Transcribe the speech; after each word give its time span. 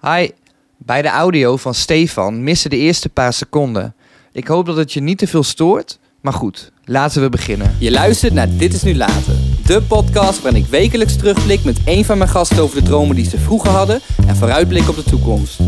Hi, 0.00 0.28
bij 0.76 1.02
de 1.02 1.08
audio 1.08 1.56
van 1.56 1.74
Stefan 1.74 2.42
missen 2.42 2.70
de 2.70 2.76
eerste 2.76 3.08
paar 3.08 3.32
seconden. 3.32 3.94
Ik 4.32 4.46
hoop 4.46 4.66
dat 4.66 4.76
het 4.76 4.92
je 4.92 5.00
niet 5.00 5.18
te 5.18 5.26
veel 5.26 5.42
stoort, 5.42 5.98
maar 6.20 6.32
goed, 6.32 6.72
laten 6.84 7.22
we 7.22 7.28
beginnen. 7.28 7.76
Je 7.78 7.90
luistert 7.90 8.32
naar 8.32 8.48
Dit 8.56 8.74
is 8.74 8.82
Nu 8.82 8.94
Later. 8.94 9.34
De 9.66 9.82
podcast 9.82 10.42
waarin 10.42 10.62
ik 10.62 10.68
wekelijks 10.68 11.16
terugblik 11.16 11.64
met 11.64 11.78
een 11.84 12.04
van 12.04 12.18
mijn 12.18 12.30
gasten 12.30 12.62
over 12.62 12.80
de 12.80 12.88
dromen 12.88 13.16
die 13.16 13.28
ze 13.28 13.38
vroeger 13.38 13.70
hadden 13.70 14.00
en 14.26 14.36
vooruitblik 14.36 14.88
op 14.88 14.96
de 14.96 15.02
toekomst. 15.02 15.58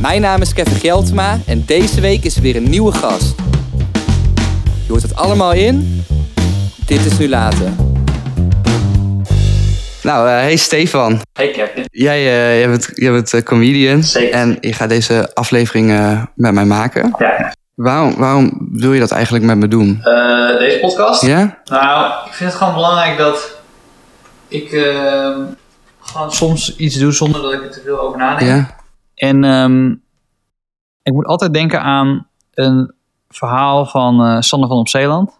Mijn 0.00 0.20
naam 0.20 0.40
is 0.40 0.52
Kevin 0.52 0.76
Geltema 0.76 1.40
en 1.46 1.64
deze 1.66 2.00
week 2.00 2.24
is 2.24 2.36
er 2.36 2.42
weer 2.42 2.56
een 2.56 2.70
nieuwe 2.70 2.92
gast. 2.92 3.34
Je 4.64 4.90
hoort 4.90 5.02
het 5.02 5.14
allemaal 5.14 5.52
in 5.52 6.04
Dit 6.86 7.04
is 7.04 7.18
Nu 7.18 7.28
Later. 7.28 7.93
Nou, 10.04 10.28
eh, 10.28 10.34
hey 10.34 10.56
Stefan. 10.56 11.20
Hey 11.32 11.50
Kevin. 11.50 11.84
Jij, 11.90 12.18
eh, 12.18 12.58
jij 12.58 12.68
bent, 12.68 12.90
jij 12.94 13.12
bent 13.12 13.32
eh, 13.32 13.42
comedian. 13.42 14.02
Zeker. 14.02 14.34
En 14.34 14.56
je 14.60 14.72
gaat 14.72 14.88
deze 14.88 15.30
aflevering 15.34 15.86
met 16.34 16.54
mij 16.54 16.64
maken. 16.64 17.14
Ja. 17.18 17.54
Waarom, 17.74 18.14
waarom 18.16 18.68
wil 18.72 18.92
je 18.92 19.00
dat 19.00 19.10
eigenlijk 19.10 19.44
met 19.44 19.56
me 19.56 19.68
doen? 19.68 20.00
Deze 20.58 20.78
podcast? 20.80 21.26
Ja? 21.26 21.58
Nou, 21.64 22.12
ik 22.26 22.32
vind 22.32 22.50
het 22.50 22.58
gewoon 22.58 22.74
belangrijk 22.74 23.18
dat 23.18 23.60
ik 24.48 24.72
ehm, 24.72 25.40
gewoon 26.00 26.32
soms 26.32 26.76
iets 26.76 26.96
doe 26.96 27.12
zonder 27.12 27.42
dat 27.42 27.52
ik 27.52 27.62
er 27.62 27.70
te 27.70 27.80
veel 27.84 28.00
over 28.00 28.18
nadenk. 28.18 28.50
Ja? 28.50 28.76
En 29.14 29.44
ehm, 29.44 29.90
ik 31.02 31.12
moet 31.12 31.26
altijd 31.26 31.54
denken 31.54 31.82
aan 31.82 32.26
een 32.54 32.94
verhaal 33.28 33.86
van 33.86 34.42
Sander 34.42 34.68
van 34.68 34.78
op 34.78 34.88
Zeeland. 34.88 35.30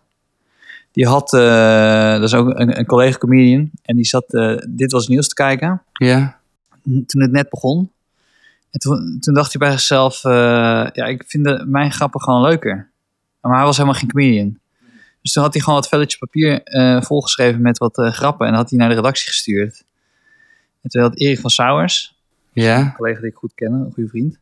Die 0.95 1.07
had, 1.07 1.33
eh, 1.33 2.12
dat 2.12 2.23
is 2.23 2.34
ook 2.34 2.59
een, 2.59 2.79
een 2.79 2.87
collega 2.87 3.19
comedian, 3.19 3.71
en 3.83 3.97
die 3.97 4.05
zat 4.05 4.34
eh, 4.34 4.57
Dit 4.69 4.93
Was 4.93 5.09
Nieuws 5.09 5.29
te 5.29 5.34
kijken. 5.34 5.83
Ja? 5.93 6.43
toen 6.83 7.23
het 7.23 7.30
net 7.30 7.48
begon. 7.48 7.91
En 8.70 8.80
toen, 8.80 9.19
toen 9.20 9.34
dacht 9.34 9.53
hij 9.53 9.69
bij 9.69 9.70
zichzelf, 9.70 10.25
eh, 10.25 10.33
ja, 10.93 11.05
ik 11.05 11.25
vind 11.27 11.45
de, 11.45 11.65
mijn 11.67 11.93
grappen 11.93 12.20
gewoon 12.20 12.42
leuker. 12.42 12.91
Maar 13.41 13.56
hij 13.56 13.65
was 13.65 13.77
helemaal 13.77 13.98
geen 13.98 14.09
comedian. 14.09 14.59
Dus 15.22 15.33
toen 15.33 15.42
had 15.42 15.53
hij 15.53 15.62
gewoon 15.62 15.78
wat 15.78 15.89
velletjes 15.89 16.19
papier 16.20 16.61
volgeschreven 17.05 17.62
met 17.62 17.78
wat 17.78 17.97
grappen. 17.97 18.47
En 18.47 18.53
dat 18.53 18.61
had 18.61 18.70
hij 18.70 18.78
naar 18.78 18.89
de 18.89 18.95
redactie 18.95 19.28
gestuurd. 19.28 19.84
En 20.83 20.91
toen 20.91 21.03
had 21.03 21.17
Erik 21.19 21.41
van 21.41 21.50
Sauers, 21.50 22.17
Ja? 22.53 22.78
een 22.81 22.95
collega 22.95 23.20
die 23.20 23.28
ik 23.31 23.37
goed 23.37 23.55
ken, 23.55 23.72
een 23.72 23.92
goede 23.95 24.09
vriend. 24.09 24.39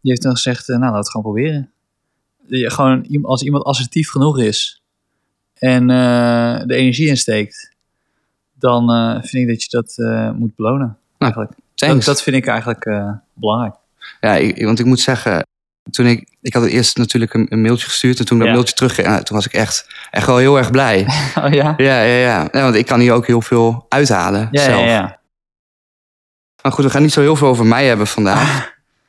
Die 0.00 0.10
heeft 0.10 0.22
dan 0.22 0.32
gezegd, 0.32 0.68
nou, 0.68 0.80
laat 0.80 0.94
het 0.94 1.10
gewoon 1.10 1.32
proberen. 1.32 1.70
Gewoon, 2.48 3.24
als 3.24 3.42
iemand 3.42 3.64
assertief 3.64 4.10
genoeg 4.10 4.38
is 4.40 4.79
en 5.60 5.90
eh, 5.90 6.60
de 6.66 6.74
energie 6.74 7.08
insteekt, 7.08 7.70
dan 8.52 8.90
eh, 8.90 9.12
vind 9.22 9.32
ik 9.42 9.48
dat 9.48 9.62
je 9.62 9.68
dat 9.70 9.94
eh, 9.98 10.30
moet 10.30 10.56
belonen. 10.56 10.98
Eigenlijk. 11.18 11.52
Dat, 12.04 12.22
vind 12.22 12.36
ik 12.36 12.46
eigenlijk 12.46 12.88
belangrijk. 13.32 13.74
Ja, 14.20 14.34
ik, 14.36 14.64
want 14.64 14.78
ik 14.78 14.84
moet 14.84 15.00
zeggen, 15.00 15.46
toen 15.90 16.06
ik, 16.06 16.28
ik 16.40 16.54
had 16.54 16.64
eerst 16.66 16.96
natuurlijk 16.96 17.34
een, 17.34 17.46
een 17.48 17.60
mailtje 17.60 17.86
gestuurd. 17.86 18.18
En 18.18 18.24
toen 18.24 18.38
dat 18.38 18.46
Ja. 18.46 18.52
mailtje 18.52 18.74
terug, 18.74 18.96
nou, 19.02 19.22
toen 19.22 19.36
was 19.36 19.46
ik 19.46 19.52
echt, 19.52 19.86
echt 20.10 20.26
wel 20.26 20.36
heel 20.36 20.58
erg 20.58 20.70
blij. 20.70 21.06
Oh 21.44 21.52
ja? 21.52 21.74
ja, 21.76 22.02
ja, 22.02 22.02
ja. 22.02 22.48
ja. 22.52 22.62
Want 22.62 22.74
ik 22.74 22.86
kan 22.86 23.00
hier 23.00 23.12
ook 23.12 23.26
heel 23.26 23.42
veel 23.42 23.86
uithalen 23.88 24.48
Ja, 24.50 24.62
zelf. 24.62 24.80
ja, 24.80 24.86
ja. 24.86 25.18
Maar 26.62 26.72
goed, 26.72 26.84
we 26.84 26.90
gaan 26.90 27.02
niet 27.02 27.12
zo 27.12 27.20
heel 27.20 27.36
veel 27.36 27.48
over 27.48 27.66
mij 27.66 27.86
hebben 27.86 28.06
vandaag. 28.06 28.66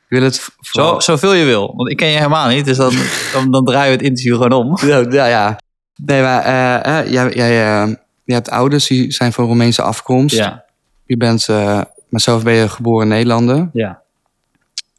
Ik 0.08 0.18
wil 0.18 0.22
het 0.22 0.48
Zo, 0.60 1.00
zoveel 1.00 1.32
je 1.32 1.44
wil. 1.44 1.76
Want 1.76 1.90
ik 1.90 1.96
ken 1.96 2.08
je 2.08 2.16
helemaal 2.16 2.48
niet. 2.48 2.64
Dus 2.64 2.76
dan, 2.76 2.94
dan, 3.34 3.50
dan 3.50 3.64
draaien 3.64 3.86
we 3.90 3.96
het 3.96 4.02
interview 4.02 4.42
gewoon 4.42 4.52
om. 4.52 4.88
Ja, 5.10 5.26
ja. 5.26 5.58
Nee, 6.06 6.22
maar 6.22 6.42
eh, 6.42 6.98
eh, 6.98 7.10
jij, 7.12 7.32
jij, 7.32 7.82
eh, 7.82 7.94
jij 8.24 8.36
hebt 8.36 8.50
ouders 8.50 8.86
die 8.86 9.10
zijn 9.12 9.32
van 9.32 9.44
Roemeense 9.44 9.82
afkomst. 9.82 10.36
Ja, 10.36 10.64
Je 11.06 11.16
bent, 11.16 11.48
maar 11.48 12.20
zelf 12.20 12.42
ben 12.42 12.54
je 12.54 12.68
geboren 12.68 13.08
Nederlander. 13.08 13.70
ja. 13.72 14.00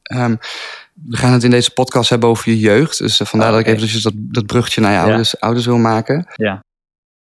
Ehm, 0.04 0.36
we 0.94 1.18
gaan 1.18 1.34
het 1.34 1.44
in 1.44 1.50
deze 1.50 1.72
podcast 1.74 2.09
hebben 2.09 2.30
over 2.30 2.50
je 2.50 2.59
jeugd. 2.59 2.98
Dus 2.98 3.18
vandaar 3.18 3.48
Ah, 3.50 3.54
dat 3.56 3.68
ik 3.68 3.74
eventjes 3.76 4.04
dat, 4.04 4.14
dat 4.16 4.46
bruggetje 4.46 4.81
naar 4.81 4.92
je 4.92 4.98
Ja. 4.98 5.04
ouders, 5.04 5.40
ouders 5.40 5.66
wil 5.66 5.78
maken. 5.78 6.28
Ja. 6.36 6.63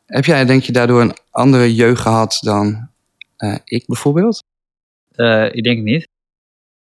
Heb 0.05 0.25
jij, 0.25 0.45
denk 0.45 0.63
je, 0.63 0.71
daardoor 0.71 1.01
een 1.01 1.15
andere 1.31 1.75
jeugd 1.75 2.01
gehad 2.01 2.37
dan 2.41 2.89
ik 3.63 3.83
bijvoorbeeld? 3.85 4.43
Ik 5.51 5.63
denk 5.63 5.83
niet. 5.83 6.07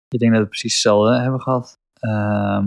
Ik 0.09 0.19
denk 0.19 0.32
dat 0.32 0.41
we 0.43 0.49
precies 0.49 0.72
hetzelfde 0.72 1.21
hebben 1.21 1.41
gehad. 1.41 1.78
Ehm, 2.00 2.66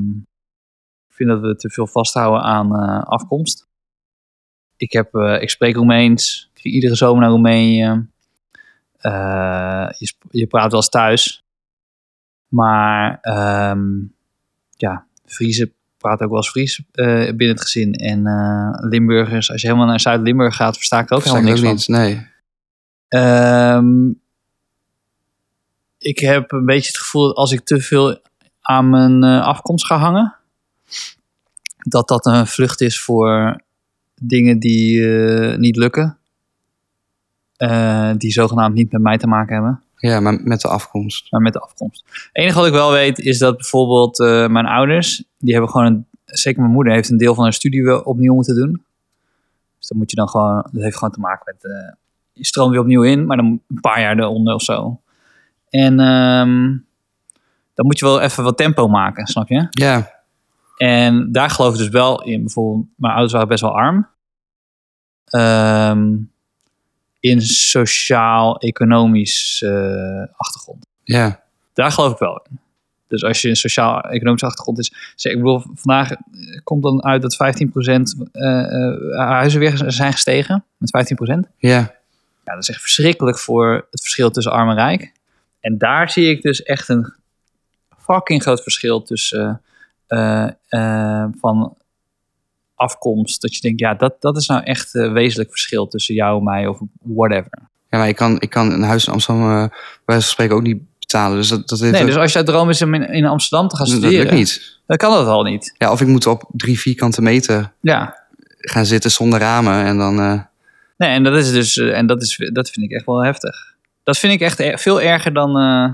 ik 1.10 1.16
vind 1.16 1.30
dat 1.30 1.42
we 1.42 1.56
te 1.56 1.70
veel 1.70 1.88
vasthouden 1.88 2.42
aan 2.42 2.72
afkomst. 3.04 3.65
Ik, 4.78 4.91
heb, 4.91 5.16
eh, 5.16 5.41
ik 5.41 5.50
spreek 5.50 5.75
Roemeens. 5.75 6.50
Ik 6.53 6.62
ging 6.62 6.74
iedere 6.74 6.96
zomer 6.96 7.22
naar 7.22 7.30
Roemenië. 7.30 8.08
Eh, 8.97 9.88
je, 9.97 10.13
je 10.30 10.47
praat 10.47 10.72
wel 10.72 10.80
eens 10.80 10.90
thuis. 10.90 11.44
Maar 12.47 13.19
ehm, 13.22 13.84
ja, 14.78 15.06
Friese 15.25 15.72
praten 15.97 16.25
ook 16.25 16.31
wel 16.31 16.41
eens 16.41 16.50
Fries 16.50 16.81
eh, 16.91 17.06
binnen 17.06 17.50
het 17.50 17.62
gezin. 17.62 17.94
En 17.94 18.24
Limburgers, 18.90 19.52
als 19.52 19.62
je 19.62 19.68
helemaal 19.68 19.88
naar 19.88 20.00
Zuid-Limburg 20.00 20.56
gaat, 20.56 20.75
versta 20.75 21.00
ik 21.00 21.12
ook 21.12 21.22
Versta 21.22 21.38
helemaal 21.38 21.56
ik 21.56 21.64
niks 21.64 21.90
ook 21.90 21.96
van. 21.96 21.96
Nee. 21.96 22.28
Ehm, 23.08 24.09
ik 25.97 26.19
heb 26.19 26.52
een 26.52 26.66
beetje 26.66 26.88
het 26.88 26.97
gevoel 26.97 27.28
dat 27.28 27.35
als 27.35 27.52
ik 27.52 27.59
te 27.59 27.81
veel 27.81 28.19
aan 28.62 28.90
mijn 28.90 29.24
afkomst 29.24 29.85
ga 29.85 29.97
hangen, 29.97 30.35
dat 31.78 32.08
dat 32.08 32.25
een 32.25 32.47
vlucht 32.47 32.81
is 32.81 33.00
voor 33.00 33.64
dingen 34.22 34.59
die 34.59 35.18
eh, 35.18 35.58
niet 35.58 35.76
lukken. 35.76 36.18
Eh, 37.58 38.12
die 38.18 38.31
zogenaamd 38.31 38.74
niet 38.74 38.92
met 38.92 39.02
mij 39.02 39.18
te 39.18 39.28
maken 39.28 39.53
hebben, 39.53 39.81
Ja, 39.96 40.20
maar 40.20 40.42
met 40.44 40.62
de 40.62 40.68
afkomst. 40.68 41.31
maar 41.31 41.42
met 41.42 41.53
de 41.53 41.59
afkomst. 41.59 42.03
Het 42.06 42.30
enige 42.31 42.58
wat 42.58 42.68
ik 42.68 42.74
wel 42.74 42.92
weet 42.92 43.20
is 43.20 43.38
dat 43.38 43.58
bijvoorbeeld 43.58 44.20
eh, 44.20 44.48
mijn 44.48 44.66
ouders, 44.66 45.24
die 45.38 45.52
hebben 45.53 45.72
gewoon, 45.72 45.86
een, 45.86 46.06
zeker 46.26 46.62
mijn 46.62 46.74
moeder, 46.74 46.94
heeft 46.94 47.09
een 47.09 47.18
deel 47.18 47.36
van 47.36 47.44
haar 47.44 47.53
studie 47.53 48.06
opnieuw 48.06 48.34
moeten 48.34 48.56
doen. 48.56 48.84
Dus 49.78 49.88
dan 49.88 49.98
moet 49.98 50.09
je 50.09 50.16
dan 50.16 50.30
gewoon, 50.30 50.68
dat 50.72 50.84
heeft 50.84 50.97
gewoon 50.97 51.14
te 51.14 51.20
maken 51.20 51.44
met, 51.46 51.94
je 52.34 52.46
stroomt 52.46 52.72
weer 52.72 52.80
opnieuw 52.80 53.03
in, 53.03 53.26
maar 53.26 53.38
dan 53.38 53.46
een 53.46 53.82
paar 53.82 54.02
jaar 54.02 54.20
eronder 54.20 54.53
of 54.53 54.62
zo. 54.62 55.00
En 55.70 56.00
ehm, 56.00 56.78
dan 57.74 57.86
moet 57.86 58.00
je 58.00 58.06
wel 58.06 58.22
even 58.22 58.44
wat 58.44 58.58
tempo 58.58 58.88
maken, 58.88 59.28
snap 59.28 59.47
je? 59.47 59.68
Ja, 59.70 60.15
En 60.78 61.31
daar 61.31 61.50
geloof 61.50 61.74
ik 61.74 61.80
dus 61.80 61.90
wel 61.90 62.24
in. 62.24 62.44
Bijvoorbeeld, 62.44 62.86
mijn 62.96 63.12
ouders 63.13 63.34
waren 63.34 63.47
best 63.47 63.62
wel 63.62 63.75
arm. 63.75 64.08
Ehm, 65.25 66.16
in 67.19 67.41
sociaal-economisch 67.41 69.62
eh, 69.66 70.24
achtergrond. 70.35 70.85
ja. 71.03 71.44
Daar 71.74 71.91
geloof 71.91 72.12
ik 72.12 72.18
wel 72.18 72.46
in. 72.50 72.59
Dus 73.08 73.24
als 73.24 73.41
je 73.41 73.50
een 73.50 73.56
sociaal-economische 73.56 74.46
achtergrond 74.46 74.80
is. 74.80 74.94
zeg, 75.16 75.31
Ik 75.31 75.38
bedoel, 75.38 75.64
vandaag 75.74 76.12
eh, 76.12 76.18
komt 76.64 76.84
dan 76.84 77.03
uit 77.03 77.22
dat 77.22 77.35
15% 77.35 78.30
eh, 78.31 78.64
huizen 79.18 79.59
weer 79.59 79.81
zijn 79.85 80.12
gestegen. 80.12 80.64
Met 80.78 80.90
15%. 80.90 81.50
Ja, 81.58 81.78
Ja, 82.44 82.53
dat 82.53 82.64
is 82.64 82.69
echt 82.69 82.81
verschrikkelijk 82.81 83.40
voor 83.40 83.88
het 83.91 84.02
verschil 84.02 84.31
tussen 84.31 84.52
arm 84.52 84.69
en 84.69 84.75
rijk. 84.75 85.12
En 85.59 85.78
daar 85.78 86.09
zie 86.09 86.30
ik 86.30 86.41
dus 86.41 86.64
echt 86.64 86.90
een 86.90 87.14
fucking 87.97 88.41
groot 88.41 88.62
verschil 88.62 89.02
tussen 89.02 89.62
van 91.40 91.78
afkomst. 92.76 93.42
Dat 93.42 93.56
je 93.56 93.62
denkt, 93.62 93.80
ja, 93.80 93.94
dat, 93.94 94.16
dat 94.20 94.38
is 94.38 94.48
nou 94.48 94.64
echt 94.64 94.94
een 94.96 95.14
wezenlijk 95.14 95.50
verschil 95.50 95.88
tussen 95.88 96.16
jou 96.16 96.38
en 96.38 96.44
mij 96.44 96.68
of 96.68 96.80
whatever. 97.04 97.52
ja 97.90 97.98
maar 97.98 98.08
ik 98.08 98.16
kan, 98.16 98.40
ik 98.42 98.50
kan 98.50 98.72
een 98.72 98.82
huis 98.84 99.06
in 99.08 99.14
Amsterdam 99.14 99.44
eh, 99.44 99.58
bij 99.68 99.70
wijze 100.06 100.22
van 100.24 100.32
spreken 100.32 100.56
ook 100.56 100.62
niet 100.62 100.82
betalen. 101.00 101.38
Dus 101.38 101.48
dat, 101.48 101.68
dat 101.70 101.80
Nee, 101.80 102.02
ook- 102.02 102.08
dus 102.08 102.16
als 102.18 102.34
jij 102.34 102.44
droom 102.44 102.70
is 102.70 102.82
om 102.82 102.94
in, 102.94 103.10
in 103.10 103.26
Amsterdam 103.26 103.68
te 103.68 103.76
gaan 103.76 103.86
dat 103.86 103.96
studeren, 103.96 104.24
lukt 104.24 104.36
niet. 104.36 104.80
dan 104.88 104.98
kan 104.98 105.12
dat 105.12 105.28
al 105.28 105.44
niet. 105.44 105.76
Ja, 105.78 105.92
of 105.92 106.02
ik 106.02 106.08
moet 106.08 106.28
op 106.28 106.44
drie 106.52 106.80
vierkante 106.80 107.22
meter 107.22 107.72
Ja, 107.82 108.24
gaan 108.60 108.86
zitten 108.86 109.12
zonder 109.12 109.40
ramen. 109.40 109.84
En 109.86 109.98
dan, 109.98 110.20
eh, 110.20 110.42
nee, 110.98 111.10
en 111.10 111.24
dat 111.24 111.36
is 111.36 111.52
dus, 111.52 111.78
eh, 111.78 111.98
en 111.98 112.08
dat, 112.08 112.22
is, 112.22 112.50
dat 112.54 112.70
vind 112.70 112.86
ik 112.86 112.92
echt 112.92 113.06
wel 113.06 113.24
heftig. 113.24 113.74
Dat 114.04 114.18
vind 114.18 114.34
ik 114.34 114.40
echt 114.42 114.60
er- 114.60 114.80
veel 114.80 115.02
erger 115.02 115.34
dan, 115.34 115.58
eh, 115.58 115.92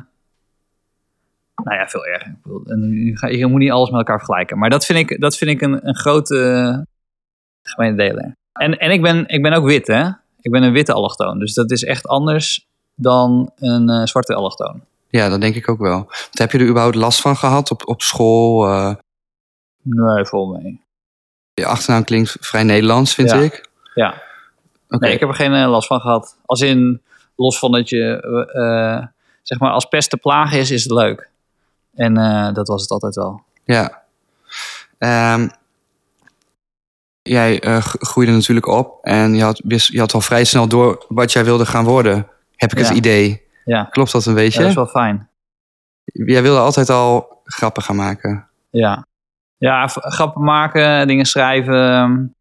nou 1.64 1.78
ja, 1.78 1.88
veel 1.88 2.06
erger. 2.06 2.28
Ik 2.32 2.42
bedoel, 2.44 2.64
en 2.66 3.38
je 3.38 3.46
moet 3.46 3.60
niet 3.60 3.72
alles 3.72 3.90
met 3.90 3.98
elkaar 4.00 4.18
vergelijken. 4.18 4.58
Maar 4.58 4.70
dat 4.70 4.86
vind 4.86 5.00
ik, 5.12 5.22
dat 5.22 5.38
vind 5.38 5.52
ik 5.52 5.62
een, 5.62 5.88
een 5.88 5.96
grote 5.96 6.36
uh, 6.36 6.78
gemene 7.64 7.96
deler. 7.98 8.36
En, 8.52 8.78
en 8.78 8.92
ik, 8.92 9.02
ben, 9.02 9.28
ik 9.28 9.42
ben 9.42 9.54
ook 9.54 9.66
wit, 9.66 9.88
hè. 9.88 10.08
Ik 10.42 10.52
ben 10.52 10.64
een 10.64 10.72
witte 10.74 10.94
allochtoon. 10.94 11.40
Dus 11.40 11.54
dat 11.54 11.72
is 11.72 11.84
echt 11.84 12.08
anders 12.08 12.68
dan 12.96 13.52
een 13.56 13.90
eh, 13.90 14.06
zwarte 14.06 14.34
allochtoon. 14.36 14.82
ja, 15.10 15.30
dat 15.30 15.42
denk 15.42 15.56
ik 15.56 15.70
ook 15.70 15.80
wel. 15.80 15.96
Want 16.06 16.38
heb 16.38 16.52
je 16.52 16.58
er 16.58 16.68
überhaupt 16.68 16.96
last 16.96 17.22
van 17.22 17.36
gehad 17.36 17.72
op, 17.72 17.88
op 17.88 18.02
school? 18.02 18.66
eh, 18.68 18.94
Nee, 19.84 20.26
vol 20.26 20.48
mee. 20.48 20.82
je 21.54 21.66
achternaam 21.66 22.04
klinkt 22.04 22.38
vrij 22.40 22.64
Nederlands, 22.64 23.14
vind 23.14 23.30
Ja. 23.30 23.38
ik. 23.40 23.70
Ja. 23.94 24.22
Oké. 24.90 25.06
Nee, 25.06 25.14
ik 25.14 25.20
heb 25.20 25.30
er 25.30 25.36
geen 25.36 25.54
eh, 25.54 25.70
last 25.70 25.88
van 25.88 26.00
gehad. 26.02 26.38
Als 26.46 26.62
in, 26.62 27.02
los 27.36 27.60
van 27.60 27.72
dat 27.72 27.90
je, 27.90 28.22
eh, 28.54 29.08
zeg 29.44 29.60
maar, 29.60 29.72
als 29.72 29.86
pest 29.86 30.10
te 30.10 30.18
plagen 30.18 30.60
is, 30.60 30.72
is 30.72 30.84
het 30.84 30.92
leuk. 30.92 31.30
En 31.94 32.18
eh, 32.18 32.54
dat 32.54 32.68
was 32.68 32.82
het 32.82 32.92
altijd 32.92 33.16
wel. 33.16 33.44
Ja. 33.64 34.02
Ehm, 34.98 35.48
jij 37.22 37.60
eh, 37.62 37.78
groeide 37.82 38.32
natuurlijk 38.32 38.68
op 38.68 38.98
en 39.04 39.34
je 39.34 39.44
had, 39.44 39.62
je 39.88 40.00
had 40.00 40.14
al 40.14 40.22
vrij 40.22 40.44
snel 40.44 40.68
door 40.68 41.06
wat 41.08 41.32
jij 41.32 41.44
wilde 41.46 41.66
gaan 41.66 41.86
worden. 41.86 42.28
Heb 42.56 42.72
ik 42.72 42.78
Ja. 42.80 42.84
het 42.88 42.98
idee. 42.98 43.42
Ja, 43.66 43.84
Klopt 43.84 44.12
dat 44.12 44.26
een 44.26 44.34
ja 44.34 44.40
beetje? 44.40 44.60
dat 44.60 44.70
is 44.70 44.76
wel 44.76 44.88
fijn. 44.88 45.30
Jij 46.04 46.42
wilde 46.42 46.60
altijd 46.60 46.90
al 46.90 47.42
grappen 47.44 47.84
gaan 47.84 47.96
maken. 47.96 48.48
Ja, 48.70 49.08
ja 49.58 49.88
grappen 49.88 50.44
maken, 50.44 51.08
dingen 51.08 51.26
schrijven. 51.26 52.36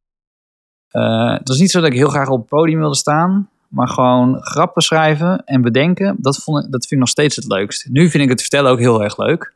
Eh, 0.88 1.32
het 1.32 1.48
was 1.48 1.58
niet 1.58 1.70
zo 1.70 1.80
dat 1.80 1.90
ik 1.90 1.96
heel 1.96 2.08
graag 2.08 2.28
op 2.28 2.38
het 2.38 2.48
podium 2.48 2.78
wilde 2.78 2.94
staan. 2.96 3.49
Maar 3.70 3.88
gewoon 3.88 4.36
grappen 4.40 4.82
schrijven 4.82 5.44
en 5.44 5.62
bedenken, 5.62 6.16
dat, 6.18 6.42
vond 6.42 6.64
ik, 6.64 6.70
dat 6.70 6.80
vind 6.80 6.92
ik 6.92 6.98
nog 6.98 7.08
steeds 7.08 7.36
het 7.36 7.46
leukst. 7.46 7.88
Nu 7.88 8.10
vind 8.10 8.22
ik 8.22 8.28
het 8.28 8.40
vertellen 8.40 8.70
ook 8.70 8.78
heel 8.78 9.02
erg 9.02 9.18
leuk. 9.18 9.52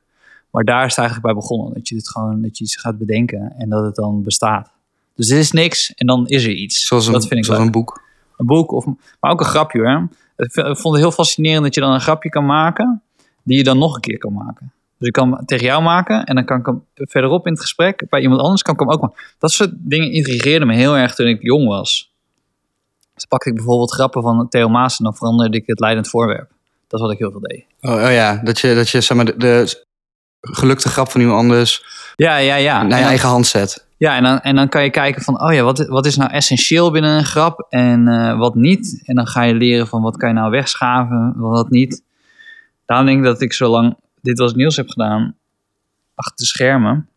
Maar 0.51 0.65
daar 0.65 0.85
is 0.85 0.89
het 0.91 0.99
eigenlijk 0.99 1.27
bij 1.27 1.35
begonnen. 1.35 1.75
Dat 1.75 1.89
je 1.89 1.95
het 1.97 2.11
gewoon 2.11 2.43
dat 2.43 2.59
je 2.59 2.65
iets 2.65 2.77
gaat 2.77 2.99
bedenken 2.99 3.55
en 3.59 3.69
dat 3.69 3.85
het 3.85 3.95
dan 3.95 4.23
bestaat. 4.23 4.71
Dus 5.15 5.29
dit 5.29 5.39
is 5.39 5.53
niks 5.53 5.95
en 5.95 6.07
dan 6.07 6.27
is 6.27 6.45
er 6.45 6.53
iets. 6.53 6.87
Zoals 6.87 7.07
een, 7.07 7.13
dat 7.13 7.27
vind 7.27 7.39
ik 7.39 7.45
zoals 7.45 7.59
leuk. 7.61 7.67
een 7.67 7.81
boek. 7.81 8.03
een 8.37 8.47
boek, 8.47 8.73
of, 8.73 8.85
maar 9.21 9.31
ook 9.31 9.41
een 9.41 9.47
grapje. 9.47 10.09
V- 10.37 10.57
ik 10.57 10.77
vond 10.79 10.95
het 10.95 11.05
heel 11.05 11.13
fascinerend 11.13 11.63
dat 11.63 11.75
je 11.75 11.81
dan 11.81 11.93
een 11.93 12.01
grapje 12.01 12.29
kan 12.29 12.47
maken, 12.47 13.03
die 13.43 13.57
je 13.57 13.65
dan 13.65 13.79
nog 13.79 13.95
een 13.95 14.01
keer 14.01 14.19
kan 14.19 14.33
maken. 14.33 14.73
Dus 14.99 15.07
ik 15.09 15.13
kan 15.13 15.33
hem 15.33 15.45
tegen 15.47 15.67
jou 15.67 15.83
maken 15.83 16.25
en 16.25 16.35
dan 16.35 16.45
kan 16.45 16.59
ik 16.59 16.67
hem 16.67 16.83
verderop 16.95 17.47
in 17.47 17.53
het 17.53 17.61
gesprek 17.61 18.07
bij 18.09 18.21
iemand 18.21 18.41
anders 18.41 18.63
kan 18.63 18.75
ik 18.75 18.81
hem 18.81 18.91
ook 18.91 19.01
maken. 19.01 19.17
Dat 19.39 19.51
soort 19.53 19.71
dingen 19.75 20.11
intrigeerden 20.13 20.69
me 20.69 20.75
heel 20.75 20.97
erg 20.97 21.15
toen 21.15 21.27
ik 21.27 21.43
jong 21.43 21.67
was. 21.67 22.13
Dus 23.15 23.25
pakte 23.25 23.49
ik 23.49 23.55
bijvoorbeeld 23.55 23.93
grappen 23.93 24.23
van 24.23 24.49
Theo 24.49 24.69
Maas 24.69 24.99
en 24.99 25.05
dan 25.05 25.15
veranderde 25.17 25.57
ik 25.57 25.67
het 25.67 25.81
leidend 25.81 26.09
voorwerp. 26.09 26.51
Dat 26.89 27.01
is 27.01 27.07
wat 27.07 27.11
ik 27.15 27.19
heel 27.19 27.31
veel 27.31 27.41
deed. 27.41 27.65
Oh, 27.81 27.91
oh 28.05 28.13
ja, 28.13 28.41
dat 28.45 28.59
je, 28.59 28.75
dat 28.75 28.89
je 28.89 29.01
zeg 29.01 29.17
maar, 29.17 29.25
de, 29.27 29.37
de 29.37 29.85
gelukte 30.41 30.89
grap 30.89 31.11
van 31.11 31.21
iemand 31.21 31.39
anders 31.39 31.85
Ja, 32.17 32.37
ja, 32.37 32.55
ja. 32.55 32.75
naar 32.83 32.85
je 32.85 32.95
dan- 33.03 33.09
eigen 33.09 33.29
hand 33.29 33.47
zet. 33.47 33.87
Ja, 33.97 34.17
en 34.17 34.23
dan, 34.23 34.41
en 34.41 34.57
dan 34.57 34.69
kan 34.69 34.85
je 34.85 34.91
kijken 34.91 35.23
van, 35.23 35.43
oh 35.43 35.53
ja, 35.53 35.63
wat, 35.63 35.87
wat 35.87 36.07
is 36.07 36.17
nou 36.17 36.31
essentieel 36.31 36.91
binnen 36.91 37.17
een 37.17 37.25
grap 37.25 37.67
en 37.69 38.09
eh, 38.09 38.39
wat 38.39 38.55
niet. 38.55 39.03
En 39.05 39.15
dan 39.15 39.27
ga 39.27 39.43
je 39.43 39.55
leren 39.55 39.87
van, 39.87 40.03
wat 40.03 40.17
kan 40.17 40.29
je 40.29 40.35
nou 40.35 40.51
wegschaven, 40.51 41.35
wat 41.37 41.71
niet. 41.71 42.03
Daarom 42.87 43.07
denk 43.07 43.19
ik 43.19 43.25
dat 43.25 43.41
ik 43.41 43.53
zo 43.53 43.71
lang 43.71 43.97
dit 44.21 44.39
was 44.39 44.55
nieuws 44.55 44.77
heb 44.77 44.89
gedaan, 44.89 45.37
achter 46.15 46.37
de 46.37 46.45
schermen. 46.45 47.09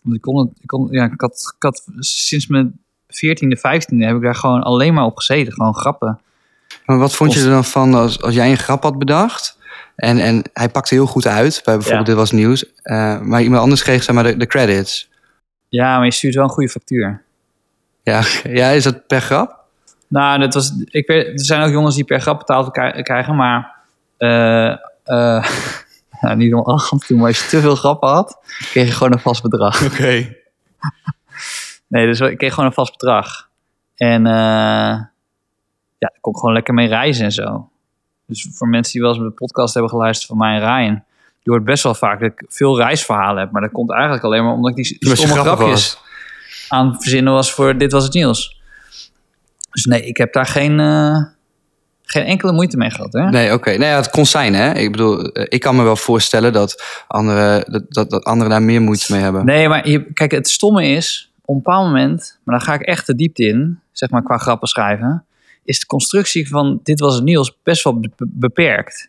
Want 0.00 0.16
ik 0.16 0.20
kon 0.22 0.38
het, 0.38 0.48
ik 0.60 0.66
kon, 0.66 0.88
ja, 0.90 1.04
ik 1.04 1.20
had, 1.20 1.52
ik 1.56 1.62
had 1.62 1.86
sinds 1.98 2.46
mijn 2.46 2.80
14e, 3.16 3.58
15e 3.58 3.96
heb 3.98 4.16
ik 4.16 4.22
daar 4.22 4.34
gewoon 4.34 4.62
alleen 4.62 4.94
maar 4.94 5.04
op 5.04 5.16
gezeten. 5.16 5.52
Gewoon 5.52 5.74
grappen. 5.74 6.20
Maar 6.86 6.98
wat 6.98 7.14
vond 7.14 7.32
je 7.34 7.40
er 7.40 7.50
dan 7.50 7.64
van 7.64 7.94
als, 7.94 8.22
als 8.22 8.34
jij 8.34 8.50
een 8.50 8.56
grap 8.56 8.82
had 8.82 8.98
bedacht? 8.98 9.58
En, 9.96 10.18
en 10.18 10.42
hij 10.52 10.68
pakte 10.68 10.94
heel 10.94 11.06
goed 11.06 11.26
uit 11.26 11.60
bij 11.64 11.74
bijvoorbeeld 11.74 12.06
Ja. 12.06 12.12
Dit 12.12 12.20
Was 12.22 12.30
Nieuws. 12.30 12.72
eh, 12.82 13.20
maar 13.20 13.42
iemand 13.42 13.62
anders 13.62 13.82
kreeg 13.82 14.02
zeg 14.02 14.14
maar 14.14 14.24
de, 14.24 14.36
de 14.36 14.46
credits. 14.46 15.10
Ja, 15.68 15.96
maar 15.96 16.04
je 16.04 16.12
stuurt 16.12 16.34
wel 16.34 16.44
een 16.44 16.50
goede 16.50 16.68
factuur. 16.68 17.22
Ja, 18.02 18.22
ja, 18.60 18.68
is 18.68 18.82
dat 18.84 19.06
per 19.06 19.20
grap? 19.20 19.60
Nou, 20.08 20.38
dat 20.38 20.54
was, 20.54 20.72
ik 20.84 21.06
weet, 21.06 21.26
er 21.26 21.44
zijn 21.44 21.62
ook 21.62 21.70
jongens 21.72 21.94
die 21.94 22.04
per 22.04 22.20
grap 22.20 22.38
betaald 22.38 22.70
kri- 22.70 23.02
krijgen, 23.02 23.36
maar 23.36 23.74
eh 24.18 24.70
eh, 25.04 25.44
nou, 26.20 26.36
niet 26.36 26.54
om 26.54 26.64
te 26.98 27.04
doen, 27.08 27.18
maar 27.18 27.28
als 27.28 27.42
je 27.42 27.48
te 27.48 27.60
veel 27.60 27.74
grappen 27.76 28.08
had, 28.08 28.38
kreeg 28.70 28.86
je 28.86 28.92
gewoon 28.92 29.12
een 29.12 29.18
vast 29.18 29.42
bedrag. 29.42 29.84
Oké. 29.84 30.34
Nee, 31.92 32.06
dus 32.06 32.20
ik 32.20 32.38
kreeg 32.38 32.50
gewoon 32.54 32.68
een 32.68 32.74
vast 32.74 32.92
bedrag. 32.92 33.48
En 33.96 34.26
eh, 34.26 34.32
ja, 34.32 35.08
daar 35.98 36.18
kon 36.20 36.32
ik 36.32 36.38
gewoon 36.38 36.54
lekker 36.54 36.74
mee 36.74 36.88
reizen 36.88 37.24
en 37.24 37.32
zo. 37.32 37.68
Dus 38.26 38.48
voor 38.52 38.68
mensen 38.68 38.92
die 38.92 39.02
wel 39.02 39.10
eens 39.10 39.22
de 39.22 39.30
podcast 39.30 39.74
hebben 39.74 39.90
geluisterd 39.92 40.28
van 40.28 40.36
mij 40.36 40.54
en 40.54 40.60
Ryan, 40.60 41.04
je 41.42 41.50
hoort 41.50 41.64
best 41.64 41.82
wel 41.82 41.94
vaak 41.94 42.20
dat 42.20 42.30
ik 42.30 42.44
veel 42.48 42.78
reisverhalen 42.78 43.42
heb, 43.42 43.50
maar 43.50 43.60
dat 43.62 43.72
komt 43.72 43.92
eigenlijk 43.92 44.24
alleen 44.24 44.44
maar 44.44 44.52
omdat 44.52 44.70
ik 44.70 44.76
die 44.76 45.16
stomme 45.16 45.34
grapjes 45.34 45.98
aan 46.68 46.96
verzinnen 47.00 47.32
was 47.32 47.52
voor 47.52 47.78
Dit 47.78 47.92
Was 47.92 48.04
Het 48.04 48.14
Nieuws. 48.14 48.60
Dus 49.70 49.84
nee, 49.84 50.02
ik 50.02 50.16
heb 50.16 50.32
daar 50.32 50.46
geen, 50.46 50.80
eh, 50.80 51.22
geen 52.02 52.24
enkele 52.24 52.52
moeite 52.52 52.76
mee 52.76 52.90
gehad. 52.90 53.12
Hè? 53.12 53.28
Nee, 53.28 53.52
oké. 53.52 53.70
Nee, 53.70 53.88
ja, 53.88 53.96
het 53.96 54.10
kon 54.10 54.26
zijn, 54.26 54.54
hè? 54.54 54.72
Ik 54.74 54.90
bedoel, 54.90 55.24
eh, 55.24 55.46
ik 55.48 55.60
kan 55.60 55.76
me 55.76 55.82
wel 55.82 55.96
voorstellen 55.96 56.52
dat 56.52 56.82
anderen, 57.06 57.72
dat, 57.72 57.84
dat, 57.88 58.10
dat 58.10 58.24
anderen 58.24 58.50
daar 58.50 58.62
meer 58.62 58.80
moeite 58.80 59.12
mee 59.12 59.22
hebben. 59.22 59.44
Nee, 59.44 59.68
maar 59.68 59.88
je, 59.88 60.12
kijk, 60.12 60.30
het 60.30 60.48
stomme 60.48 60.86
is, 60.86 61.31
op 61.44 61.54
een 61.54 61.62
bepaald 61.62 61.86
moment, 61.86 62.40
maar 62.44 62.58
dan 62.58 62.64
ga 62.66 62.74
ik 62.74 62.80
echt 62.80 63.06
de 63.06 63.14
diepte 63.14 63.46
in, 63.46 63.80
zeg 63.92 64.10
maar 64.10 64.22
qua 64.22 64.36
grappen 64.36 64.68
schrijven, 64.68 65.24
is 65.64 65.80
de 65.80 65.86
constructie 65.86 66.48
van 66.48 66.80
Dit 66.82 67.00
Was 67.00 67.14
Het 67.14 67.24
Nieuws 67.24 67.56
best 67.62 67.84
wel 67.84 68.00
be- 68.00 68.10
beperkt. 68.18 69.08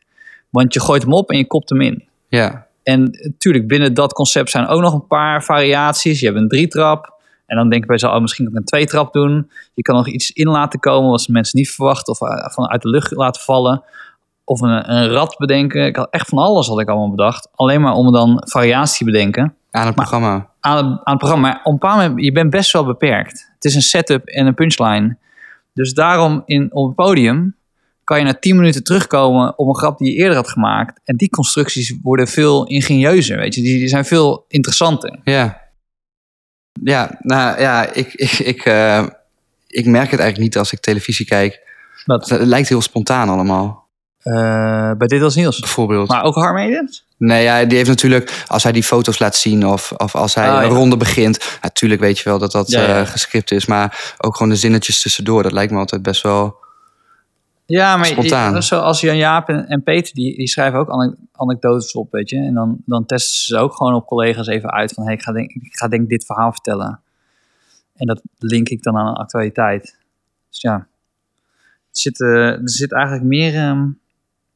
Want 0.49 0.73
je 0.73 0.79
gooit 0.79 1.01
hem 1.01 1.13
op 1.13 1.29
en 1.29 1.37
je 1.37 1.47
kopt 1.47 1.69
hem 1.69 1.81
in. 1.81 2.03
Ja, 2.27 2.67
En 2.83 3.17
natuurlijk, 3.21 3.67
binnen 3.67 3.93
dat 3.93 4.13
concept 4.13 4.49
zijn 4.49 4.67
ook 4.67 4.81
nog 4.81 4.93
een 4.93 5.07
paar 5.07 5.43
variaties. 5.43 6.19
Je 6.19 6.25
hebt 6.25 6.37
een 6.37 6.47
drietrap. 6.47 7.13
En 7.45 7.57
dan 7.57 7.69
denk 7.69 7.81
ik 7.81 7.87
bij 7.87 7.97
zo, 7.97 8.07
oh, 8.07 8.21
misschien 8.21 8.43
kan 8.45 8.53
ik 8.53 8.59
een 8.59 8.65
tweetrap 8.65 9.13
doen. 9.13 9.51
Je 9.73 9.81
kan 9.81 9.95
nog 9.95 10.07
iets 10.07 10.31
in 10.31 10.47
laten 10.47 10.79
komen 10.79 11.09
wat 11.09 11.27
mensen 11.27 11.59
niet 11.59 11.71
verwachten. 11.71 12.13
Of 12.13 12.21
eh, 12.21 12.51
van 12.51 12.69
uit 12.69 12.81
de 12.81 12.89
lucht 12.89 13.11
laten 13.11 13.41
vallen. 13.41 13.83
Of 14.43 14.61
een, 14.61 14.91
een 14.91 15.07
rad 15.07 15.35
bedenken. 15.37 15.85
Ik 15.85 15.95
had 15.95 16.07
echt 16.09 16.27
van 16.29 16.37
alles 16.37 16.67
had 16.67 16.79
ik 16.79 16.87
allemaal 16.87 17.09
bedacht. 17.09 17.47
Alleen 17.55 17.81
maar 17.81 17.93
om 17.93 18.11
dan 18.11 18.41
variatie 18.45 19.05
te 19.05 19.11
bedenken 19.11 19.55
aan 19.71 19.85
het 19.85 19.95
programma. 19.95 20.49
Aan 20.65 20.77
het, 20.77 20.85
aan 20.85 21.01
het 21.03 21.17
programma. 21.17 21.47
Maar 21.47 21.59
op 21.59 21.65
een 21.65 21.79
bepaald 21.79 22.01
moment, 22.01 22.25
je 22.25 22.31
bent 22.31 22.49
best 22.49 22.71
wel 22.71 22.85
beperkt. 22.85 23.51
Het 23.55 23.65
is 23.65 23.75
een 23.75 23.81
setup 23.81 24.27
en 24.27 24.47
een 24.47 24.53
punchline. 24.53 25.17
Dus 25.73 25.93
daarom 25.93 26.43
in, 26.45 26.73
op 26.73 26.85
het 26.85 26.95
podium 26.95 27.55
kan 28.03 28.19
je 28.19 28.25
na 28.25 28.33
10 28.33 28.55
minuten 28.55 28.83
terugkomen 28.83 29.57
op 29.57 29.67
een 29.67 29.75
grap 29.75 29.97
die 29.97 30.11
je 30.11 30.17
eerder 30.17 30.35
had 30.35 30.49
gemaakt. 30.49 30.99
En 31.03 31.15
die 31.15 31.29
constructies 31.29 31.95
worden 32.01 32.27
veel 32.27 32.67
ingenieuzer, 32.67 33.37
weet 33.37 33.55
je. 33.55 33.61
Die, 33.61 33.77
die 33.77 33.87
zijn 33.87 34.05
veel 34.05 34.45
interessanter. 34.47 35.19
Ja. 35.23 35.61
Ja, 36.83 37.17
nou 37.19 37.59
ja, 37.59 37.93
ik, 37.93 38.13
ik, 38.13 38.31
ik, 38.31 38.65
eh, 38.65 39.05
ik 39.67 39.85
merk 39.85 40.11
het 40.11 40.19
eigenlijk 40.19 40.37
niet 40.37 40.57
als 40.57 40.71
ik 40.71 40.79
televisie 40.79 41.25
kijk. 41.25 41.61
Wat? 42.05 42.29
Het 42.29 42.41
lijkt 42.41 42.69
heel 42.69 42.81
spontaan 42.81 43.29
allemaal, 43.29 43.82
bij 44.97 45.07
Dit 45.07 45.21
als 45.21 45.35
Niels. 45.35 45.59
bijvoorbeeld. 45.59 46.09
Maar 46.09 46.23
ook 46.23 46.35
Harm 46.35 46.57
Edens? 46.57 47.05
Nee, 47.17 47.43
ja, 47.43 47.65
die 47.65 47.77
heeft 47.77 47.89
natuurlijk, 47.89 48.43
als 48.47 48.63
hij 48.63 48.71
die 48.71 48.83
foto's 48.83 49.19
laat 49.19 49.35
zien 49.35 49.65
of, 49.67 49.91
of 49.91 50.15
als 50.15 50.35
hij 50.35 50.49
Ah, 50.49 50.63
een 50.63 50.69
ronde 50.69 50.97
begint, 50.97 51.57
natuurlijk 51.61 52.01
weet 52.01 52.17
je 52.17 52.23
wel 52.23 52.39
dat 52.39 52.51
dat 52.51 52.69
Ja, 52.71 52.81
ja. 52.81 52.99
eh, 52.99 53.07
gescript 53.07 53.51
is, 53.51 53.65
maar 53.65 54.13
ook 54.17 54.35
gewoon 54.35 54.51
de 54.51 54.57
zinnetjes 54.57 55.01
tussendoor, 55.01 55.43
dat 55.43 55.51
lijkt 55.51 55.71
me 55.71 55.77
altijd 55.77 56.01
best 56.01 56.21
wel. 56.21 56.55
Ja, 57.65 57.97
maar 57.97 58.05
Spontaan. 58.05 58.53
je- 58.53 58.61
zoals 58.61 59.01
Jan 59.01 59.17
Jaap 59.17 59.49
en, 59.49 59.67
en 59.67 59.83
Peter, 59.83 60.13
die, 60.13 60.37
die 60.37 60.47
schrijven 60.47 60.79
ook 60.79 60.89
ane- 60.89 61.15
anekdotes 61.31 61.91
op, 61.91 62.11
weet 62.11 62.29
je. 62.29 62.37
En 62.37 62.53
dan, 62.53 62.77
dan 62.85 63.05
testen 63.05 63.45
ze 63.45 63.57
ook 63.57 63.75
gewoon 63.75 63.93
op 63.93 64.05
collega's 64.05 64.47
even 64.47 64.71
uit 64.71 64.93
van... 64.93 65.03
Hey, 65.03 65.13
ik 65.13 65.21
ga 65.21 65.31
denk 65.31 65.51
ik 65.51 65.75
ga 65.77 65.87
denk 65.87 66.09
dit 66.09 66.25
verhaal 66.25 66.51
vertellen. 66.51 66.99
En 67.95 68.07
dat 68.07 68.21
link 68.37 68.69
ik 68.69 68.83
dan 68.83 68.97
aan 68.97 69.07
een 69.07 69.13
actualiteit. 69.13 69.95
Dus 70.49 70.61
ja, 70.61 70.87
het 71.87 71.97
zit, 71.99 72.21
eh, 72.21 72.29
er 72.47 72.59
zit 72.69 72.91
eigenlijk 72.93 73.23
meer... 73.25 73.55
ehm, 73.55 73.85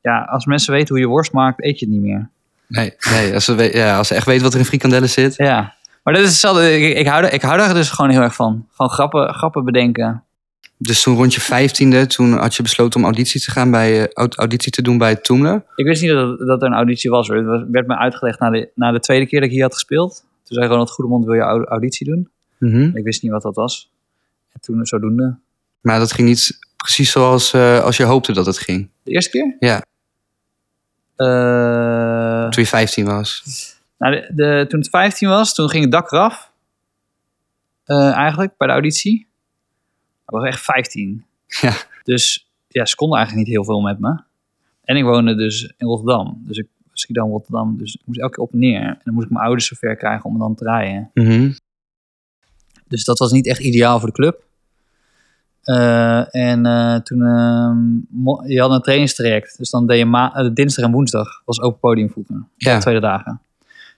ja, 0.02 0.22
als 0.24 0.46
mensen 0.46 0.74
weten 0.74 0.88
hoe 0.90 1.00
je 1.00 1.06
worst 1.08 1.32
maakt, 1.32 1.64
eet 1.64 1.80
je 1.80 1.86
het 1.86 1.94
niet 1.94 2.04
meer. 2.04 2.30
Nee, 2.68 2.94
nee 3.12 3.34
als, 3.34 3.46
ze 3.46 3.70
ja, 3.74 3.98
als 3.98 4.08
ze 4.08 4.16
echt 4.16 4.26
weten 4.26 4.44
wat 4.44 4.54
er 4.54 4.60
in 4.60 4.66
frikandellen 4.66 5.10
zit. 5.10 5.36
Ja, 5.36 5.74
maar 6.04 6.14
dat 6.14 6.24
is 6.24 6.30
hetzelfde. 6.30 6.78
Ik, 6.80 6.98
ik, 6.98 7.08
hou, 7.08 7.24
er, 7.24 7.34
ik 7.34 7.42
hou 7.42 7.58
daar 7.58 7.74
dus 7.74 7.90
gewoon 7.90 8.12
heel 8.12 8.22
erg 8.22 8.36
van. 8.36 8.68
Gewoon 8.72 8.92
grappen, 8.92 9.34
grappen 9.34 9.64
bedenken. 9.66 10.24
Dus 10.78 11.04
toen 11.04 11.16
rond 11.16 11.34
je 11.34 11.42
vijftiende, 11.42 12.08
toen 12.08 12.34
had 12.34 12.56
je 12.56 12.64
besloten 12.64 13.00
om 13.00 13.06
auditie 13.06 13.42
te 13.42 13.52
gaan 13.52 13.72
bij, 13.72 14.02
eh, 14.02 14.08
aud- 14.14 14.38
auditie 14.38 14.72
te 14.72 14.82
doen 14.82 14.98
bij 14.98 15.16
Toemler. 15.16 15.64
Ik 15.76 15.86
wist 15.86 16.02
niet 16.02 16.12
dat, 16.12 16.40
dat 16.40 16.62
er 16.62 16.68
een 16.68 16.74
auditie 16.74 17.10
was. 17.10 17.28
Het 17.28 17.66
werd 17.72 17.88
me 17.88 17.98
uitgelegd 17.98 18.40
na 18.40 18.50
de, 18.50 18.70
na 18.76 18.92
de 18.92 19.00
tweede 19.00 19.26
keer 19.28 19.40
dat 19.40 19.48
ik 19.48 19.54
hier 19.54 19.64
had 19.64 19.74
gespeeld. 19.74 20.24
Toen 20.44 20.56
zei 20.58 20.68
Ronald 20.68 20.92
Goedemond, 20.92 21.26
wil 21.26 21.34
je 21.34 21.42
au- 21.42 21.64
auditie 21.64 22.06
doen? 22.06 22.30
Mhm. 22.58 22.98
Ik 22.98 23.04
wist 23.04 23.22
niet 23.24 23.32
wat 23.32 23.42
dat 23.42 23.56
was. 23.56 23.92
En 24.54 24.60
toen 24.62 24.86
zodoende. 24.86 25.38
Maar 25.82 26.00
dat 26.00 26.12
ging 26.12 26.28
niet 26.28 26.58
precies 26.88 27.12
zoals 27.12 27.54
eh, 27.54 27.84
als 27.84 27.98
je 27.98 28.04
hoopte 28.04 28.34
dat 28.34 28.46
het 28.46 28.58
ging. 28.58 28.90
De 29.04 29.12
eerste 29.12 29.30
keer? 29.30 29.56
Ja. 29.60 29.82
Eh, 31.16 32.50
Toen 32.50 32.64
je 32.64 32.70
15 32.70 33.06
was. 33.06 33.44
nou, 33.98 34.14
de, 34.16 34.32
de- 34.36 34.66
toen 34.70 34.80
het 34.80 34.90
15 34.90 35.30
was, 35.30 35.54
toen 35.54 35.70
ging 35.70 35.84
het 35.84 35.92
dak 35.92 36.12
eraf. 36.12 36.52
Eh, 37.84 38.12
eigenlijk, 38.12 38.58
bij 38.58 38.68
de 38.68 38.74
auditie. 38.74 39.20
Ik 40.26 40.30
was 40.34 40.44
echt 40.44 40.62
15. 40.62 41.26
Ja. 41.62 41.74
Dus 42.04 42.48
ja, 42.68 42.86
ze 42.86 42.96
konden 42.96 43.18
eigenlijk 43.18 43.48
niet 43.48 43.56
heel 43.58 43.66
veel 43.66 43.82
met 43.82 44.00
me. 44.00 44.22
En 44.84 44.96
ik 44.96 45.04
woonde 45.04 45.36
dus 45.36 45.74
in 45.78 45.88
Rotterdam. 45.88 46.42
Dus 46.46 46.58
ik 46.58 46.68
Schiedam, 46.94 47.30
Rotterdam. 47.30 47.78
Dus 47.78 47.94
ik 47.96 48.02
moest 48.06 48.20
elke 48.20 48.34
keer 48.36 48.44
op 48.44 48.54
en 48.54 48.60
neer. 48.60 48.82
En 48.82 49.02
dan 49.04 49.14
moest 49.14 49.26
ik 49.26 49.32
mijn 49.32 49.44
ouders 49.46 49.68
zover 49.68 49.96
krijgen 49.98 50.26
om 50.26 50.34
me 50.34 50.40
dan 50.40 50.56
te 50.56 50.64
rijden. 50.64 51.12
Mhm. 51.14 51.52
Dus 52.88 53.04
dat 53.04 53.20
was 53.20 53.32
niet 53.32 53.48
echt 53.48 53.60
ideaal 53.60 54.00
voor 54.00 54.08
de 54.08 54.14
club. 54.16 54.46
Eh, 55.68 56.36
en 56.36 56.66
eh, 56.66 56.96
toen, 56.96 57.22
ehm, 57.22 58.50
je 58.52 58.60
had 58.62 58.72
een 58.72 58.82
trainingstraject. 58.82 59.58
Dus 59.58 59.70
dan 59.70 59.88
deed 59.88 59.98
je 59.98 60.32
eh, 60.34 60.50
dinsdag 60.54 60.86
en 60.86 60.92
woensdag 60.92 61.42
was 61.46 61.62
open 61.62 61.80
podium 61.80 62.10
vroeger. 62.10 62.44
Ja. 62.56 62.76
De 62.76 62.82
tweede 62.82 63.00
dagen. 63.00 63.42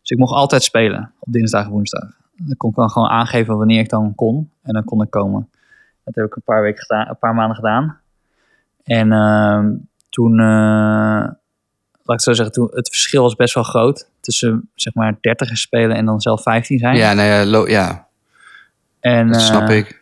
Dus 0.01 0.09
ik 0.09 0.17
mocht 0.17 0.33
altijd 0.33 0.63
spelen 0.63 1.11
op 1.19 1.33
dinsdag 1.33 1.65
en 1.65 1.71
woensdag. 1.71 2.03
Dan 2.35 2.57
kon 2.57 2.69
ik 2.69 2.75
dan 2.75 2.89
gewoon 2.89 3.07
aangeven 3.07 3.57
wanneer 3.57 3.79
ik 3.79 3.89
dan 3.89 4.15
kon. 4.15 4.49
En 4.61 4.73
dan 4.73 4.83
kon 4.83 5.01
ik 5.01 5.09
komen. 5.09 5.49
Dat 6.03 6.15
heb 6.15 6.25
ik 6.25 6.35
een 6.35 6.41
paar 6.41 6.61
weken 6.61 6.81
gedaan, 6.81 7.07
een 7.09 7.17
paar 7.17 7.35
maanden 7.35 7.55
gedaan. 7.55 7.97
En 8.83 9.11
ehm, 9.11 9.73
toen, 10.09 10.35
laat 12.03 12.17
ik 12.17 12.21
zo 12.21 12.33
zeggen, 12.33 12.53
toen, 12.53 12.69
het 12.71 12.89
verschil 12.89 13.21
was 13.21 13.35
best 13.35 13.53
wel 13.53 13.63
groot. 13.63 14.09
Tussen 14.19 14.69
zeg 14.75 14.93
maar 14.93 15.17
30 15.21 15.57
spelen 15.57 15.95
en 15.95 16.05
dan 16.05 16.21
zelf 16.21 16.41
15 16.41 16.79
zijn. 16.79 16.95
Ja, 16.95 17.13
nou 17.13 17.27
ja, 17.27 17.65
ja, 17.67 18.07
en, 18.99 19.31
dat 19.31 19.41
snap 19.41 19.69
ik. 19.69 19.99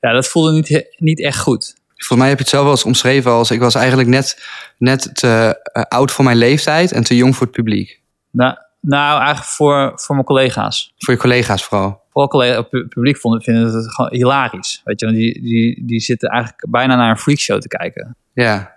Ja, 0.00 0.12
dat 0.12 0.28
voelde 0.28 0.52
niet, 0.52 0.94
niet 0.96 1.22
echt 1.22 1.38
goed. 1.38 1.76
Volgens 1.88 2.18
mij 2.18 2.28
heb 2.28 2.36
je 2.36 2.42
het 2.42 2.52
zelf 2.52 2.62
wel 2.62 2.72
eens 2.72 2.84
omschreven 2.84 3.30
als... 3.30 3.50
ik 3.50 3.60
was 3.60 3.74
eigenlijk 3.74 4.08
net, 4.08 4.46
net 4.78 5.10
te 5.14 5.60
eh, 5.72 5.82
oud 5.82 6.10
voor 6.10 6.24
mijn 6.24 6.36
leeftijd 6.36 6.92
en 6.92 7.04
te 7.04 7.16
jong 7.16 7.36
voor 7.36 7.46
het 7.46 7.56
publiek. 7.56 8.00
Nou, 8.30 8.56
nou 8.80 9.18
eigenlijk 9.18 9.48
voor, 9.48 9.92
voor 9.94 10.14
mijn 10.14 10.26
collega's. 10.26 10.92
Voor 10.96 11.14
je 11.14 11.20
collega's 11.20 11.64
vooral. 11.64 12.00
Vooral 12.10 12.28
collega, 12.30 12.62
pu- 12.62 12.86
publiek 12.86 13.16
vonden, 13.16 13.42
vinden 13.42 13.74
het 13.74 13.94
gewoon 13.94 14.14
hilarisch. 14.14 14.80
Weet 14.84 15.00
je, 15.00 15.06
want 15.06 15.18
die, 15.18 15.42
die, 15.42 15.86
die 15.86 16.00
zitten 16.00 16.28
eigenlijk 16.28 16.64
bijna 16.70 16.96
naar 16.96 17.10
een 17.10 17.18
freakshow 17.18 17.60
te 17.60 17.68
kijken. 17.68 18.16
Ja. 18.32 18.76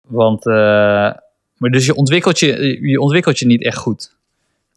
Want, 0.00 0.46
eh, 0.46 0.54
maar 1.56 1.70
dus 1.70 1.86
je 1.86 1.94
ontwikkelt 1.94 2.38
je, 2.38 2.78
je 2.88 3.00
ontwikkelt 3.00 3.38
je 3.38 3.46
niet 3.46 3.64
echt 3.64 3.76
goed. 3.76 4.16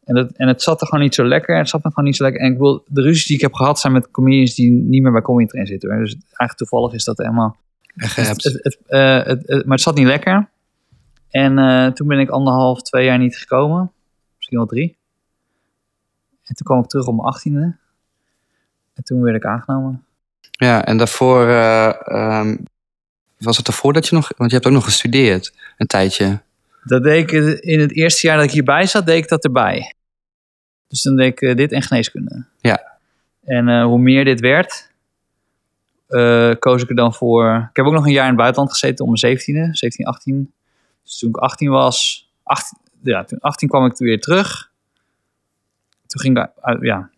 En, 0.03 0.15
dat, 0.15 0.31
en 0.31 0.47
het 0.47 0.61
zat 0.61 0.81
er 0.81 0.87
gewoon 0.87 1.03
niet 1.03 1.15
zo 1.15 1.25
lekker. 1.25 1.57
Het 1.57 1.69
zat 1.69 1.83
me 1.83 1.89
gewoon 1.89 2.05
niet 2.05 2.15
zo 2.15 2.23
lekker. 2.23 2.41
En 2.41 2.51
ik 2.51 2.57
wil, 2.57 2.83
de 2.87 3.01
ruzies 3.01 3.25
die 3.25 3.35
ik 3.35 3.41
heb 3.41 3.53
gehad 3.53 3.79
zijn 3.79 3.93
met 3.93 4.11
comedians 4.11 4.55
die 4.55 4.71
niet 4.71 5.01
meer 5.01 5.11
bij 5.11 5.21
Comedy 5.21 5.47
Train 5.49 5.67
zitten. 5.67 5.89
Dus 5.89 6.13
eigenlijk 6.13 6.53
toevallig 6.57 6.93
is 6.93 7.03
dat 7.03 7.17
helemaal... 7.17 7.57
Het, 7.95 8.15
het, 8.15 8.43
het, 8.63 8.77
eh, 8.87 9.15
het- 9.23 9.47
het- 9.47 9.65
maar 9.65 9.75
het 9.75 9.81
zat 9.81 9.95
niet 9.95 10.05
lekker. 10.07 10.49
En 11.29 11.57
eh, 11.57 11.87
toen 11.87 12.07
ben 12.07 12.19
ik 12.19 12.29
anderhalf, 12.29 12.81
twee 12.81 13.05
jaar 13.05 13.17
niet 13.17 13.37
gekomen. 13.37 13.91
Misschien 14.37 14.57
wel 14.57 14.67
drie. 14.67 14.97
En 16.43 16.55
toen 16.55 16.65
kwam 16.65 16.79
ik 16.79 16.85
terug 16.89 17.05
op 17.07 17.15
mijn 17.15 17.27
achttiende. 17.27 17.77
En 18.93 19.03
toen 19.03 19.21
werd 19.21 19.35
ik 19.35 19.45
aangenomen. 19.45 20.03
Ja, 20.51 20.85
en 20.85 20.97
daarvoor... 20.97 21.47
eh, 21.47 22.07
ehm, 22.07 22.57
was 23.37 23.57
het 23.57 23.67
ervoor 23.67 23.93
dat 23.93 24.07
je 24.07 24.15
nog... 24.15 24.31
Want 24.37 24.49
je 24.49 24.55
hebt 24.55 24.67
ook 24.67 24.73
nog 24.73 24.83
gestudeerd. 24.83 25.53
Een 25.77 25.87
tijdje. 25.87 26.41
Dat 26.83 27.03
deed 27.03 27.31
ik 27.31 27.61
in 27.61 27.79
het 27.79 27.95
eerste 27.95 28.27
jaar 28.27 28.35
dat 28.35 28.45
ik 28.45 28.51
hierbij 28.51 28.85
zat, 28.85 29.05
deed 29.05 29.23
ik 29.23 29.29
dat 29.29 29.43
erbij. 29.43 29.95
Dus 30.87 31.01
dan 31.01 31.15
deed 31.15 31.27
ik 31.27 31.41
eh, 31.41 31.55
dit 31.55 31.71
en 31.71 31.81
geneeskunde. 31.81 32.45
Ja. 32.57 32.97
En 33.43 33.69
eh, 33.69 33.83
hoe 33.83 33.99
meer 33.99 34.25
dit 34.25 34.39
werd, 34.39 34.91
eh, 36.07 36.51
koos 36.59 36.83
ik 36.83 36.89
er 36.89 36.95
dan 36.95 37.13
voor... 37.13 37.67
Ik 37.69 37.75
heb 37.75 37.85
ook 37.85 37.93
nog 37.93 38.05
een 38.05 38.11
jaar 38.11 38.23
in 38.23 38.29
het 38.29 38.37
buitenland 38.37 38.71
gezeten 38.71 39.05
om 39.05 39.13
mijn 39.19 39.37
17e, 39.37 39.71
17, 39.71 40.05
18. 40.05 40.53
Dus 41.03 41.17
toen 41.17 41.29
ik 41.29 41.37
18 41.37 41.69
was, 41.69 42.29
18, 42.43 42.77
ja, 43.01 43.23
toen 43.23 43.39
18 43.39 43.69
kwam 43.69 43.85
ik 43.85 43.97
weer 43.97 44.19
terug. 44.19 44.71
Toen 46.07 46.21
ging 46.21 46.39
ik, 46.39 46.49
ja, 46.81 47.09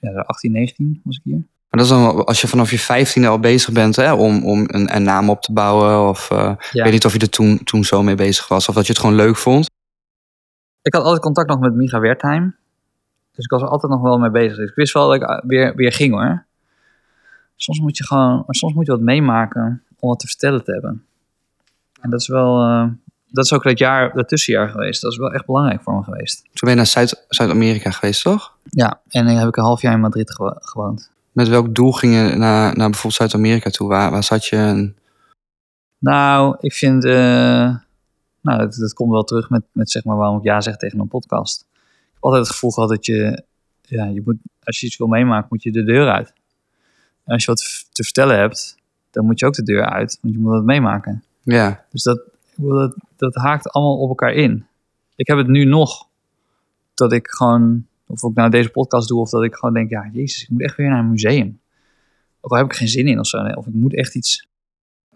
ja, 0.00 0.10
18, 0.20 0.52
19 0.52 1.00
was 1.04 1.16
ik 1.16 1.22
hier. 1.24 1.46
Maar 1.70 1.80
dat 1.80 1.90
is 1.90 1.96
dan 1.96 2.24
als 2.24 2.40
je 2.40 2.48
vanaf 2.48 2.70
je 2.70 2.78
vijftiende 2.78 3.28
al 3.28 3.38
bezig 3.38 3.72
bent 3.72 3.96
hè, 3.96 4.12
om, 4.12 4.44
om 4.44 4.64
een, 4.66 4.94
een 4.96 5.02
naam 5.02 5.30
op 5.30 5.40
te 5.42 5.52
bouwen. 5.52 6.08
Of 6.08 6.30
eh, 6.30 6.50
ik 6.72 6.82
weet 6.82 6.92
niet 6.92 7.04
of 7.04 7.12
je 7.12 7.18
er 7.18 7.30
toen, 7.30 7.64
toen 7.64 7.84
zo 7.84 8.02
mee 8.02 8.14
bezig 8.14 8.48
was. 8.48 8.68
Of 8.68 8.74
dat 8.74 8.86
je 8.86 8.92
het 8.92 9.00
gewoon 9.00 9.16
leuk 9.16 9.36
vond. 9.36 9.70
Ik 10.82 10.94
had 10.94 11.02
altijd 11.02 11.22
contact 11.22 11.48
nog 11.48 11.58
met 11.60 11.74
Micha 11.74 12.00
Wertheim. 12.00 12.56
Dus 13.34 13.44
ik 13.44 13.50
was 13.50 13.62
er 13.62 13.68
altijd 13.68 13.92
nog 13.92 14.00
wel 14.00 14.18
mee 14.18 14.30
bezig. 14.30 14.56
Dus 14.56 14.68
ik 14.68 14.74
wist 14.74 14.92
wel 14.92 15.06
dat 15.06 15.14
ik 15.16 15.22
uh, 15.22 15.38
weer, 15.46 15.74
weer 15.74 15.92
ging 15.92 16.14
hoor. 16.14 16.44
Soms 17.56 17.80
moet 17.80 17.96
je 17.96 18.04
gewoon, 18.04 18.44
soms 18.48 18.74
moet 18.74 18.86
je 18.86 18.92
wat 18.92 19.00
meemaken 19.00 19.82
om 19.98 20.08
wat 20.08 20.18
te 20.18 20.26
vertellen 20.26 20.64
te 20.64 20.72
hebben. 20.72 21.04
En 22.00 22.10
dat 22.10 22.20
is 22.20 22.28
wel, 22.28 22.60
eh, 22.62 22.86
dat 23.28 23.44
is 23.44 23.52
ook 23.52 23.62
dat 23.62 23.78
jaar, 23.78 24.12
dat 24.14 24.28
tussenjaar 24.28 24.68
geweest. 24.68 25.02
Dat 25.02 25.12
is 25.12 25.18
wel 25.18 25.32
echt 25.32 25.46
belangrijk 25.46 25.82
voor 25.82 25.94
me 25.94 26.02
geweest. 26.02 26.42
Toen 26.42 26.50
ben 26.60 26.70
je 26.70 26.76
naar 26.76 26.86
Zuid- 26.86 27.24
Zuid-Amerika 27.28 27.90
geweest, 27.90 28.22
toch? 28.22 28.56
Ja, 28.64 29.00
en 29.08 29.26
dan 29.26 29.34
heb 29.36 29.48
ik 29.48 29.56
een 29.56 29.62
half 29.64 29.82
jaar 29.82 29.92
in 29.92 30.00
Madrid 30.00 30.30
gewo- 30.34 30.56
gewoond. 30.58 31.10
Met 31.32 31.48
welk 31.48 31.74
doel 31.74 31.92
ging 31.92 32.14
je 32.14 32.20
naar, 32.36 32.76
naar 32.76 32.90
bijvoorbeeld 32.90 33.14
Zuid-Amerika 33.14 33.70
toe? 33.70 33.88
Waar, 33.88 34.10
waar 34.10 34.24
zat 34.24 34.46
je? 34.46 34.56
En- 34.56 34.96
Nou, 35.98 36.56
ik 36.60 36.72
vind, 36.72 37.04
eh, 37.04 37.76
nou, 38.40 38.58
dat, 38.58 38.74
dat 38.74 38.92
komt 38.92 39.10
wel 39.10 39.24
terug 39.24 39.50
met, 39.50 39.62
met 39.72 39.90
zeg 39.90 40.04
maar 40.04 40.16
waarom 40.16 40.38
ik 40.38 40.44
ja 40.44 40.60
zeg 40.60 40.76
tegen 40.76 41.00
een 41.00 41.08
podcast. 41.08 41.60
Ik 41.70 42.14
heb 42.14 42.22
altijd 42.22 42.42
het 42.42 42.52
gevoel 42.52 42.70
gehad 42.70 42.88
dat 42.88 43.06
je, 43.06 43.42
ja, 43.82 44.04
je 44.04 44.22
moet, 44.24 44.36
als 44.62 44.80
je 44.80 44.86
iets 44.86 44.96
wil 44.96 45.06
meemaken, 45.06 45.46
moet 45.50 45.62
je 45.62 45.72
de 45.72 45.84
deur 45.84 46.08
uit. 46.10 46.32
En 47.24 47.32
als 47.34 47.44
je 47.44 47.50
wat 47.50 47.86
te 47.92 48.02
vertellen 48.04 48.38
hebt, 48.38 48.76
dan 49.10 49.24
moet 49.24 49.38
je 49.38 49.46
ook 49.46 49.54
de 49.54 49.62
deur 49.62 49.84
uit, 49.84 50.18
want 50.22 50.34
je 50.34 50.40
moet 50.40 50.50
wat 50.52 50.64
meemaken. 50.64 51.24
Ja, 51.42 51.84
Dus 51.90 52.02
dat, 52.02 52.20
dat, 52.56 52.94
dat 53.16 53.34
haakt 53.34 53.68
allemaal 53.70 53.98
op 53.98 54.08
elkaar 54.08 54.32
in. 54.32 54.66
Ik 55.16 55.26
heb 55.26 55.36
het 55.38 55.46
nu 55.48 55.64
nog, 55.64 56.06
dat 56.94 57.12
ik 57.12 57.28
gewoon, 57.28 57.86
of 58.08 58.22
ik 58.22 58.34
nou 58.36 58.50
deze 58.50 58.68
podcast 58.68 59.08
doe, 59.08 59.20
of 59.20 59.30
dat 59.30 59.44
ik 59.44 59.54
gewoon 59.54 59.74
denk, 59.74 59.90
ja, 59.90 60.08
jezus, 60.12 60.42
ik 60.42 60.48
moet 60.48 60.62
echt 60.62 60.76
weer 60.76 60.88
naar 60.88 60.98
een 60.98 61.10
museum. 61.10 61.60
Ook 62.40 62.50
al 62.52 62.56
heb 62.56 62.66
ik 62.66 62.72
geen 62.76 62.88
zin 62.88 63.06
in 63.06 63.18
of 63.18 63.26
zo, 63.26 63.36
of 63.38 63.66
ik 63.66 63.74
moet 63.74 63.94
echt 63.94 64.14
iets, 64.14 64.46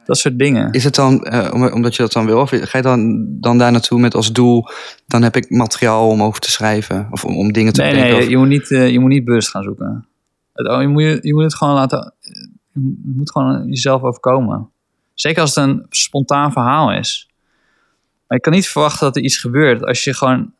dat 0.04 0.16
soort 0.18 0.38
dingen. 0.38 0.72
is 0.72 0.84
het 0.84 0.94
dan, 0.94 1.24
eh, 1.24 1.54
om- 1.54 1.72
omdat 1.72 1.96
je 1.96 2.02
dat 2.02 2.12
dan 2.12 2.26
wil, 2.26 2.40
of 2.40 2.50
ga 2.50 2.78
je 2.78 2.82
dan, 2.84 3.26
dan 3.40 3.58
daar 3.58 3.72
naartoe 3.72 4.00
met 4.00 4.14
als 4.14 4.32
doel, 4.32 4.68
dan 5.06 5.22
heb 5.22 5.36
ik 5.36 5.50
materiaal 5.50 6.08
om 6.08 6.22
over 6.22 6.40
te 6.40 6.50
schrijven? 6.50 7.08
Of 7.10 7.24
om, 7.24 7.36
om 7.36 7.52
dingen 7.52 7.72
te 7.72 7.82
Nee, 7.82 7.92
nee, 7.94 8.16
of- 8.16 8.28
je 8.28 8.36
moet 8.36 8.48
niet, 8.48 8.70
eh, 8.70 8.90
je 8.90 8.98
moet 9.00 9.10
niet 9.10 9.24
bewust 9.24 9.48
gaan 9.48 9.62
zoeken. 9.62 10.06
Het, 10.52 10.68
oh, 10.68 10.80
je, 10.80 10.88
moet, 10.88 11.02
je, 11.02 11.18
je 11.22 11.34
moet 11.34 11.42
het 11.42 11.54
gewoon 11.54 11.74
laten, 11.74 12.14
je 12.72 13.12
moet 13.16 13.30
gewoon 13.30 13.66
jezelf 13.68 14.02
overkomen. 14.02 14.70
Zeker 15.14 15.40
als 15.40 15.54
het 15.54 15.64
een 15.64 15.86
spontaan 15.88 16.52
verhaal 16.52 16.92
is. 16.92 17.26
Maar 18.26 18.36
je 18.36 18.40
kan 18.40 18.52
niet 18.52 18.68
verwachten 18.68 19.06
dat 19.06 19.16
er 19.16 19.22
iets 19.22 19.36
gebeurt 19.38 19.84
als 19.84 20.04
je 20.04 20.14
gewoon... 20.14 20.52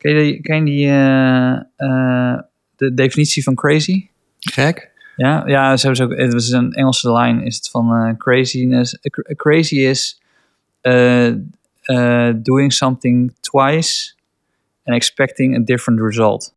Ken 0.00 0.24
je, 0.24 0.40
ken 0.40 0.56
je 0.56 0.64
die, 0.64 0.86
eh, 0.86 1.52
eh, 1.76 2.38
de 2.76 2.94
definitie 2.94 3.42
van 3.42 3.54
crazy? 3.54 4.06
Gek? 4.38 4.90
Ja, 5.16 5.42
ja 5.46 5.76
ze 5.76 5.86
hebben 5.86 5.96
ze 5.96 6.12
ook, 6.12 6.20
het 6.20 6.32
was 6.32 6.50
een 6.50 6.72
Engelse 6.72 7.12
line, 7.12 7.44
is 7.44 7.56
het 7.56 7.68
van 7.70 7.94
eh, 7.94 8.16
craziness. 8.16 8.98
cra- 9.00 9.34
crazy 9.36 9.76
is 9.76 10.20
doing 12.42 12.72
something 12.72 13.32
twice 13.40 14.12
and 14.84 14.96
expecting 14.96 15.56
a 15.56 15.60
different 15.64 16.00
result. 16.00 16.54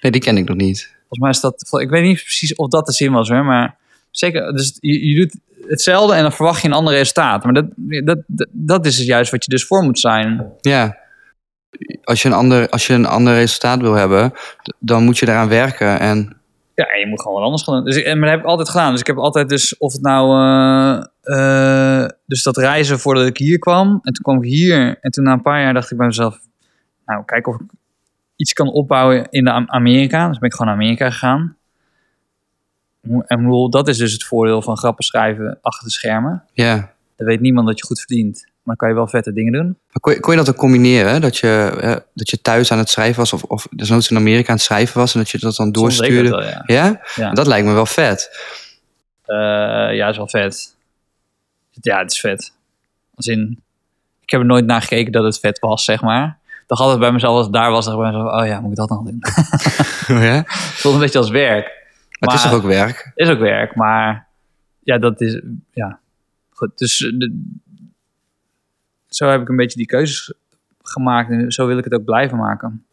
Nee, 0.00 0.12
die 0.12 0.20
ken 0.20 0.36
ik 0.36 0.48
nog 0.48 0.56
niet. 0.56 0.94
Volgens 0.98 1.18
mij 1.18 1.30
is 1.30 1.40
dat, 1.40 1.80
ik 1.80 1.90
weet 1.90 2.04
niet 2.04 2.22
precies 2.22 2.54
of 2.54 2.68
dat 2.68 2.86
de 2.86 2.92
zin 2.92 3.12
was 3.12 3.28
hoor, 3.28 3.44
maar 3.44 3.76
zeker, 4.10 4.52
dus 4.52 4.76
je, 4.80 5.08
je 5.08 5.14
doet 5.14 5.36
hetzelfde 5.68 6.14
en 6.14 6.22
dan 6.22 6.32
verwacht 6.32 6.62
je 6.62 6.68
een 6.68 6.74
ander 6.74 6.94
resultaat. 6.94 7.44
Maar 7.44 7.52
dat, 7.52 7.66
dat, 7.76 8.22
dat, 8.26 8.48
dat 8.50 8.86
is 8.86 8.98
het 8.98 9.06
juist 9.06 9.30
wat 9.30 9.44
je 9.44 9.50
dus 9.50 9.66
voor 9.66 9.82
moet 9.82 9.98
zijn. 9.98 10.52
Ja. 10.60 11.04
Als 12.06 12.22
je 12.22 12.28
een 12.28 12.34
ander, 12.34 12.68
als 12.68 12.86
je 12.86 12.92
een 12.94 13.06
ander 13.06 13.34
resultaat 13.34 13.80
wil 13.80 13.92
hebben, 13.94 14.32
dan 14.78 15.04
moet 15.04 15.18
je 15.18 15.26
daaraan 15.26 15.48
werken. 15.48 16.00
En 16.00 16.36
Ja, 16.74 16.84
en 16.84 17.00
je 17.00 17.06
moet 17.06 17.20
gewoon 17.20 17.36
wat 17.36 17.44
anders 17.44 17.62
gaan 17.62 17.74
doen. 17.74 17.84
Dus, 17.84 17.96
ik- 17.96 18.04
en, 18.04 18.18
maar 18.18 18.28
dat 18.28 18.30
heb 18.36 18.44
ik 18.44 18.50
altijd 18.50 18.68
gedaan. 18.68 18.90
Dus 18.90 19.00
ik 19.00 19.06
heb 19.06 19.16
altijd 19.18 19.48
dus, 19.48 19.76
of 19.78 19.92
het 19.92 20.02
nou, 20.02 20.40
eh, 21.22 22.02
eh, 22.02 22.08
dus 22.26 22.42
dat 22.42 22.56
reizen 22.56 22.98
voordat 22.98 23.26
ik 23.26 23.36
hier 23.36 23.58
kwam. 23.58 23.88
En 24.02 24.12
toen 24.12 24.22
kwam 24.22 24.36
ik 24.42 24.48
hier. 24.50 24.98
En 25.00 25.10
toen 25.10 25.24
na 25.24 25.32
een 25.32 25.42
paar 25.42 25.60
jaar 25.60 25.74
dacht 25.74 25.90
ik 25.90 25.96
bij 25.96 26.06
mezelf, 26.06 26.38
nou, 27.06 27.24
kijk 27.24 27.46
of 27.46 27.54
ik 27.54 27.66
iets 28.36 28.52
kan 28.52 28.68
opbouwen 28.72 29.26
in 29.30 29.44
de 29.44 29.50
Am- 29.52 29.68
Amerika. 29.70 30.28
Dus 30.28 30.38
ben 30.38 30.48
ik 30.48 30.54
gewoon 30.56 30.72
naar 30.74 30.82
Amerika 30.82 31.10
gegaan. 31.10 31.56
En 33.26 33.36
bedoel, 33.42 33.70
dat 33.70 33.88
is 33.88 33.96
dus 33.98 34.12
het 34.12 34.24
voordeel 34.24 34.62
van 34.62 34.76
grappen 34.76 35.04
schrijven 35.04 35.58
achter 35.60 35.84
de 35.86 35.92
schermen. 35.92 36.42
ja. 36.52 36.94
Dan 37.16 37.26
weet 37.26 37.40
niemand 37.40 37.66
dat 37.66 37.78
je 37.78 37.84
goed 37.84 37.98
verdient. 38.00 38.46
Maar 38.66 38.76
dan 38.76 38.76
kan 38.76 38.88
je 38.88 38.94
wel 38.94 39.06
vette 39.06 39.32
dingen 39.32 39.52
doen. 39.52 39.78
Kon, 40.00 40.12
je, 40.12 40.20
kon 40.20 40.32
je 40.32 40.38
dat 40.38 40.48
ook 40.48 40.56
combineren? 40.56 41.20
Dat 41.20 41.36
je, 41.36 42.02
dat 42.14 42.30
je 42.30 42.40
thuis 42.40 42.72
aan 42.72 42.78
het 42.78 42.88
schrijven 42.88 43.16
was, 43.18 43.32
of, 43.32 43.42
of 43.42 43.66
desnoods 43.70 44.10
in 44.10 44.16
Amerika 44.16 44.48
aan 44.48 44.54
het 44.54 44.64
schrijven 44.64 45.00
was 45.00 45.14
en 45.14 45.20
dat 45.20 45.30
je 45.30 45.38
dat 45.38 45.56
dan 45.56 45.72
doorstuurde? 45.72 46.30
dat 46.30 46.38
wel, 46.38 46.48
ja. 46.48 46.62
Ja? 46.66 47.00
Ja. 47.14 47.32
Dat 47.32 47.46
lijkt 47.46 47.66
me 47.66 47.72
wel 47.72 47.86
vet. 47.86 48.40
Eh, 49.24 49.36
ja, 49.96 50.08
is 50.08 50.16
wel 50.16 50.28
vet. 50.28 50.74
Ja, 51.70 51.98
het 51.98 52.12
is 52.12 52.20
vet. 52.20 52.52
Als 53.14 53.26
in, 53.26 53.60
ik 54.22 54.30
heb 54.30 54.40
er 54.40 54.46
nooit 54.46 54.66
naar 54.66 54.80
gekeken 54.82 55.12
dat 55.12 55.24
het 55.24 55.38
vet 55.38 55.58
was, 55.58 55.84
zeg 55.84 56.00
maar. 56.02 56.38
Dacht 56.66 56.80
altijd 56.80 57.00
bij 57.00 57.12
mezelf, 57.12 57.34
als 57.36 57.44
het 57.44 57.54
daar 57.54 57.70
was, 57.70 57.86
ik 57.86 57.96
bij 57.96 58.06
mezelf, 58.12 58.40
oh 58.40 58.46
ja, 58.46 58.60
moet 58.60 58.70
ik 58.70 58.76
dat 58.76 58.88
nog 58.88 59.02
doen? 59.02 59.22
ja? 60.22 60.36
Het 60.46 60.46
voelt 60.80 60.94
een 60.94 61.00
beetje 61.00 61.18
als 61.18 61.30
werk. 61.30 61.64
Maar 62.18 62.34
het 62.34 62.38
is 62.38 62.42
toch 62.42 62.52
ook 62.52 62.66
werk? 62.66 63.12
Is 63.14 63.28
ook 63.28 63.38
werk, 63.38 63.74
maar 63.74 64.26
ja, 64.82 64.98
dat 64.98 65.20
is, 65.20 65.40
ja. 65.72 65.98
Goed, 66.50 66.78
dus 66.78 66.98
de- 66.98 67.54
zo 69.16 69.28
heb 69.28 69.40
ik 69.40 69.48
een 69.48 69.56
beetje 69.56 69.78
die 69.78 69.86
keuzes 69.86 70.32
gemaakt 70.82 71.30
en 71.30 71.52
zo 71.52 71.66
wil 71.66 71.78
ik 71.78 71.84
het 71.84 71.94
ook 71.94 72.04
blijven 72.04 72.38
maken. 72.38 72.84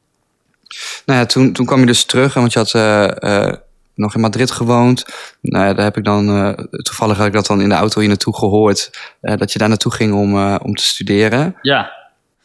Nou 1.05 1.19
ja, 1.19 1.25
toen, 1.25 1.53
toen 1.53 1.65
kwam 1.65 1.79
je 1.79 1.85
dus 1.85 2.05
terug, 2.05 2.33
want 2.33 2.53
je 2.53 2.59
had 2.59 2.73
eh, 2.73 3.47
eh, 3.47 3.53
nog 3.95 4.15
in 4.15 4.21
Madrid 4.21 4.51
gewoond. 4.51 5.05
Nou 5.41 5.65
ja, 5.65 5.73
daar 5.73 5.85
heb 5.85 5.97
ik 5.97 6.03
dan, 6.03 6.29
eh, 6.29 6.65
toevallig 6.69 7.17
had 7.17 7.27
ik 7.27 7.33
dat 7.33 7.45
dan 7.45 7.61
in 7.61 7.69
de 7.69 7.75
auto 7.75 7.99
hier 7.99 8.09
naartoe 8.09 8.35
gehoord, 8.35 8.99
eh, 9.21 9.37
dat 9.37 9.51
je 9.51 9.59
daar 9.59 9.67
naartoe 9.67 9.91
ging 9.91 10.13
om, 10.13 10.55
om 10.57 10.75
te 10.75 10.83
studeren. 10.83 11.55
Ja. 11.61 11.91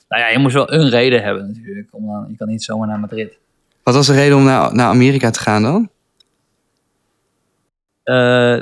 Nou 0.09 0.23
ja, 0.23 0.29
je 0.29 0.39
moet 0.39 0.53
wel 0.53 0.73
een 0.73 0.89
reden 0.89 1.23
hebben 1.23 1.47
natuurlijk. 1.47 1.89
Om 1.91 2.07
dan, 2.07 2.27
je 2.29 2.37
kan 2.37 2.49
niet 2.49 2.65
zomaar 2.65 2.89
naar 2.89 3.01
Madrid. 3.01 3.39
Wat 3.83 3.95
was 3.95 4.07
de 4.07 4.15
reden 4.15 4.37
om 4.37 4.45
naar, 4.45 4.75
naar 4.75 4.89
Amerika 4.89 5.31
te 5.31 5.41
gaan 5.41 5.63
dan? 5.63 5.91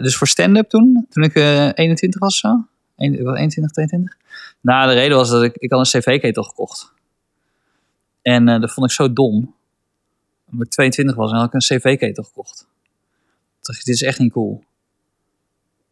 Dus 0.03 0.17
voor 0.17 0.27
stand-up 0.27 0.69
toen, 0.69 1.07
toen 1.11 1.23
ik 1.23 1.35
eh 1.35 1.69
21 1.75 2.21
was 2.21 2.39
zo. 2.39 2.67
Eén- 2.97 3.19
ik 3.19 3.25
was 3.25 3.37
21, 3.37 3.73
22. 3.73 4.17
Nou, 4.67 4.89
de 4.89 4.95
reden 4.95 5.17
was 5.17 5.31
dat 5.31 5.43
ik, 5.43 5.57
ik 5.57 5.71
had 5.71 5.79
een 5.79 6.01
cv-ketel 6.01 6.43
gekocht. 6.43 6.93
En 8.23 8.49
eh, 8.49 8.61
dat 8.61 8.73
vond 8.73 8.87
ik 8.87 8.93
zo 8.93 9.13
dom. 9.13 9.55
Omdat 10.51 10.67
ik 10.67 10.73
22 10.73 11.17
was 11.17 11.31
en 11.31 11.37
had 11.37 11.47
ik 11.47 11.53
een 11.53 11.79
cv-ketel 11.79 12.25
gekocht. 12.25 12.59
Toen 12.59 12.69
dacht 13.61 13.79
ik, 13.79 13.85
dit 13.85 13.95
is 13.95 14.03
echt 14.03 14.19
niet 14.19 14.33
cool. 14.33 14.65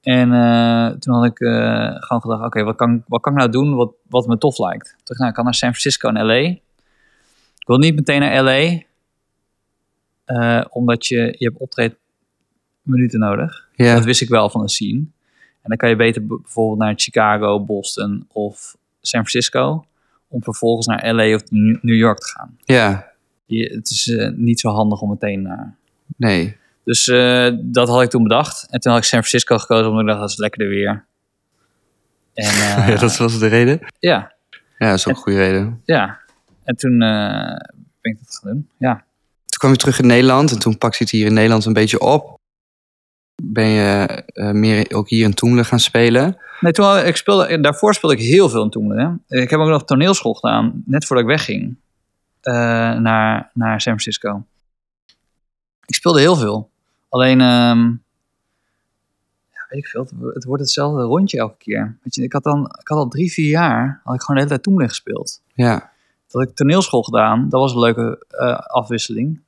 En 0.00 0.32
eh, 0.32 0.86
toen 0.90 1.14
had 1.14 1.24
ik 1.24 1.40
eh, 1.40 1.94
gewoon 1.98 2.22
gedacht, 2.22 2.44
oké, 2.44 2.62
wat, 2.62 2.76
kan, 2.76 3.04
wat 3.06 3.20
kan 3.20 3.32
ik 3.32 3.38
nou 3.38 3.50
doen 3.50 3.74
wat, 3.74 3.92
wat 4.08 4.26
me 4.26 4.38
tof 4.38 4.58
lijkt? 4.58 4.88
Toen 4.88 4.96
dacht 4.96 5.10
ik, 5.10 5.18
nou, 5.18 5.28
ik 5.28 5.34
kan 5.34 5.44
naar 5.44 5.54
San 5.54 5.74
Francisco 5.74 6.08
en 6.08 6.26
LA. 6.26 6.34
Ik 7.58 7.66
wil 7.66 7.78
niet 7.78 7.94
meteen 7.94 8.20
naar 8.20 8.42
LA. 8.42 8.82
omdat 10.68 11.06
je, 11.06 11.34
je 11.38 11.44
hebt 11.44 11.58
optreedminuten 11.58 13.18
nodig. 13.18 13.68
Ja, 13.74 13.94
Dat 13.94 14.04
wist 14.04 14.20
ik 14.20 14.28
wel 14.28 14.50
van 14.50 14.60
de 14.60 14.68
scene. 14.68 15.04
En 15.64 15.70
dan 15.70 15.76
kan 15.76 15.88
je 15.88 15.96
beter 15.96 16.26
bijvoorbeeld 16.26 16.78
naar 16.78 16.92
Chicago, 16.96 17.60
Boston 17.60 18.26
of 18.32 18.76
San 19.00 19.26
Francisco. 19.26 19.86
om 20.28 20.42
vervolgens 20.42 20.86
naar 20.86 21.14
LA 21.14 21.34
of 21.34 21.42
New 21.50 21.96
York 21.96 22.18
te 22.18 22.26
gaan. 22.28 22.56
Ja, 22.64 23.12
Je, 23.46 23.72
het 23.74 23.90
is 23.90 24.08
eh, 24.08 24.30
niet 24.34 24.60
zo 24.60 24.68
handig 24.70 25.00
om 25.00 25.08
meteen 25.08 25.42
naar. 25.42 25.74
nee. 26.16 26.56
Dus 26.84 27.08
eh, 27.08 27.50
dat 27.60 27.88
had 27.88 28.02
ik 28.02 28.10
toen 28.10 28.22
bedacht. 28.22 28.66
En 28.70 28.80
toen 28.80 28.92
had 28.92 29.00
ik 29.00 29.06
San 29.08 29.18
Francisco 29.18 29.58
gekozen 29.58 29.86
omdat 29.86 30.00
ik 30.00 30.06
dacht 30.06 30.20
dat 30.20 30.30
is 30.30 30.36
lekkerder 30.36 30.68
weer. 30.68 31.04
En 32.34 32.44
eh, 32.64 32.88
ja, 32.88 32.96
dat 32.96 33.16
was 33.16 33.38
de 33.38 33.46
reden. 33.46 33.80
ja, 33.98 34.34
Ja, 34.78 34.88
dat 34.88 34.98
is 34.98 35.06
ook 35.06 35.16
een 35.16 35.22
goede 35.22 35.38
reden. 35.38 35.82
ja. 35.84 36.18
En 36.64 36.76
toen 36.76 36.98
ben 36.98 38.12
ik 38.12 38.18
dat 38.18 38.38
gaan 38.42 38.52
doen. 38.52 38.68
Ja. 38.78 38.94
Toen 39.46 39.58
kwam 39.58 39.70
je 39.70 39.76
terug 39.76 39.98
in 39.98 40.06
Nederland 40.06 40.50
en 40.50 40.58
toen 40.58 40.78
pakte 40.78 40.96
je 40.98 41.04
het 41.04 41.12
hier 41.12 41.26
in 41.26 41.34
Nederland 41.34 41.64
een 41.64 41.72
beetje 41.72 42.00
op. 42.00 42.33
Ben 43.42 43.66
je 43.66 44.06
eh, 44.26 44.50
meer 44.50 44.86
ook 44.94 45.08
hier 45.08 45.24
in 45.24 45.34
Toemelen 45.34 45.64
gaan 45.64 45.78
spelen? 45.80 46.36
Nee, 46.60 46.72
toen 46.72 46.96
ik 46.98 47.16
speelde, 47.16 47.60
daarvoor 47.60 47.94
speelde 47.94 48.16
ik 48.16 48.22
heel 48.22 48.48
veel 48.48 48.62
in 48.62 48.70
Toemelen. 48.70 49.22
Hè. 49.28 49.40
Ik 49.40 49.50
heb 49.50 49.60
ook 49.60 49.68
nog 49.68 49.84
toneelschool 49.84 50.34
gedaan, 50.34 50.82
net 50.86 51.04
voordat 51.04 51.24
ik 51.24 51.30
wegging 51.30 51.76
eh, 52.40 52.54
naar, 52.98 53.50
naar 53.54 53.80
San 53.80 53.98
Francisco. 54.00 54.44
Ik 55.86 55.94
speelde 55.94 56.20
heel 56.20 56.36
veel. 56.36 56.70
Alleen, 57.08 57.40
ehm, 57.40 57.80
ja, 59.50 59.66
weet 59.68 59.78
ik 59.78 59.86
veel, 59.86 60.00
het, 60.02 60.12
wo- 60.16 60.30
het 60.32 60.44
wordt 60.44 60.62
hetzelfde 60.62 61.02
rondje 61.02 61.38
elke 61.38 61.56
keer. 61.58 61.96
Weet 62.02 62.14
je, 62.14 62.22
ik, 62.22 62.32
had 62.32 62.42
dan, 62.42 62.64
ik 62.80 62.88
had 62.88 62.98
al 62.98 63.08
drie, 63.08 63.32
vier 63.32 63.48
jaar, 63.50 64.00
had 64.04 64.14
ik 64.14 64.20
gewoon 64.20 64.36
de 64.36 64.42
hele 64.42 64.46
tijd 64.48 64.62
Toemelen 64.62 64.88
gespeeld. 64.88 65.40
Ja, 65.54 65.72
Dat 66.26 66.32
had 66.40 66.42
ik 66.50 66.54
toneelschool 66.56 67.02
gedaan, 67.02 67.48
dat 67.48 67.60
was 67.60 67.72
een 67.72 67.78
leuke 67.80 68.24
eh, 68.28 68.56
afwisseling. 68.58 69.40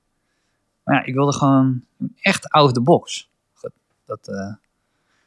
Maar 0.85 0.95
ja, 0.95 1.05
ik 1.05 1.15
wilde 1.15 1.33
gewoon 1.33 1.83
echt 2.21 2.49
out 2.51 2.65
of 2.67 2.73
the 2.73 2.81
box. 2.81 3.29
Dat, 4.07 4.19
eh, 4.23 4.35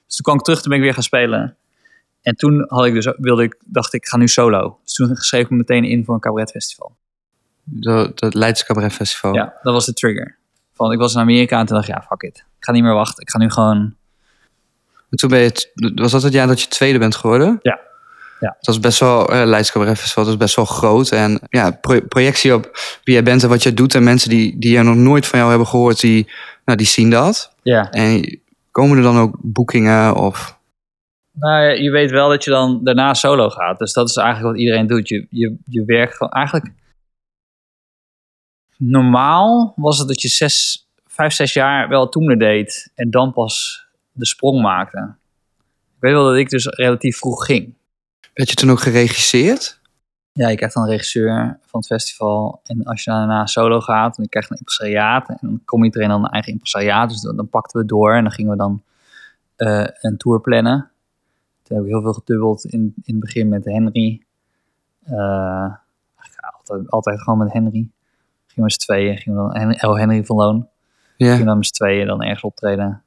Dus 0.05 0.15
toen 0.15 0.21
kwam 0.23 0.35
ik 0.35 0.41
terug, 0.43 0.59
toen 0.61 0.69
ben 0.69 0.77
ik 0.77 0.83
weer 0.83 0.93
gaan 0.93 1.03
spelen. 1.03 1.55
En 2.21 2.35
toen 2.35 2.65
had 2.67 2.85
ik 2.85 2.93
dus, 2.93 3.13
wilde 3.17 3.43
ik, 3.43 3.55
dacht 3.65 3.93
ik, 3.93 4.07
ga 4.07 4.17
nu 4.17 4.27
solo. 4.27 4.79
Dus 4.83 4.93
toen 4.93 5.15
schreef 5.15 5.43
ik 5.43 5.49
me 5.49 5.57
meteen 5.57 5.83
in 5.83 6.05
voor 6.05 6.13
een 6.13 6.19
cabaretfestival. 6.19 6.95
dat, 7.63 8.19
dat 8.19 8.33
Leidse 8.33 8.65
Cabaret 8.65 8.93
Festival. 8.93 9.33
Ja, 9.33 9.53
dat 9.63 9.73
was 9.73 9.85
de 9.85 9.93
trigger. 9.93 10.35
Van, 10.73 10.91
ik 10.91 10.99
was 10.99 11.13
in 11.13 11.19
Amerika 11.19 11.59
en 11.59 11.65
toen 11.65 11.75
dacht 11.75 11.87
ik, 11.87 11.95
ja, 11.95 12.01
fuck 12.09 12.21
it. 12.21 12.37
Ik 12.37 12.65
ga 12.65 12.71
niet 12.71 12.83
meer 12.83 12.93
wachten. 12.93 13.21
Ik 13.23 13.29
ga 13.29 13.37
nu 13.37 13.49
gewoon... 13.49 13.95
En 15.09 15.17
toen 15.17 15.29
ben 15.29 15.39
je, 15.39 15.69
was 15.95 16.11
dat 16.11 16.23
het 16.23 16.33
jaar 16.33 16.47
dat 16.47 16.61
je 16.61 16.67
tweede 16.67 16.99
bent 16.99 17.15
geworden? 17.15 17.59
Ja. 17.61 17.79
Ja. 18.39 18.47
Dat 18.47 18.65
was 18.65 18.79
best 18.79 18.99
wel, 18.99 19.33
uh, 19.33 19.43
Leidse 19.45 19.71
Cabaret 19.71 19.97
Festival, 19.99 20.23
dat 20.23 20.33
is 20.33 20.39
best 20.39 20.55
wel 20.55 20.65
groot. 20.65 21.11
En 21.11 21.39
ja, 21.49 21.71
pro- 21.71 22.01
projectie 22.01 22.53
op 22.53 22.69
wie 23.03 23.13
jij 23.13 23.23
bent 23.23 23.43
en 23.43 23.49
wat 23.49 23.63
je 23.63 23.73
doet. 23.73 23.95
En 23.95 24.03
mensen 24.03 24.29
die, 24.29 24.59
die 24.59 24.77
er 24.77 24.83
nog 24.83 24.95
nooit 24.95 25.27
van 25.27 25.39
jou 25.39 25.49
hebben 25.51 25.67
gehoord, 25.67 25.99
die, 25.99 26.31
nou, 26.65 26.77
die 26.77 26.87
zien 26.87 27.09
dat. 27.09 27.53
Ja. 27.61 27.89
En 27.91 28.39
komen 28.79 28.97
er 28.97 29.03
dan 29.03 29.17
ook 29.17 29.35
boekingen 29.41 30.15
of... 30.15 30.57
Nou 31.31 31.81
je 31.81 31.91
weet 31.91 32.11
wel 32.11 32.29
dat 32.29 32.43
je 32.43 32.49
dan 32.49 32.83
daarna 32.83 33.13
solo 33.13 33.49
gaat. 33.49 33.79
Dus 33.79 33.93
dat 33.93 34.09
is 34.09 34.15
eigenlijk 34.15 34.51
wat 34.51 34.61
iedereen 34.61 34.87
doet. 34.87 35.07
Je, 35.07 35.27
je, 35.29 35.57
je 35.65 35.85
werkt 35.85 36.15
gewoon 36.15 36.33
eigenlijk... 36.33 36.71
Normaal 38.77 39.73
was 39.75 39.97
het 39.97 40.07
dat 40.07 40.21
je 40.21 40.27
zes, 40.27 40.87
vijf, 41.07 41.33
zes 41.33 41.53
jaar 41.53 41.89
wel 41.89 42.09
toener 42.09 42.39
deed. 42.39 42.91
En 42.95 43.09
dan 43.09 43.33
pas 43.33 43.85
de 44.11 44.25
sprong 44.25 44.61
maakte. 44.61 45.15
Ik 45.95 45.99
weet 45.99 46.13
wel 46.13 46.25
dat 46.25 46.35
ik 46.35 46.49
dus 46.49 46.65
relatief 46.65 47.17
vroeg 47.17 47.45
ging. 47.45 47.73
Werd 48.33 48.49
je 48.49 48.55
toen 48.55 48.71
ook 48.71 48.79
geregisseerd? 48.79 49.78
Ja, 50.39 50.49
je 50.49 50.55
krijgt 50.55 50.75
dan 50.75 50.83
een 50.83 50.89
regisseur 50.89 51.59
van 51.61 51.79
het 51.79 51.85
festival. 51.85 52.61
En 52.63 52.83
als 52.83 53.03
je 53.03 53.11
daarna 53.11 53.45
solo 53.45 53.79
gaat, 53.79 54.15
dan 54.15 54.27
krijg 54.27 54.45
je 54.45 54.51
een 54.51 54.57
impresariaat. 54.57 55.29
En 55.29 55.37
dan 55.41 55.61
kom 55.65 55.83
iedereen 55.83 56.09
dan 56.09 56.23
een 56.23 56.29
eigen 56.29 56.51
impresariaat. 56.51 57.09
Dus 57.09 57.21
dan, 57.21 57.35
dan 57.35 57.49
pakten 57.49 57.79
we 57.79 57.85
door 57.85 58.13
en 58.13 58.23
dan 58.23 58.31
gingen 58.31 58.51
we 58.51 58.57
dan 58.57 58.83
eh, 59.55 59.87
een 60.01 60.17
tour 60.17 60.41
plannen. 60.41 60.91
Toen 61.63 61.77
heb 61.77 61.85
ik 61.85 61.91
heel 61.91 62.01
veel 62.01 62.13
gedubbeld 62.13 62.65
in, 62.65 62.93
in 63.03 63.13
het 63.13 63.19
begin 63.19 63.49
met 63.49 63.65
Henry. 63.65 64.23
Eh, 65.03 65.73
altijd, 66.57 66.89
altijd 66.89 67.21
gewoon 67.21 67.39
met 67.39 67.53
Henry. 67.53 67.71
Gingen 67.71 67.91
we 68.55 68.61
met 68.61 68.73
z'n 68.73 68.79
tweeën. 68.79 69.17
Gingen 69.17 69.43
we 69.43 69.53
dan, 69.53 69.61
Hen- 69.61 69.89
oh, 69.89 69.97
Henry 69.97 70.25
van 70.25 70.35
Loon. 70.35 70.67
Gingen 71.17 71.39
we 71.39 71.45
dan 71.45 71.57
met 71.57 71.65
z'n 71.65 71.73
tweeën 71.73 72.07
dan 72.07 72.21
ergens 72.21 72.43
optreden. 72.43 73.03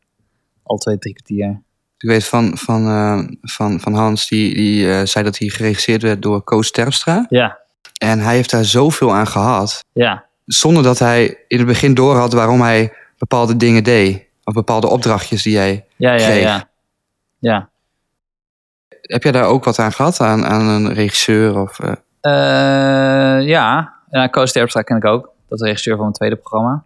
Al 0.63 0.77
twee, 0.77 0.99
drie 0.99 1.15
kwartier. 1.15 1.63
Ik 2.03 2.09
weet 2.09 2.25
van, 2.25 2.59
van, 2.59 2.87
eh, 2.89 3.19
van, 3.43 3.81
van 3.81 3.95
Hans, 3.95 4.29
die, 4.29 4.55
die 4.55 4.93
eh, 4.93 5.07
zei 5.07 5.25
dat 5.25 5.39
hij 5.39 5.49
geregisseerd 5.49 6.03
werd 6.03 6.23
door 6.23 6.43
Koos 6.43 6.71
Terpstra. 6.71 7.27
Ja, 7.29 7.59
En 7.99 8.19
hij 8.21 8.35
heeft 8.35 8.51
daar 8.51 8.65
zoveel 8.65 9.15
aan 9.15 9.27
gehad. 9.27 9.85
ja. 9.93 10.25
Zonder 10.45 10.83
dat 10.83 10.99
hij 10.99 11.45
in 11.49 11.59
het 11.59 11.67
begin 11.67 11.95
doorhad 11.95 12.33
waarom 12.33 12.61
hij 12.61 12.93
bepaalde 13.19 13.57
dingen 13.57 13.85
deed. 13.85 14.25
Of 14.45 14.55
bepaalde 14.55 14.87
opdrachtjes 14.89 15.43
die 15.43 15.53
jij... 15.53 15.85
Ja, 15.97 16.13
ja, 16.13 16.27
Kreeg. 16.27 16.43
ja. 16.43 16.69
Ja. 17.39 17.69
Heb 19.01 19.23
jij 19.23 19.33
daar 19.33 19.45
ook 19.45 19.65
wat 19.65 19.79
aan 19.79 19.93
gehad? 19.93 20.21
Aan, 20.21 20.45
aan 20.45 20.67
een 20.67 20.93
regisseur? 20.93 21.59
Of, 21.61 21.79
Eh, 22.21 22.33
ja, 23.47 23.93
ja 24.11 24.27
Koos 24.27 24.53
Terpstra 24.53 24.83
ken 24.83 24.97
ik 24.97 25.05
ook. 25.05 25.23
Dat 25.25 25.33
is 25.53 25.59
de 25.59 25.65
regisseur 25.67 25.93
van 25.95 26.03
mijn 26.03 26.15
tweede 26.17 26.37
programma. 26.37 26.85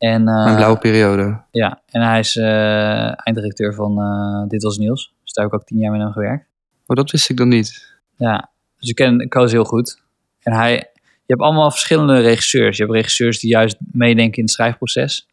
En, 0.00 0.28
eh, 0.28 0.44
mijn 0.44 0.56
blauwe 0.56 0.78
periode? 0.78 1.40
Ja, 1.50 1.82
en 1.86 2.02
hij 2.02 2.18
is 2.18 2.36
eh, 2.36 3.26
einddirecteur 3.26 3.74
van 3.74 4.00
eh, 4.00 4.48
Dit 4.48 4.62
Was 4.62 4.78
Nieuws. 4.78 5.12
Dus 5.22 5.32
daar 5.32 5.44
heb 5.44 5.54
ik 5.54 5.60
ook 5.60 5.66
tien 5.66 5.78
jaar 5.78 5.92
met 5.92 6.00
hem 6.00 6.12
gewerkt. 6.12 6.46
Oh, 6.86 6.96
dat 6.96 7.10
wist 7.10 7.28
ik 7.28 7.36
dan 7.36 7.48
niet. 7.48 7.94
Ja, 8.16 8.50
dus 8.78 8.88
ik 8.88 8.94
ken 8.94 9.28
Koos 9.28 9.52
heel 9.52 9.64
goed. 9.64 10.02
En 10.42 10.52
hij, 10.52 10.72
je 11.02 11.26
hebt 11.26 11.40
allemaal 11.40 11.70
verschillende 11.70 12.20
regisseurs. 12.20 12.76
Je 12.76 12.82
hebt 12.82 12.94
regisseurs 12.94 13.38
die 13.38 13.50
juist 13.50 13.76
meedenken 13.92 14.36
in 14.36 14.42
het 14.42 14.52
schrijfproces. 14.52 15.28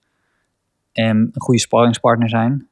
En 0.91 1.17
een 1.17 1.41
goede 1.41 1.59
sparringspartner 1.59 2.29
zijn. 2.29 2.67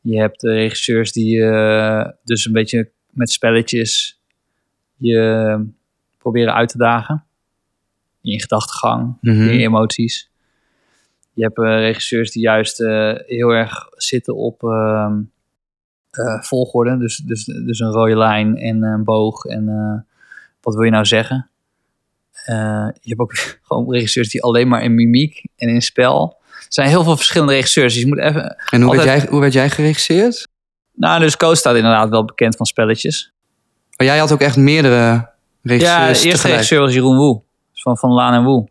Je 0.00 0.18
hebt 0.18 0.42
regisseurs 0.42 1.12
die 1.12 1.42
eh, 1.44 2.08
dus 2.24 2.46
een 2.46 2.52
beetje 2.52 2.90
met 3.10 3.30
spelletjes 3.30 4.20
je 4.96 5.66
proberen 6.18 6.54
uit 6.54 6.68
te 6.68 6.78
dagen. 6.78 7.24
In 8.22 8.30
je 8.32 8.40
gedachtegang, 8.40 9.16
Mhm. 9.20 9.40
in 9.48 9.54
je 9.54 9.62
emoties. 9.66 10.29
Je 11.32 11.42
hebt 11.42 11.58
eh, 11.58 11.64
regisseurs 11.64 12.30
die 12.30 12.42
juist 12.42 12.80
eh, 12.80 13.12
heel 13.26 13.50
erg 13.50 13.88
zitten 13.90 14.36
op 14.36 14.62
ehm, 14.62 15.20
eh, 16.10 16.42
volgorde. 16.42 16.98
Dus, 16.98 17.16
dus, 17.16 17.44
dus 17.44 17.78
een 17.78 17.90
rode 17.90 18.16
lijn 18.16 18.56
en 18.56 18.82
een 18.82 19.04
boog. 19.04 19.44
En 19.44 19.64
wat 20.60 20.74
wil 20.74 20.84
je 20.84 20.90
nou 20.90 21.04
zeggen? 21.04 21.50
Je 23.00 23.08
hebt 23.08 23.20
ook 23.20 23.32
gewoon 23.66 23.92
regisseurs 23.92 24.30
die 24.30 24.42
alleen 24.42 24.68
maar 24.68 24.82
in 24.82 24.94
mimiek 24.94 25.44
en 25.56 25.68
in 25.68 25.82
spel. 25.82 26.38
Er 26.48 26.66
zijn 26.68 26.88
heel 26.88 27.04
veel 27.04 27.16
verschillende 27.16 27.52
regisseurs. 27.52 27.92
Dus 27.92 28.02
je 28.02 28.08
moet 28.08 28.18
even. 28.18 28.56
En 28.70 28.82
hoe, 28.82 28.96
werd 28.96 29.04
jij, 29.04 29.26
hoe 29.28 29.40
werd 29.40 29.52
jij 29.52 29.70
geregisseerd? 29.70 30.48
Nou, 30.94 31.20
dus 31.20 31.36
Koos 31.36 31.58
staat 31.58 31.76
inderdaad 31.76 32.08
wel 32.08 32.24
bekend 32.24 32.56
van 32.56 32.66
spelletjes. 32.66 33.32
Maar 33.96 34.06
jij 34.06 34.18
had 34.18 34.32
ook 34.32 34.40
echt 34.40 34.56
meerdere 34.56 35.30
regisseurs 35.62 35.98
Ja, 35.98 36.00
de 36.00 36.08
eerste 36.08 36.28
tegelijk. 36.28 36.52
regisseur 36.52 36.80
was 36.80 36.94
Jeroen 36.94 37.16
Woe. 37.16 37.42
Dus 37.72 37.82
van, 37.82 37.98
van 37.98 38.10
Laan 38.10 38.34
en 38.34 38.44
Woe. 38.44 38.68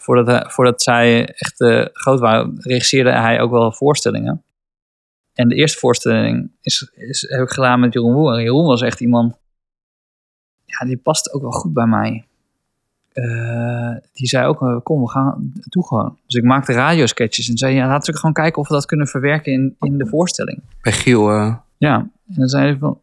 Voordat, 0.00 0.26
hij- 0.26 0.44
voordat 0.50 0.82
zij 0.82 1.28
echt 1.34 1.60
eh, 1.60 1.84
groot 1.92 2.20
waren, 2.20 2.54
regisseerde 2.58 3.10
hij 3.12 3.40
ook 3.40 3.50
wel 3.50 3.72
voorstellingen. 3.72 4.42
En 5.34 5.48
de 5.48 5.54
eerste 5.54 5.78
voorstelling 5.78 6.50
is, 6.60 6.90
is, 6.94 7.26
heb 7.28 7.40
ik 7.42 7.50
gedaan 7.50 7.80
met 7.80 7.92
Jeroen 7.92 8.14
Woe. 8.14 8.34
En 8.36 8.42
Jeroen 8.42 8.66
was 8.66 8.82
echt 8.82 9.00
iemand... 9.00 9.38
Ja, 10.64 10.86
die 10.86 10.96
past 10.96 11.32
ook 11.32 11.42
wel 11.42 11.50
goed 11.50 11.72
bij 11.72 11.86
mij. 11.86 12.24
Eh, 13.12 13.94
die 14.12 14.26
zei 14.28 14.46
ook, 14.46 14.62
eh, 14.62 14.76
kom, 14.82 15.00
we 15.00 15.08
gaan 15.10 15.52
toe 15.68 15.86
gewoon. 15.86 16.18
Dus 16.26 16.34
ik 16.34 16.44
maakte 16.44 16.72
radiosketches 16.72 17.48
en 17.48 17.56
zei, 17.58 17.74
ja, 17.74 17.86
laten 17.86 18.12
we 18.12 18.18
gewoon 18.18 18.34
kijken 18.34 18.62
of 18.62 18.68
we 18.68 18.74
dat 18.74 18.86
kunnen 18.86 19.06
verwerken 19.06 19.52
in, 19.52 19.76
in 19.80 19.98
de 19.98 20.06
voorstelling. 20.06 20.62
Bij 20.82 20.92
Giel. 20.92 21.30
Ja, 21.76 21.96
en 21.98 22.10
dan 22.26 22.48
zei 22.48 22.64
hij 22.64 22.78
van... 22.78 23.00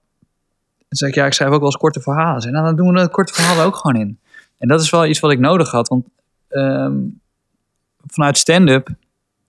Dan 0.78 0.98
zei 0.98 1.12
ik, 1.12 1.18
ja, 1.18 1.26
ik 1.26 1.34
schrijf 1.34 1.52
ook 1.52 1.58
wel 1.58 1.66
eens 1.66 1.78
korte 1.78 2.02
verhalen. 2.02 2.42
Zei, 2.42 2.54
nou, 2.54 2.66
dan 2.66 2.76
doen 2.76 2.94
we 2.94 3.02
de 3.02 3.10
korte 3.10 3.34
verhalen 3.34 3.66
ook 3.66 3.76
gewoon 3.76 4.02
in. 4.02 4.20
En 4.58 4.68
dat 4.68 4.82
is 4.82 4.90
wel 4.90 5.06
iets 5.06 5.20
wat 5.20 5.32
ik 5.32 5.40
nodig 5.40 5.72
had. 5.72 5.88
Want 5.88 6.06
ehm, 6.50 6.96
vanuit 8.06 8.38
stand-up... 8.38 8.90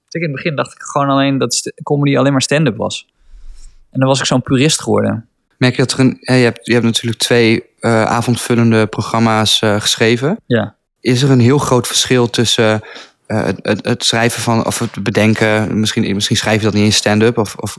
In 0.09 0.23
het 0.23 0.33
begin 0.33 0.57
dacht 0.57 0.73
ik 0.73 0.83
gewoon 0.83 1.09
alleen 1.09 1.39
dat 1.39 1.73
comedy 1.83 2.17
alleen 2.17 2.33
maar 2.33 2.43
stand-up 2.43 2.77
was. 2.77 3.07
En 3.91 4.01
dan 4.01 4.09
was 4.09 4.19
ik 4.19 4.27
zo'n 4.27 4.43
purist 4.43 4.81
geworden. 4.81 5.29
merk 5.57 5.77
je 5.77 5.83
dat 5.83 5.93
er 5.93 6.01
een... 6.01 6.17
hè, 6.21 6.35
je, 6.35 6.45
hebt, 6.45 6.67
je 6.67 6.73
hebt 6.73 6.85
natuurlijk 6.85 7.23
twee 7.23 7.65
eh, 7.81 8.05
avondvullende 8.05 8.87
programma's 8.87 9.61
eh, 9.61 9.81
geschreven. 9.81 10.41
Ja. 10.47 10.75
Is 11.01 11.23
er 11.23 11.31
een 11.31 11.41
heel 11.41 11.59
groot 11.59 11.87
verschil 11.87 12.31
tussen 12.31 12.81
eh, 13.27 13.45
het, 13.45 13.59
het, 13.63 13.85
het 13.87 14.05
schrijven 14.05 14.43
van... 14.43 14.67
Of 14.67 14.79
het 14.79 15.03
bedenken... 15.03 15.81
Misschien, 15.81 16.15
misschien 16.15 16.37
schrijf 16.37 16.59
je 16.59 16.65
dat 16.65 16.75
niet 16.75 16.85
in 16.85 16.93
stand-up 16.93 17.39
of... 17.39 17.55
of 17.55 17.79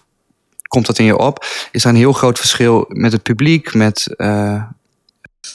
Komt 0.68 0.86
dat 0.86 1.00
in 1.00 1.06
je 1.06 1.18
op? 1.18 1.46
Is 1.72 1.84
er 1.84 1.90
een 1.90 1.96
heel 1.96 2.14
groot 2.14 2.38
verschil 2.38 2.86
met 2.88 3.12
het 3.12 3.24
publiek, 3.24 3.74
met 3.74 4.16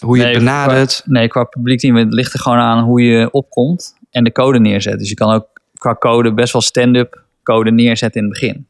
hoe 0.00 0.16
je 0.16 0.22
Nee, 0.22 0.32
het 0.32 0.44
benadert? 0.44 1.00
Qua, 1.02 1.12
nee, 1.12 1.28
qua 1.28 1.44
publiek 1.44 1.78
team, 1.78 1.96
het 1.96 2.12
ligt 2.12 2.32
er 2.32 2.40
gewoon 2.40 2.58
aan 2.58 2.84
hoe 2.84 3.02
je 3.02 3.30
opkomt 3.30 3.94
en 4.10 4.24
de 4.24 4.32
code 4.32 4.58
neerzet. 4.58 4.98
Dus 4.98 5.08
je 5.08 5.14
kan 5.14 5.32
ook 5.32 5.46
qua 5.78 5.94
code 5.94 6.34
best 6.34 6.52
wel 6.52 6.62
stand-up 6.62 7.22
code 7.42 7.70
neerzetten 7.70 8.20
in 8.20 8.28
het 8.28 8.40
begin. 8.40 8.66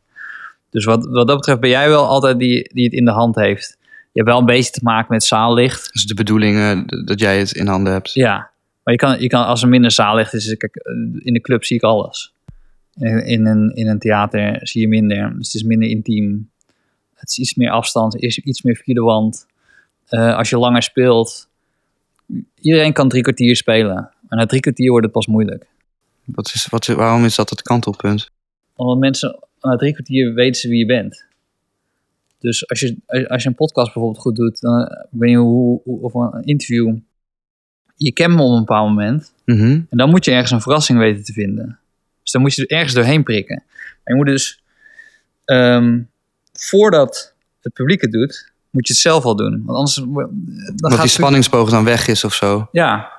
Dus 0.70 0.84
wat, 0.84 1.06
wat 1.06 1.26
dat 1.26 1.36
betreft 1.36 1.60
ben 1.60 1.70
jij 1.70 1.88
wel 1.88 2.06
altijd 2.06 2.38
die, 2.38 2.70
die 2.72 2.84
het 2.84 2.92
in 2.92 3.04
de 3.04 3.10
hand 3.10 3.34
heeft. 3.34 3.76
Je 3.82 4.20
hebt 4.20 4.28
wel 4.28 4.38
een 4.38 4.46
beetje 4.46 4.70
te 4.70 4.80
maken 4.82 5.06
met 5.08 5.24
zaallicht. 5.24 5.92
Dus 5.92 6.06
de 6.06 6.14
bedoeling 6.14 6.86
dat 7.06 7.20
jij 7.20 7.38
het 7.38 7.52
in 7.52 7.66
handen 7.66 7.92
hebt. 7.92 8.12
Ja, 8.12 8.50
maar 8.84 8.94
je 8.94 9.00
kan, 9.00 9.20
je 9.20 9.26
kan 9.26 9.46
als 9.46 9.62
er 9.62 9.68
minder 9.68 9.90
zaallicht 9.90 10.32
is, 10.32 10.56
kijk, 10.56 10.76
eh, 10.76 10.94
in 11.26 11.32
de 11.32 11.40
club 11.40 11.64
zie 11.64 11.76
ik 11.76 11.82
alles. 11.82 12.32
In, 12.94 13.26
in, 13.26 13.46
een, 13.46 13.70
in 13.74 13.88
een 13.88 13.98
theater 13.98 14.58
zie 14.66 14.80
je 14.80 14.88
minder, 14.88 15.34
dus 15.36 15.46
het 15.46 15.54
is 15.54 15.62
minder 15.62 15.88
intiem. 15.88 16.50
Het 17.14 17.30
is 17.30 17.38
iets 17.38 17.54
meer 17.54 17.70
afstand, 17.70 18.16
is 18.16 18.38
iets 18.38 18.62
meer 18.62 18.76
via 18.76 18.94
de 18.94 19.00
wand. 19.00 19.46
Eh, 20.08 20.36
als 20.36 20.50
je 20.50 20.58
langer 20.58 20.82
speelt, 20.82 21.48
iedereen 22.60 22.92
kan 22.92 23.08
drie 23.08 23.22
kwartier 23.22 23.56
spelen. 23.56 23.94
Maar 24.28 24.38
na 24.38 24.46
drie 24.46 24.60
kwartier 24.60 24.90
wordt 24.90 25.04
het 25.04 25.14
pas 25.14 25.26
moeilijk. 25.26 25.66
Wat 26.24 26.50
is, 26.54 26.66
wat, 26.70 26.88
is- 26.88 26.94
waarom 26.94 27.24
is 27.24 27.34
dat 27.34 27.50
het 27.50 27.62
kantelpunt? 27.62 28.30
Omdat 28.76 28.98
mensen 28.98 29.38
na 29.60 29.76
drie 29.76 29.92
kwartier 29.92 30.34
weten 30.34 30.60
ze 30.60 30.68
wie 30.68 30.78
je 30.78 30.86
bent. 30.86 31.24
Dus 32.38 32.68
als 32.68 32.80
je, 32.80 32.96
als 33.28 33.42
je 33.42 33.48
een 33.48 33.54
podcast 33.54 33.92
bijvoorbeeld 33.92 34.22
goed 34.22 34.36
doet, 34.36 34.60
dan 34.60 34.80
ik 34.82 35.06
weet 35.10 35.28
niet 35.28 35.38
hoe, 35.38 35.80
hoe 35.84 36.00
of 36.00 36.14
een 36.14 36.42
interview. 36.44 36.96
Je 37.96 38.12
kent 38.12 38.34
me 38.34 38.42
op 38.42 38.50
een 38.52 38.58
bepaald 38.58 38.88
moment. 38.88 39.32
Mhm. 39.44 39.62
En 39.62 39.86
dan 39.90 40.10
moet 40.10 40.24
je 40.24 40.30
ergens 40.30 40.50
een 40.50 40.60
verrassing 40.60 40.98
weten 40.98 41.24
te 41.24 41.32
vinden. 41.32 41.78
Dus 42.22 42.30
dan 42.32 42.40
moet 42.42 42.54
je 42.54 42.66
er 42.66 42.76
ergens 42.76 42.94
doorheen 42.94 43.22
prikken. 43.22 43.62
Maar 43.66 44.00
je 44.04 44.14
moet 44.14 44.26
dus, 44.26 44.62
ehm, 45.44 46.00
voordat 46.52 47.34
het 47.60 47.72
publiek 47.72 48.00
het 48.00 48.12
doet, 48.12 48.52
moet 48.74 48.86
je 48.86 48.92
het 48.92 49.02
zelf 49.02 49.24
al 49.24 49.36
doen. 49.36 49.62
Want 49.64 49.78
anders... 49.78 49.96
wo- 50.06 50.28
Dan 50.74 50.90
gaat 50.92 51.00
die 51.00 51.10
spanningsboog 51.10 51.70
dan 51.70 51.84
weg 51.84 52.06
is 52.06 52.24
of 52.24 52.34
zo. 52.34 52.68
ja, 52.72 53.12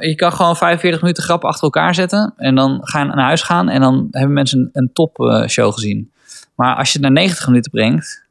je 0.00 0.14
kan 0.14 0.32
gewoon 0.32 0.56
45 0.56 1.00
minuten 1.00 1.22
grappen 1.22 1.48
achter 1.48 1.64
elkaar 1.64 1.94
zetten. 1.94 2.34
En 2.36 2.54
dan 2.54 2.78
ga 2.82 2.98
je 2.98 3.04
naar 3.04 3.24
huis 3.24 3.42
gaan. 3.42 3.68
En 3.68 3.80
dan 3.80 4.08
hebben 4.10 4.32
mensen 4.32 4.58
een, 4.58 4.70
een 4.72 4.90
topshow 4.92 5.72
gezien. 5.72 6.10
Maar 6.54 6.76
als 6.76 6.86
je 6.92 6.92
het 6.98 7.02
naar 7.02 7.12
90 7.22 7.46
minuten 7.46 7.70
brengt. 7.70 8.24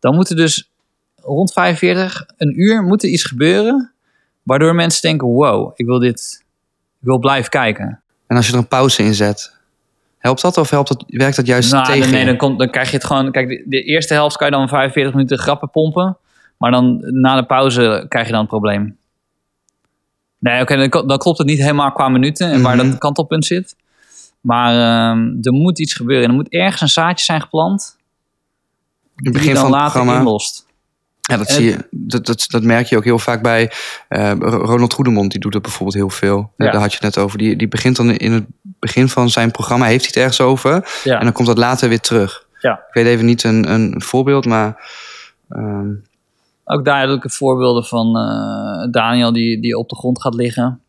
Dan 0.00 0.14
moet 0.14 0.30
er 0.30 0.36
dus 0.36 0.70
rond 1.16 1.52
45, 1.52 2.24
een 2.36 2.60
uur, 2.60 2.82
moet 2.82 3.02
er 3.02 3.08
iets 3.08 3.24
gebeuren. 3.24 3.92
Waardoor 4.42 4.74
mensen 4.74 5.02
denken, 5.02 5.28
wow, 5.28 5.72
ik 5.74 5.86
wil 5.86 5.98
dit... 5.98 6.44
Ik 7.00 7.06
wil 7.12 7.18
blijven 7.18 7.50
kijken. 7.50 8.00
En 8.26 8.36
als 8.36 8.46
je 8.46 8.52
er 8.52 8.58
een 8.58 8.68
pauze 8.68 9.02
in 9.02 9.14
zet, 9.14 9.55
helpt 10.26 10.42
dat 10.42 10.56
of 10.58 10.70
helpt 10.70 10.88
dat, 10.88 11.04
werkt 11.06 11.36
dat 11.36 11.46
juist 11.46 11.72
Nou, 11.72 11.86
tegen 11.86 12.10
nee, 12.10 12.24
dan, 12.24 12.36
komt, 12.36 12.58
dan 12.58 12.70
krijg 12.70 12.90
je 12.90 12.96
het 12.96 13.04
gewoon... 13.04 13.30
Kijk, 13.32 13.48
de, 13.48 13.62
de 13.66 13.82
eerste 13.82 14.14
helft 14.14 14.36
kan 14.36 14.46
je 14.50 14.52
dan 14.52 14.68
45 14.68 15.14
minuten 15.14 15.38
grappen 15.38 15.70
pompen. 15.70 16.16
Maar 16.58 16.70
dan 16.70 16.98
na 17.00 17.36
de 17.36 17.44
pauze 17.46 18.06
krijg 18.08 18.26
je 18.26 18.32
dan 18.32 18.40
het 18.40 18.50
probleem. 18.50 18.96
Nee, 20.38 20.60
oké, 20.62 20.88
dan, 20.88 21.06
dan 21.06 21.18
klopt 21.18 21.38
het 21.38 21.46
niet 21.46 21.58
helemaal 21.58 21.92
qua 21.92 22.08
minuten 22.08 22.50
en 22.50 22.62
waar 22.62 22.76
Mhm. 22.76 22.90
dat 22.90 22.98
kantelpunt 22.98 23.44
zit. 23.44 23.76
Maar 24.40 24.72
ehm, 24.72 25.28
er 25.42 25.52
moet 25.52 25.78
iets 25.80 25.94
gebeuren. 25.94 26.24
En 26.24 26.30
er 26.30 26.36
moet 26.36 26.48
ergens 26.48 26.80
een 26.80 26.88
zaadje 26.88 27.24
zijn 27.24 27.40
geplant. 27.40 27.96
In 27.96 29.12
het 29.14 29.24
die 29.24 29.32
begin 29.32 29.54
dan 29.54 29.62
van 29.62 29.72
het 29.72 29.80
later 29.80 29.92
programma. 29.92 30.18
inlost. 30.20 30.65
Ja, 31.30 31.36
dat, 31.36 31.50
zie 31.50 31.64
je, 31.64 31.88
dat, 31.90 32.26
dat, 32.26 32.44
dat 32.48 32.62
merk 32.62 32.86
je 32.86 32.96
ook 32.96 33.04
heel 33.04 33.18
vaak 33.18 33.42
bij 33.42 33.72
eh, 34.08 34.32
Ronald 34.40 34.92
Goedemond. 34.92 35.30
Die 35.30 35.40
doet 35.40 35.52
dat 35.52 35.62
bijvoorbeeld 35.62 35.96
heel 35.96 36.10
veel. 36.10 36.52
Ja. 36.56 36.70
Daar 36.70 36.80
had 36.80 36.90
je 36.92 36.98
het 37.00 37.14
net 37.14 37.24
over. 37.24 37.38
Die, 37.38 37.56
die 37.56 37.68
begint 37.68 37.96
dan 37.96 38.10
in 38.10 38.32
het 38.32 38.44
begin 38.60 39.08
van 39.08 39.30
zijn 39.30 39.50
programma, 39.50 39.84
heeft 39.86 40.00
hij 40.00 40.08
het 40.08 40.16
ergens 40.16 40.40
over. 40.40 41.00
Ja. 41.04 41.18
En 41.18 41.24
dan 41.24 41.32
komt 41.32 41.46
dat 41.46 41.58
later 41.58 41.88
weer 41.88 42.00
terug. 42.00 42.46
Ja. 42.60 42.72
Ik 42.72 42.94
weet 42.94 43.06
even 43.06 43.24
niet 43.26 43.42
een, 43.44 43.70
een 43.72 44.02
voorbeeld, 44.02 44.44
maar... 44.46 44.90
ehm, 45.48 45.88
Ook 46.64 46.84
duidelijke 46.84 47.30
voorbeelden 47.30 47.84
van 47.84 48.16
eh, 48.16 48.90
Daniel 48.90 49.32
die, 49.32 49.60
die 49.60 49.78
op 49.78 49.88
de 49.88 49.96
grond 49.96 50.20
gaat 50.22 50.34
liggen. 50.34 50.80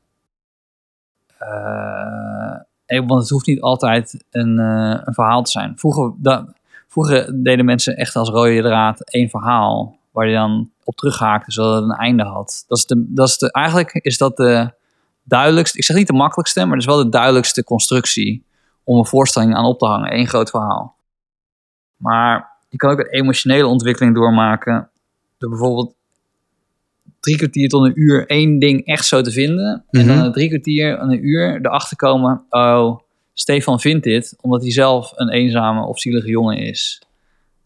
Eh, 1.37 2.99
want 3.07 3.21
het 3.21 3.29
hoeft 3.29 3.45
niet 3.47 3.61
altijd 3.61 4.23
een, 4.31 4.57
een 4.57 5.13
verhaal 5.13 5.43
te 5.43 5.51
zijn. 5.51 5.73
Vroeger, 5.75 6.13
da- 6.17 6.45
vroeger 6.87 7.43
deden 7.43 7.65
mensen 7.65 7.97
echt 7.97 8.15
als 8.15 8.29
rode 8.29 8.61
draad 8.61 9.01
één 9.11 9.29
verhaal. 9.29 9.95
Waar 10.17 10.27
je 10.27 10.35
dan 10.35 10.69
op 10.83 10.95
terughaakte, 10.95 11.51
zodat 11.51 11.75
het 11.81 11.83
een 11.83 11.95
einde 11.97 12.23
had. 12.23 12.63
Dat 12.67 12.77
is 12.77 12.85
de, 12.85 13.05
dat 13.07 13.27
is 13.27 13.37
de, 13.37 13.51
eigenlijk 13.51 13.93
is 13.93 14.17
dat 14.17 14.37
de 14.37 14.71
duidelijkste, 15.23 15.77
ik 15.77 15.83
zeg 15.83 15.97
niet 15.97 16.07
de 16.07 16.13
makkelijkste, 16.13 16.59
maar 16.59 16.71
het 16.71 16.79
is 16.79 16.85
wel 16.85 17.03
de 17.03 17.09
duidelijkste 17.09 17.63
constructie 17.63 18.43
om 18.83 18.97
een 18.97 19.05
voorstelling 19.05 19.55
aan 19.55 19.65
op 19.65 19.79
te 19.79 19.85
hangen. 19.85 20.13
Eén 20.17 20.27
groot 20.27 20.49
verhaal. 20.49 20.95
Maar 21.97 22.49
je 22.69 22.77
kan 22.77 22.91
ook 22.91 22.99
een 22.99 23.09
emotionele 23.09 23.67
ontwikkeling 23.67 24.15
doormaken 24.15 24.89
door 25.37 25.49
bijvoorbeeld 25.49 25.95
drie 27.19 27.37
kwartier 27.37 27.69
tot 27.69 27.85
een 27.85 27.99
uur 28.01 28.27
één 28.27 28.59
ding 28.59 28.85
echt 28.85 29.05
zo 29.05 29.21
te 29.21 29.31
vinden. 29.31 29.83
En 29.89 29.99
Mhm. 29.99 30.07
dan 30.07 30.17
na 30.17 30.31
drie 30.31 30.47
kwartier 30.49 30.97
en 30.97 31.09
een 31.11 31.25
uur 31.27 31.59
erachter 31.61 31.97
komen, 31.97 32.45
oh, 32.49 32.99
Stefan 33.33 33.79
vindt 33.79 34.03
dit 34.03 34.37
omdat 34.41 34.61
hij 34.61 34.71
zelf 34.71 35.11
een 35.15 35.29
eenzame 35.29 35.85
of 35.85 35.99
zielige 35.99 36.29
jongen 36.29 36.57
is. 36.57 37.01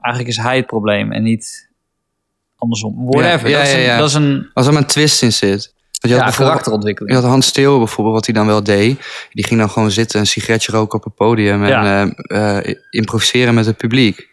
Eigenlijk 0.02 0.38
is 0.38 0.44
hij 0.44 0.56
het 0.56 0.66
probleem 0.66 1.12
en 1.12 1.24
niet 1.24 1.70
andersom. 2.62 3.06
Whatever. 3.06 3.50
Ja, 3.50 3.64
ja, 3.64 3.98
dat, 3.98 4.10
is 4.10 4.14
een, 4.14 4.32
dat 4.32 4.34
is 4.34 4.44
een 4.44 4.50
als 4.54 4.66
er 4.68 4.74
maar 4.74 4.82
een 4.82 4.88
twist 4.88 5.22
in 5.22 5.34
zit. 5.34 5.74
Want 6.02 6.14
je 6.14 6.20
had 6.20 6.38
ja, 6.38 6.44
karakterontwikkeling. 6.44 7.16
Je 7.16 7.22
had 7.22 7.30
Hans 7.30 7.48
Steeuwen 7.48 7.78
bijvoorbeeld, 7.78 8.16
wat 8.16 8.26
hij 8.26 8.36
dan 8.36 8.46
wel 8.46 8.64
deed. 8.64 9.00
Die 9.32 9.46
ging 9.46 9.60
dan 9.60 9.70
gewoon 9.70 9.92
zitten, 9.92 10.20
een 10.20 10.28
sigaretje 10.28 10.72
roken 10.72 10.98
op 10.98 11.04
het 11.04 11.16
podium... 11.16 11.64
en 11.64 12.16
eh, 12.28 12.58
eh, 12.58 12.76
improviseren 12.90 13.54
met 13.54 13.66
het 13.66 13.78
publiek. 13.78 14.30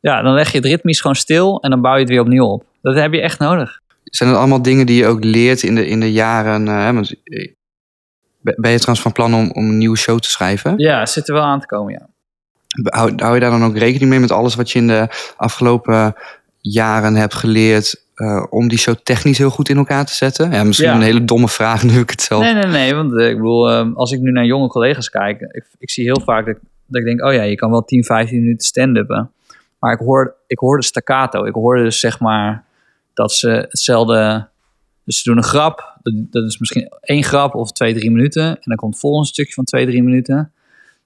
Ja, 0.00 0.22
dan 0.22 0.34
leg 0.34 0.50
je 0.50 0.56
het 0.56 0.66
ritmisch 0.66 1.00
gewoon 1.00 1.16
stil 1.16 1.60
en 1.60 1.70
dan 1.70 1.80
bouw 1.80 1.94
je 1.94 2.00
het 2.00 2.08
weer 2.08 2.20
opnieuw 2.20 2.46
op. 2.46 2.64
Dat 2.82 2.94
heb 2.94 3.12
je 3.12 3.20
echt 3.20 3.38
nodig. 3.38 3.80
Zijn 4.04 4.28
dat 4.30 4.38
allemaal 4.38 4.62
dingen 4.62 4.86
die 4.86 4.96
je 4.96 5.06
ook 5.06 5.24
leert 5.24 5.62
in 5.62 5.74
de, 5.74 5.86
in 5.86 6.00
de 6.00 6.12
jaren? 6.12 6.68
eh, 6.68 7.52
ben 8.40 8.70
je 8.70 8.78
trouwens 8.78 9.00
van 9.00 9.12
plan 9.12 9.34
om, 9.34 9.50
om 9.50 9.68
een 9.68 9.78
nieuwe 9.78 9.96
show 9.96 10.18
te 10.18 10.30
schrijven? 10.30 10.74
Ja, 10.76 11.06
zit 11.06 11.28
er 11.28 11.34
wel 11.34 11.42
aan 11.42 11.60
te 11.60 11.66
komen, 11.66 11.92
ja. 11.92 12.08
Hou, 12.82 13.12
hou 13.16 13.34
je 13.34 13.40
daar 13.40 13.50
dan 13.50 13.64
ook 13.64 13.76
rekening 13.76 14.10
mee 14.10 14.20
met 14.20 14.32
alles 14.32 14.54
wat 14.54 14.70
je 14.70 14.78
in 14.78 14.86
de 14.86 15.08
afgelopen 15.36 16.14
jaren 16.70 17.14
hebt 17.14 17.34
geleerd... 17.34 18.02
eh, 18.14 18.44
om 18.50 18.68
die 18.68 18.78
show 18.78 18.94
technisch 19.02 19.38
heel 19.38 19.50
goed 19.50 19.68
in 19.68 19.76
elkaar 19.76 20.04
te 20.04 20.14
zetten? 20.14 20.50
Ja, 20.50 20.64
misschien 20.64 20.88
Ja. 20.88 20.94
een 20.94 21.00
hele 21.02 21.24
domme 21.24 21.48
vraag 21.48 21.82
nu 21.82 21.98
ik 22.00 22.10
het 22.10 22.20
zelf... 22.22 22.42
Nee, 22.42 22.54
nee, 22.54 22.64
nee. 22.66 22.94
Want 22.94 23.18
eh, 23.18 23.28
ik 23.28 23.36
bedoel, 23.36 23.70
eh, 23.70 23.94
als 23.94 24.12
ik 24.12 24.20
nu 24.20 24.30
naar 24.30 24.44
jonge 24.44 24.68
collega's 24.68 25.10
kijk, 25.10 25.40
ik, 25.40 25.64
ik 25.78 25.90
zie 25.90 26.04
heel 26.04 26.20
vaak 26.24 26.46
dat, 26.46 26.56
ik- 26.56 26.62
dat 26.86 27.00
ik 27.00 27.06
denk, 27.06 27.24
oh 27.24 27.32
ja, 27.32 27.42
je 27.42 27.54
kan 27.56 27.70
wel 27.70 27.84
10, 27.84 28.04
15 28.04 28.40
minuten 28.40 28.66
stand-uppen. 28.66 29.30
Maar 29.78 29.92
ik 29.92 29.98
hoor, 29.98 30.34
ik 30.46 30.58
hoor 30.58 30.76
de 30.78 30.84
staccato. 30.84 31.44
Ik 31.44 31.54
hoorde 31.54 31.82
dus 31.82 32.00
zeg 32.00 32.20
maar 32.20 32.64
dat 33.14 33.32
ze 33.32 33.48
hetzelfde. 33.48 34.48
Dus 35.04 35.16
ze 35.22 35.28
doen 35.28 35.36
een 35.36 35.42
grap. 35.44 35.98
Dat, 36.02 36.14
dat 36.16 36.44
is 36.44 36.58
misschien 36.58 36.88
één 37.00 37.22
grap 37.22 37.54
of 37.54 37.72
twee, 37.72 37.94
drie 37.94 38.10
minuten. 38.10 38.42
En 38.44 38.60
dan 38.64 38.76
komt 38.76 38.92
het 38.92 39.00
volgende 39.00 39.28
stukje 39.28 39.52
van 39.52 39.64
twee, 39.64 39.86
drie 39.86 40.02
minuten. 40.02 40.52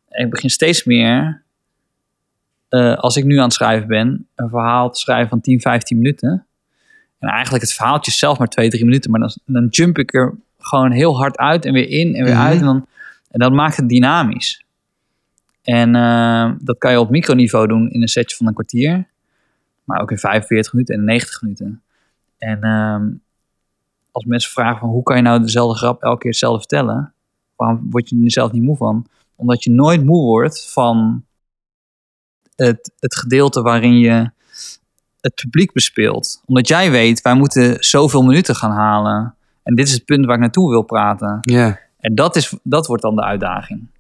En 0.09 0.25
ik 0.25 0.31
begin 0.31 0.51
steeds 0.51 0.85
meer, 0.85 1.43
eh, 2.69 2.97
als 2.97 3.17
ik 3.17 3.25
nu 3.25 3.37
aan 3.37 3.45
het 3.45 3.53
schrijven 3.53 3.89
ben, 3.89 4.27
een 4.35 4.49
verhaal 4.49 4.91
te 4.91 4.99
schrijven 5.01 5.29
van 5.29 5.41
10, 5.41 5.61
15 5.61 5.97
minuten. 5.97 6.47
En 7.19 7.29
eigenlijk 7.29 7.63
het 7.65 7.73
verhaaltje 7.73 8.13
zelf 8.13 8.39
maar 8.39 8.49
twee, 8.49 8.71
drie 8.71 8.85
minuten. 8.85 9.11
Maar 9.11 9.21
dan, 9.21 9.31
dan 9.45 9.67
jump 9.67 9.99
ik 9.99 10.15
er 10.15 10.35
gewoon 10.59 10.91
heel 10.91 11.17
hard 11.19 11.37
uit 11.39 11.65
en 11.65 11.73
weer 11.73 11.89
in 11.89 12.15
en 12.15 12.25
weer 12.25 12.35
Mhm. 12.35 12.43
uit. 12.43 12.59
En, 12.59 12.65
dan, 12.65 12.87
en 13.31 13.41
dat 13.41 13.53
maakt 13.53 13.77
het 13.77 13.89
dynamisch. 13.89 14.65
En 15.63 15.95
eh, 15.95 16.51
dat 16.61 16.79
kan 16.79 16.91
je 16.91 17.01
op 17.01 17.11
microniveau 17.11 17.67
doen 17.67 17.91
in 17.91 18.03
een 18.03 18.09
setje 18.09 18.37
van 18.37 18.47
een 18.47 18.53
kwartier. 18.55 19.07
Maar 19.85 20.01
ook 20.01 20.11
in 20.11 20.19
45 20.19 20.73
minuten 20.73 20.95
en 20.95 21.05
90 21.05 21.43
minuten. 21.43 21.83
En 22.39 22.63
ehm, 22.63 23.09
als 24.13 24.25
mensen 24.25 24.51
vragen 24.51 24.79
van 24.79 24.89
hoe 24.89 25.03
kan 25.03 25.17
je 25.17 25.23
nou 25.23 25.41
dezelfde 25.41 25.79
grap 25.79 26.03
elke 26.03 26.19
keer 26.19 26.31
hetzelfde 26.31 26.59
vertellen? 26.59 27.13
Waarom 27.57 27.87
word 27.91 28.09
je 28.09 28.21
er 28.25 28.31
zelf 28.31 28.53
niet 28.53 28.63
moe 28.63 28.77
van? 28.77 29.07
Omdat 29.37 29.65
je 29.65 29.71
nooit 29.71 30.05
moe 30.05 30.25
wordt 30.25 30.73
van 30.73 31.25
het, 32.67 32.93
het 32.99 33.17
gedeelte 33.17 33.63
waarin 33.63 33.99
je 33.99 34.31
het 35.21 35.35
publiek 35.35 35.73
bespeelt. 35.73 36.43
Omdat 36.47 36.69
jij 36.69 36.91
weet, 36.91 37.21
wij 37.23 37.35
moeten 37.35 37.77
zoveel 37.85 38.23
minuten 38.23 38.55
gaan 38.57 38.71
halen. 38.71 39.35
En 39.63 39.75
dit 39.75 39.87
is 39.87 39.93
het 39.95 40.05
punt 40.05 40.25
waar 40.25 40.35
ik 40.35 40.41
naartoe 40.41 40.71
wil 40.71 40.83
praten. 40.83 41.39
Ja. 41.41 41.79
En 42.01 42.15
dat, 42.15 42.37
is, 42.37 42.55
dat 42.63 42.87
wordt 42.87 43.03
dan 43.03 43.15
de 43.17 43.23
uitdaging. 43.25 43.91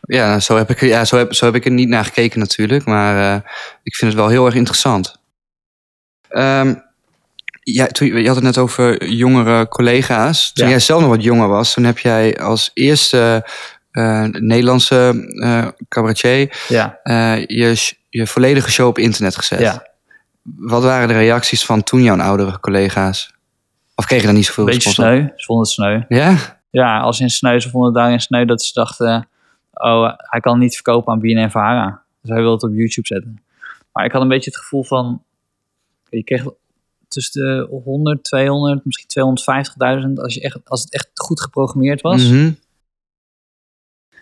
Ja, 0.00 0.40
zo 0.40 0.56
heb 0.56 0.70
ik, 0.70 0.80
er- 0.80 0.88
ja 0.88 1.04
zo, 1.04 1.16
heb, 1.16 1.34
zo 1.34 1.44
heb 1.44 1.54
ik 1.54 1.64
er 1.64 1.70
niet 1.70 1.88
naar 1.88 2.04
gekeken 2.04 2.38
natuurlijk. 2.38 2.84
Maar 2.84 3.34
eh, 3.34 3.40
ik 3.82 3.94
vind 3.96 4.10
het 4.12 4.20
wel 4.20 4.30
heel 4.30 4.46
erg 4.46 4.54
interessant. 4.54 5.18
Ehm, 6.28 6.74
ja, 7.60 7.86
toen, 7.86 8.06
je 8.20 8.26
had 8.26 8.34
het 8.34 8.44
net 8.44 8.58
over 8.58 9.04
jongere 9.08 9.68
collega's. 9.68 10.52
Toen 10.52 10.64
Ja. 10.64 10.70
jij 10.70 10.80
zelf 10.80 11.00
nog 11.00 11.10
wat 11.10 11.22
jonger 11.22 11.48
was, 11.48 11.74
toen 11.74 11.84
heb 11.84 11.98
jij 11.98 12.38
als 12.40 12.70
eerste 12.74 13.46
eh, 13.94 14.24
Nederlandse 14.24 15.28
eh 15.42 15.66
cabaretier 15.88 16.64
Ja, 16.68 16.98
eh, 17.02 17.46
je, 17.46 17.92
je 18.08 18.26
volledige 18.26 18.70
show 18.70 18.86
op 18.86 18.98
internet 18.98 19.36
gezet. 19.36 19.60
ja. 19.60 19.86
Wat 20.42 20.82
waren 20.82 21.08
de 21.08 21.14
reacties 21.14 21.64
van 21.64 21.82
toen 21.82 22.02
jouw 22.02 22.18
oudere 22.18 22.60
collega's? 22.60 23.34
Of 23.94 24.04
kreeg 24.06 24.20
je 24.20 24.26
daar 24.26 24.34
niet 24.34 24.46
zoveel 24.46 24.66
een 24.66 24.72
beetje 24.72 24.90
sneu. 24.90 25.22
Ze 25.36 25.44
vonden 25.44 25.64
het 25.64 25.74
sneu. 25.74 26.02
Ja? 26.08 26.36
Ja, 26.70 27.00
als 27.00 27.20
in 27.20 27.30
sneu. 27.30 27.60
Ze 27.60 27.70
vonden 27.70 27.90
het 27.90 27.98
daarin 27.98 28.20
sneu 28.20 28.44
dat 28.44 28.62
ze 28.62 28.72
dachten... 28.72 29.28
oh, 29.72 30.12
hij 30.16 30.40
kan 30.40 30.58
niet 30.58 30.74
verkopen 30.74 31.12
aan 31.12 31.20
BNN 31.20 31.50
Vara. 31.50 32.02
Dus 32.20 32.30
hij 32.30 32.40
wil 32.40 32.52
het 32.52 32.62
op 32.62 32.74
YouTube 32.74 33.06
zetten. 33.06 33.42
Maar 33.92 34.04
ik 34.04 34.12
had 34.12 34.22
een 34.22 34.28
beetje 34.28 34.50
het 34.50 34.58
gevoel 34.58 34.84
van... 34.84 35.22
Je 36.08 36.24
kreeg 36.24 36.44
tussen 37.08 37.42
de 37.42 37.80
100, 37.84 38.24
200, 38.24 38.84
misschien 38.84 39.36
250.000... 40.08 40.12
Als, 40.14 40.34
je 40.34 40.40
echt, 40.40 40.58
als 40.64 40.82
het 40.82 40.92
echt 40.92 41.08
goed 41.14 41.40
geprogrammeerd 41.40 42.00
was. 42.00 42.28
Mhm. 42.28 42.50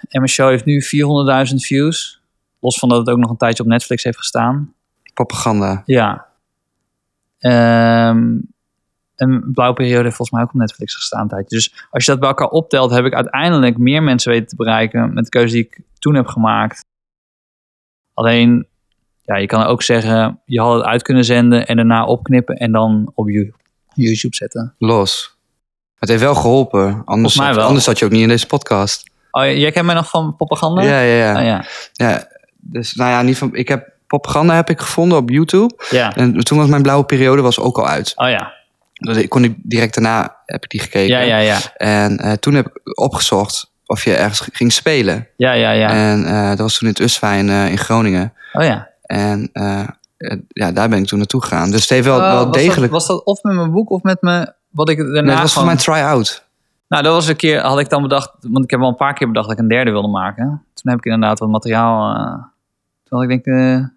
En 0.09 0.21
mijn 0.21 0.29
show 0.29 0.49
heeft 0.49 0.65
nu 0.65 0.83
400.000 1.51 1.55
views. 1.55 2.23
Los 2.61 2.79
van 2.79 2.88
dat 2.88 2.99
het 2.99 3.09
ook 3.09 3.19
nog 3.19 3.31
een 3.31 3.37
tijdje 3.37 3.62
op 3.62 3.69
Netflix 3.69 4.03
heeft 4.03 4.19
gestaan. 4.19 4.75
Propaganda. 5.15 5.83
Ja. 5.87 6.27
Ehm 7.38 8.38
een 9.23 9.53
blauwperiode 9.53 10.03
heeft 10.03 10.17
volgens 10.17 10.31
mij 10.31 10.43
ook 10.43 10.55
op 10.55 10.61
Netflix 10.61 10.95
gestaan 10.95 11.21
een 11.21 11.29
tijdje. 11.29 11.57
Dus 11.57 11.87
als 11.91 12.05
je 12.05 12.11
dat 12.11 12.21
bij 12.21 12.29
elkaar 12.29 12.49
optelt, 12.49 12.91
heb 12.91 13.05
ik 13.05 13.15
uiteindelijk 13.15 13.79
meer 13.79 14.03
mensen 14.03 14.33
weten 14.33 14.49
te 14.49 14.57
bereiken 14.57 15.15
met 15.15 15.25
de 15.25 15.31
keuze 15.31 15.55
die 15.55 15.65
ik 15.65 15.81
toen 15.99 16.15
heb 16.15 16.27
gemaakt. 16.27 16.85
Alleen, 18.15 18.67
ja, 19.23 19.37
je 19.37 19.47
kan 19.47 19.65
ook 19.65 19.83
zeggen, 19.83 20.41
je 20.45 20.61
had 20.61 20.75
het 20.75 20.85
uit 20.85 21.03
kunnen 21.03 21.25
zenden 21.25 21.67
en 21.67 21.77
daarna 21.77 22.05
opknippen 22.05 22.57
en 22.57 22.73
dan 22.73 23.12
op 23.15 23.29
You- 23.29 23.53
YouTube 23.95 24.35
zetten. 24.35 24.75
Los. 24.79 25.37
Het 25.95 26.09
heeft 26.09 26.23
wel 26.23 26.35
geholpen. 26.35 27.03
Anders, 27.05 27.37
wel. 27.37 27.61
anders 27.61 27.85
zat 27.85 27.99
je 27.99 28.05
ook 28.05 28.11
niet 28.11 28.23
in 28.23 28.29
deze 28.29 28.47
podcast. 28.47 29.11
Oh, 29.33 29.45
jij 29.45 29.71
kent 29.71 29.87
mij 29.87 29.95
nog 29.95 30.09
van 30.09 30.37
propaganda? 30.37 30.83
Ja, 30.83 31.01
ja, 31.01 31.14
ja. 31.33 31.38
Oh, 31.38 31.45
ja. 31.45 31.64
ja. 31.92 32.27
Dus 32.61 32.95
nou 32.95 33.11
ja, 33.11 33.23
niet 33.23 33.38
van, 33.38 33.55
ik 33.55 33.68
heb 33.68 33.88
propaganda 34.07 34.55
heb 34.55 34.71
ik 34.71 34.81
gevonden 34.81 35.18
op 35.18 35.31
YouTube. 35.31 35.75
Ja. 35.90 36.14
En 36.16 36.45
toen 36.45 36.59
was 36.59 36.66
mijn 36.68 36.83
blauwe 36.83 37.05
periode 37.05 37.42
was 37.42 37.59
ook 37.59 37.79
al 37.79 37.88
uit. 37.88 38.12
Oh 38.16 38.29
ja. 38.29 38.53
Dus 38.92 39.16
ik 39.16 39.29
kon 39.29 39.45
ik 39.45 39.55
direct 39.57 39.95
daarna 39.95 40.37
heb 40.47 40.64
ik 40.64 40.71
die 40.71 40.81
gekeken. 40.81 41.16
Ja, 41.16 41.21
ja, 41.21 41.37
ja. 41.37 41.59
En 41.77 42.18
eh, 42.18 42.33
toen 42.33 42.55
heb 42.55 42.66
ik 42.66 42.99
opgezocht 42.99 43.71
of 43.87 44.05
je 44.05 44.14
ergens 44.14 44.49
ging 44.53 44.73
spelen. 44.73 45.29
Ja, 45.37 45.53
ja, 45.53 45.71
ja. 45.71 45.88
En 45.88 46.25
eh, 46.27 46.49
dat 46.49 46.59
was 46.59 46.79
toen 46.79 46.88
in 46.88 46.95
het 46.95 47.03
Usfijn 47.03 47.49
eh, 47.49 47.71
in 47.71 47.79
Groningen. 47.79 48.33
Oh 48.53 48.64
ja. 48.64 48.88
En 49.03 49.51
ja, 50.49 50.73
daar 50.73 50.88
ben 50.88 50.99
ik 50.99 51.07
toen 51.07 51.18
naartoe 51.18 51.42
gegaan. 51.42 51.71
Dus 51.71 51.81
het 51.81 51.90
heeft 51.90 52.07
wel, 52.07 52.16
Oh, 52.16 52.33
wel 52.33 52.45
was 52.47 52.57
degelijk... 52.57 52.81
Dat, 52.92 53.07
was 53.07 53.07
dat 53.07 53.25
of 53.25 53.42
met 53.42 53.55
mijn 53.55 53.71
boek 53.71 53.90
of 53.90 54.03
met 54.03 54.23
mijn... 54.23 54.55
Wat 54.71 54.88
ik 54.88 54.97
daarna 54.97 55.21
Nee, 55.21 55.31
het 55.31 55.40
was 55.40 55.53
gewoon- 55.53 55.66
volgens 55.68 55.87
mij 55.87 55.97
een 55.97 56.03
try-out. 56.05 56.45
Nou, 56.92 57.05
dat 57.05 57.12
was 57.12 57.28
een 57.28 57.37
keer, 57.37 57.61
had 57.61 57.78
ik 57.78 57.88
dan 57.88 58.02
bedacht, 58.02 58.31
want 58.40 58.64
ik 58.64 58.70
heb 58.70 58.81
wel 58.81 58.88
een 58.88 58.94
paar 58.96 59.14
keer 59.14 59.26
bedacht 59.26 59.46
dat 59.48 59.57
ik 59.57 59.62
een 59.62 59.68
derde 59.68 59.90
wilde 59.90 60.09
maken. 60.09 60.44
Toen 60.74 60.90
heb 60.90 60.98
ik 60.98 61.05
inderdaad 61.05 61.38
wat 61.38 61.48
materiaal. 61.48 62.14
eh 62.16 62.33
toen 63.05 63.20
had 63.20 63.22
ik 63.22 63.28
denk, 63.28 63.44
eh, 63.59 63.74
er 63.74 63.92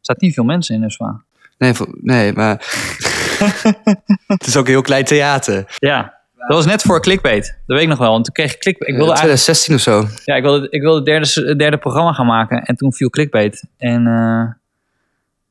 staat 0.00 0.20
niet 0.20 0.34
veel 0.34 0.44
mensen 0.44 0.74
in, 0.74 0.80
dus 0.80 0.96
waar. 0.96 1.22
Nee, 1.58 1.72
nee 2.00 2.32
maar... 2.32 2.50
het 4.26 4.46
is 4.46 4.56
ook 4.56 4.64
een 4.64 4.70
heel 4.72 4.82
klein 4.82 5.04
theater. 5.04 5.74
Ja, 5.78 6.14
dat 6.34 6.56
was 6.56 6.66
net 6.66 6.82
voor 6.82 7.00
clickbait. 7.00 7.44
Dat 7.66 7.76
weet 7.76 7.82
ik 7.82 7.88
nog 7.88 7.98
wel. 7.98 8.16
En 8.16 8.22
toen 8.22 8.34
kreeg 8.34 8.54
ik 8.54 8.60
clickbait. 8.60 8.90
Ik 8.90 8.96
wilde 8.96 9.12
Eh, 9.12 9.18
eigenlijk, 9.18 9.42
2016 9.42 9.74
of 9.74 9.80
zo. 10.14 10.22
ja, 10.24 10.34
ik 10.36 10.42
wilde, 10.42 10.66
ik 10.70 10.80
wilde 10.82 10.96
het 10.96 11.34
derde, 11.34 11.56
derde 11.56 11.78
programma 11.78 12.12
gaan 12.12 12.26
maken. 12.26 12.62
En 12.62 12.76
toen 12.76 12.92
viel 12.92 13.10
clickbait. 13.10 13.64
En 13.76 14.06
eh, 14.06 14.44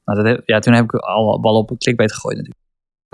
nou, 0.06 0.24
dat 0.24 0.26
heb- 0.26 0.42
ja, 0.46 0.60
toen 0.60 0.74
heb 0.74 0.84
ik 0.84 0.94
alle 0.96 1.40
ballen 1.40 1.60
op 1.62 1.72
clickbait 1.80 2.14
gegooid 2.14 2.36
natuurlijk. 2.38 2.64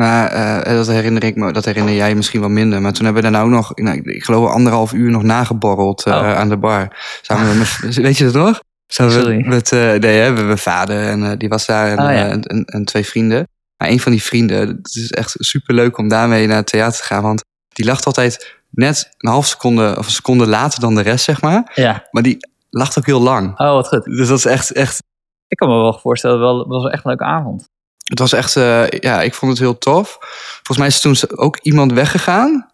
Maar 0.01 0.27
eh, 0.27 0.75
dat 0.75 0.87
herinner 0.87 1.23
ik 1.23 1.35
me, 1.35 1.51
dat 1.51 1.65
herinner 1.65 1.93
jij 1.93 2.15
misschien 2.15 2.39
wel 2.39 2.49
minder. 2.49 2.81
Maar 2.81 2.93
toen 2.93 3.05
hebben 3.05 3.23
we 3.23 3.29
daarna 3.29 3.45
ook 3.47 3.53
nog, 3.53 3.75
nou, 3.75 3.97
ik, 4.01 4.23
geloof 4.23 4.49
anderhalf 4.51 4.93
uur 4.93 5.11
nog 5.11 5.23
nageborreld 5.23 6.05
Oh. 6.05 6.13
aan 6.37 6.49
de 6.49 6.57
bar. 6.57 6.97
Samen 7.21 7.57
met, 7.57 7.77
weet 7.95 8.17
je 8.17 8.23
dat 8.23 8.33
nog? 8.33 8.61
Samen 8.87 9.13
met- 9.13 9.21
Sorry. 9.23 9.47
Met, 9.47 9.71
eh, 9.71 9.79
nee, 9.93 10.19
hè, 10.19 10.33
we- 10.33 10.41
mijn 10.41 10.57
vader 10.57 11.07
en 11.07 11.37
die 11.37 11.49
was 11.49 11.65
daar 11.65 11.87
en, 11.87 11.99
Oh, 11.99 12.03
ja. 12.15 12.27
en, 12.29 12.41
en, 12.41 12.65
en 12.65 12.85
twee 12.85 13.05
vrienden. 13.05 13.47
Maar 13.77 13.89
een 13.89 13.99
van 13.99 14.11
die 14.11 14.23
vrienden, 14.23 14.67
het 14.67 14.95
is 14.95 15.11
echt 15.11 15.35
super 15.39 15.75
leuk 15.75 15.97
om 15.97 16.07
daarmee 16.07 16.47
naar 16.47 16.57
het 16.57 16.67
theater 16.67 16.97
te 16.99 17.03
gaan. 17.05 17.21
Want 17.23 17.43
die 17.67 17.85
lacht 17.85 18.05
altijd 18.05 18.55
net 18.69 19.09
een 19.17 19.29
half 19.29 19.45
seconde 19.45 19.95
of 19.97 20.05
een 20.05 20.11
seconde 20.11 20.47
later 20.47 20.79
dan 20.79 20.95
de 20.95 21.01
rest, 21.01 21.23
zeg 21.25 21.41
maar. 21.41 21.71
Ja, 21.75 22.07
Maar 22.11 22.23
die 22.23 22.37
lacht 22.69 22.97
ook 22.97 23.05
heel 23.05 23.21
lang. 23.21 23.59
oh 23.59 23.71
wat 23.71 23.87
goed. 23.87 24.03
Dus 24.03 24.27
dat 24.27 24.37
is 24.37 24.45
echt, 24.45 24.71
echt 24.71 25.03
Ik 25.47 25.57
kan 25.57 25.69
me 25.69 25.75
wel 25.75 25.99
voorstellen, 25.99 26.39
wel, 26.39 26.57
het 26.59 26.67
was 26.67 26.83
echt 26.91 27.03
een 27.03 27.09
leuke 27.09 27.23
avond. 27.23 27.69
Het 28.11 28.19
was 28.19 28.33
echt, 28.33 28.55
eh, 28.55 28.87
ja, 28.89 29.21
ik 29.21 29.33
vond 29.33 29.51
het 29.51 29.59
heel 29.61 29.77
tof. 29.77 30.17
Volgens 30.53 30.77
mij 30.77 30.87
is 30.87 30.99
toen 31.01 31.15
ook 31.35 31.57
iemand 31.61 31.93
weggegaan. 31.93 32.69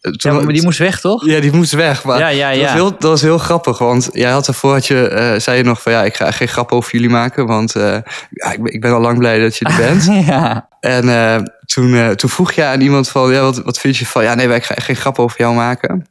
Eh, 0.00 0.12
Toen, 0.12 0.32
Ja, 0.34 0.40
maar 0.42 0.52
die 0.52 0.62
moest 0.62 0.78
weg, 0.78 1.00
toch? 1.00 1.26
ja, 1.26 1.40
die 1.40 1.52
moest 1.52 1.72
weg. 1.72 2.04
Maar 2.04 2.18
Ja, 2.18 2.28
ja, 2.28 2.50
Dat, 2.52 2.60
was 2.62 2.72
heel, 2.72 2.90
dat 2.90 3.02
was 3.02 3.20
heel 3.20 3.38
grappig, 3.38 3.78
want 3.78 4.08
jij 4.12 4.30
had 4.30 4.46
ervoor, 4.46 4.72
had 4.72 4.86
je, 4.86 5.08
eh, 5.08 5.38
zei 5.38 5.56
je 5.56 5.62
nog 5.64 5.82
van 5.82 5.92
ja, 5.92 6.04
ik 6.04 6.14
ga 6.16 6.30
geen 6.30 6.48
grap 6.48 6.72
over 6.72 6.92
jullie 6.92 7.08
maken, 7.08 7.46
want 7.46 7.72
ja, 7.72 8.52
ik, 8.52 8.62
ben, 8.62 8.72
ik 8.72 8.80
ben 8.80 8.92
al 8.92 9.00
lang 9.00 9.18
blij 9.18 9.38
dat 9.38 9.56
je 9.56 9.64
er 9.64 9.76
bent. 9.76 10.04
ja. 10.26 10.68
en 10.80 11.52
toen, 11.66 12.16
toen 12.16 12.30
vroeg 12.30 12.52
je 12.52 12.64
aan 12.64 12.80
iemand 12.80 13.08
van, 13.08 13.32
ja, 13.32 13.40
wat, 13.40 13.62
wat 13.62 13.78
vind 13.78 13.96
je 13.96 14.06
van, 14.06 14.22
ja, 14.24 14.34
nee, 14.34 14.46
maar 14.48 14.56
ik 14.56 14.64
ga 14.64 14.74
echt 14.74 14.86
geen 14.86 14.96
grap 14.96 15.18
over 15.18 15.38
jou 15.40 15.54
maken. 15.54 16.06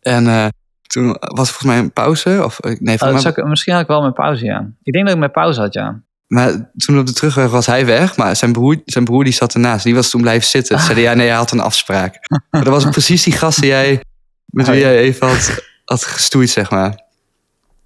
En 0.00 0.50
toen 0.86 1.16
was 1.18 1.50
volgens 1.50 1.64
mij 1.64 1.78
een 1.78 1.92
pauze, 1.92 2.40
of 2.44 2.60
nee, 2.60 3.00
Oh, 3.00 3.12
mij, 3.12 3.22
ik- 3.22 3.44
misschien 3.44 3.72
had 3.72 3.82
ik 3.82 3.88
wel 3.88 4.00
mijn 4.00 4.12
pauze, 4.12 4.44
ja. 4.44 4.66
Ik 4.82 4.92
denk 4.92 5.04
dat 5.04 5.14
ik 5.14 5.20
mijn 5.20 5.30
pauze 5.32 5.60
had, 5.60 5.72
ja. 5.72 6.00
Maar 6.28 6.70
toen 6.76 6.98
op 6.98 7.06
de 7.06 7.12
terugweg 7.12 7.50
was 7.50 7.66
hij 7.66 7.86
weg. 7.86 8.16
Maar 8.16 8.36
zijn 8.36 8.52
broer, 8.52 8.82
zijn 8.84 9.04
broer 9.04 9.24
die 9.24 9.32
zat 9.32 9.54
ernaast. 9.54 9.84
Die 9.84 9.94
was 9.94 10.10
toen 10.10 10.20
blijven 10.20 10.48
zitten. 10.48 10.78
Ze 10.78 10.84
zeiden 10.84 11.04
ja, 11.04 11.14
nee, 11.14 11.26
hij 11.28 11.36
had 11.36 11.50
een 11.50 11.60
afspraak. 11.60 12.14
Maar 12.50 12.64
dat 12.64 12.72
was 12.72 12.84
precies 12.84 13.22
die 13.22 13.32
gast 13.32 13.60
die 13.60 13.68
jij, 13.70 14.04
met 14.46 14.66
wie 14.68 14.80
jij 14.80 14.98
even 14.98 15.26
had, 15.26 15.62
had 15.84 16.04
gestoeid, 16.04 16.50
zeg 16.50 16.70
maar. 16.70 17.04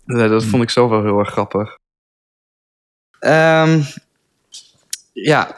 Dat 0.05 0.45
vond 0.45 0.63
ik 0.63 0.71
zo 0.71 0.89
wel 0.89 1.03
heel 1.03 1.19
erg 1.19 1.31
grappig. 1.31 1.79
Ehm, 3.19 3.81
ja, 5.13 5.57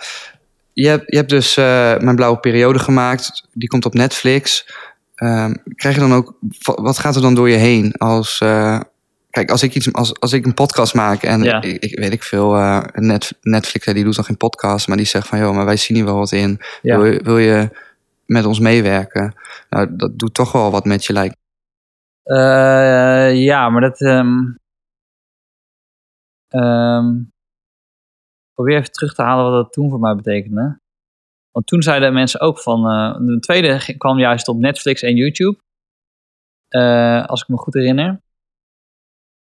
je 0.72 0.88
hebt, 0.88 1.04
je 1.06 1.16
hebt 1.16 1.30
dus 1.30 1.56
eh, 1.56 1.64
Mijn 1.98 2.16
Blauwe 2.16 2.38
Periode 2.38 2.78
gemaakt. 2.78 3.48
Die 3.52 3.68
komt 3.68 3.84
op 3.84 3.94
Netflix. 3.94 4.66
Ehm, 5.14 5.54
krijg 5.74 5.94
je 5.94 6.00
dan 6.00 6.14
ook... 6.14 6.34
Wat 6.60 6.98
gaat 6.98 7.16
er 7.16 7.22
dan 7.22 7.34
door 7.34 7.50
je 7.50 7.56
heen 7.56 7.94
als... 7.94 8.40
eh, 8.40 8.80
Kijk, 9.34 9.50
als 9.50 9.62
ik, 9.62 9.74
iets, 9.74 9.92
als, 9.92 10.20
als 10.20 10.32
ik 10.32 10.44
een 10.46 10.54
podcast 10.54 10.94
maak 10.94 11.22
en 11.22 11.42
Ja. 11.42 11.62
ik, 11.62 11.82
ik 11.82 11.98
weet 11.98 12.12
ik 12.12 12.22
veel, 12.22 12.54
eh, 12.56 12.84
Net, 12.92 13.38
Netflix 13.40 13.86
die 13.86 14.04
doet 14.04 14.14
dan 14.14 14.24
geen 14.24 14.36
podcast, 14.36 14.88
maar 14.88 14.96
die 14.96 15.06
zegt 15.06 15.26
van, 15.26 15.38
joh, 15.38 15.54
maar 15.54 15.64
wij 15.64 15.76
zien 15.76 15.96
hier 15.96 16.06
wel 16.06 16.16
wat 16.16 16.32
in. 16.32 16.60
Ja. 16.82 16.96
Wil, 16.98 17.06
je, 17.12 17.22
wil 17.22 17.38
je 17.38 17.70
met 18.26 18.44
ons 18.44 18.58
meewerken? 18.60 19.34
Nou, 19.70 19.96
dat 19.96 20.18
doet 20.18 20.34
toch 20.34 20.52
wel 20.52 20.70
wat 20.70 20.84
met 20.84 21.04
je 21.04 21.12
lijkt. 21.12 21.36
Eh, 22.22 23.42
ja, 23.44 23.68
maar 23.70 23.80
dat... 23.80 24.00
ehm, 24.00 24.38
ehm, 26.48 27.22
probeer 28.52 28.76
even 28.78 28.92
terug 28.92 29.14
te 29.14 29.22
halen 29.22 29.44
wat 29.52 29.62
dat 29.64 29.72
toen 29.72 29.90
voor 29.90 30.00
mij 30.00 30.14
betekende. 30.14 30.80
Want 31.50 31.66
toen 31.66 31.82
zeiden 31.82 32.12
mensen 32.12 32.40
ook 32.40 32.60
van... 32.60 32.88
eh, 32.90 33.16
de 33.26 33.38
tweede 33.40 33.96
kwam 33.96 34.18
juist 34.18 34.48
op 34.48 34.56
Netflix 34.58 35.02
en 35.02 35.14
YouTube. 35.16 35.58
Eh, 36.68 37.24
als 37.26 37.42
ik 37.42 37.48
me 37.48 37.56
goed 37.56 37.74
herinner. 37.74 38.22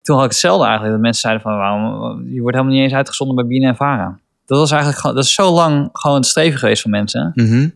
Toen 0.04 0.16
had 0.16 0.26
ik 0.26 0.32
hetzelfde 0.32 0.64
eigenlijk. 0.64 0.94
Dat 0.94 1.02
mensen 1.02 1.22
zeiden 1.22 1.44
van... 1.44 1.58
Waarom, 1.58 2.28
je 2.28 2.42
wordt 2.42 2.56
helemaal 2.56 2.76
niet 2.76 2.84
eens 2.84 2.94
uitgezonden 2.94 3.36
bij 3.36 3.46
BNN 3.46 3.76
Vara. 3.76 4.20
Dat 4.46 4.58
was 4.58 4.72
eigenlijk 4.72 5.02
gewoon... 5.02 5.16
Dat 5.16 5.26
is 5.26 5.34
zo 5.34 5.52
lang 5.52 5.90
gewoon 5.92 6.18
het 6.18 6.26
streven 6.26 6.60
geweest 6.60 6.82
van 6.82 6.92
mensen. 6.92 7.32
Mhm. 7.34 7.50
Toen 7.50 7.72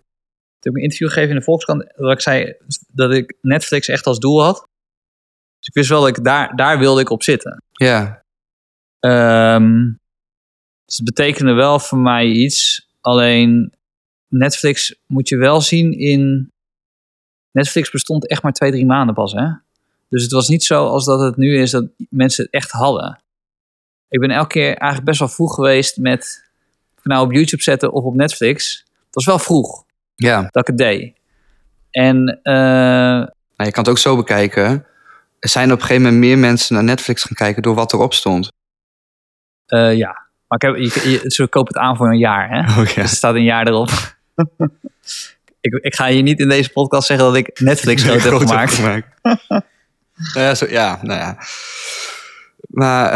heb 0.59 0.73
ik 0.73 0.75
een 0.75 0.83
interview 0.83 1.07
gegeven 1.07 1.29
in 1.29 1.35
de 1.35 1.43
Volkskrant. 1.43 1.93
Dat 1.95 2.11
ik 2.11 2.21
zei 2.21 2.53
dat 2.87 3.11
ik 3.11 3.37
Netflix 3.41 3.87
echt 3.87 4.05
als 4.05 4.19
doel 4.19 4.43
had. 4.43 4.67
Dus 5.57 5.67
ik 5.67 5.73
wist 5.73 5.89
wel 5.89 5.99
dat 5.99 6.17
ik 6.17 6.23
daar, 6.23 6.55
daar 6.55 6.79
wilde 6.79 7.01
ik 7.01 7.09
op 7.09 7.23
zitten. 7.23 7.63
Ja, 7.71 8.25
Ehm, 8.99 9.83
dus 10.85 10.97
het 10.97 11.05
betekende 11.05 11.53
wel 11.53 11.79
voor 11.79 11.97
mij 11.97 12.25
iets. 12.25 12.87
Alleen 13.01 13.73
Netflix 14.27 14.95
moet 15.05 15.29
je 15.29 15.37
wel 15.37 15.61
zien 15.61 15.91
in... 15.91 16.51
Netflix 17.51 17.91
bestond 17.91 18.27
echt 18.27 18.43
maar 18.43 18.51
twee, 18.51 18.71
drie 18.71 18.85
maanden 18.85 19.15
pas, 19.15 19.33
hè? 19.33 19.47
Dus 20.09 20.23
het 20.23 20.31
was 20.31 20.47
niet 20.47 20.63
zo 20.63 20.87
als 20.87 21.05
dat 21.05 21.19
het 21.19 21.37
nu 21.37 21.61
is 21.61 21.71
dat 21.71 21.85
mensen 22.09 22.43
het 22.43 22.53
echt 22.53 22.71
hadden. 22.71 23.21
Ik 24.09 24.19
ben 24.19 24.31
elke 24.31 24.47
keer 24.47 24.65
eigenlijk 24.65 25.03
best 25.03 25.19
wel 25.19 25.27
vroeg 25.27 25.53
geweest 25.55 25.97
met... 25.97 26.45
Nou 27.03 27.25
op 27.25 27.31
YouTube 27.31 27.63
zetten 27.63 27.91
of 27.91 28.03
op 28.03 28.15
Netflix. 28.15 28.85
Het 29.05 29.15
was 29.15 29.25
wel 29.25 29.39
vroeg 29.39 29.83
ja. 30.15 30.41
dat 30.51 30.61
ik 30.61 30.67
het 30.67 30.77
deed. 30.77 31.13
En 31.91 32.39
eh, 32.43 32.53
Nou, 32.53 33.29
je 33.55 33.71
kan 33.71 33.83
het 33.83 33.89
ook 33.89 33.97
zo 33.97 34.15
bekijken. 34.15 34.85
Er 35.39 35.49
zijn 35.49 35.71
op 35.71 35.79
een 35.79 35.85
gegeven 35.85 36.01
moment 36.03 36.21
meer 36.21 36.37
mensen 36.37 36.75
naar 36.75 36.83
Netflix 36.83 37.23
gaan 37.23 37.35
kijken 37.35 37.61
door 37.61 37.75
wat 37.75 37.93
erop 37.93 38.13
stond. 38.13 38.51
eh, 39.65 39.97
ja, 39.97 40.27
maar 40.47 40.57
ik 40.57 40.61
heb, 40.61 40.75
je, 40.75 41.09
je, 41.09 41.31
ze 41.31 41.47
kopen 41.47 41.73
het 41.73 41.83
aan 41.83 41.97
voor 41.97 42.09
een 42.09 42.17
jaar, 42.17 42.49
hè? 42.49 42.59
Oh 42.59 42.77
Dus 42.77 42.95
er 42.95 43.07
staat 43.07 43.35
een 43.35 43.43
jaar 43.43 43.67
erop. 43.67 43.89
ik, 45.61 45.73
ik 45.73 45.95
ga 45.95 46.05
je 46.05 46.21
niet 46.21 46.39
in 46.39 46.49
deze 46.49 46.71
podcast 46.71 47.07
zeggen 47.07 47.25
dat 47.25 47.35
ik 47.35 47.59
Netflix 47.59 48.03
groot 48.03 48.23
heb 48.23 48.33
gemaakt. 48.33 48.79
nou 48.79 49.03
ja, 50.33 50.55
zo, 50.55 50.65
ja, 50.69 50.99
nou 51.01 51.19
ja. 51.19 51.37
Maar 52.69 53.11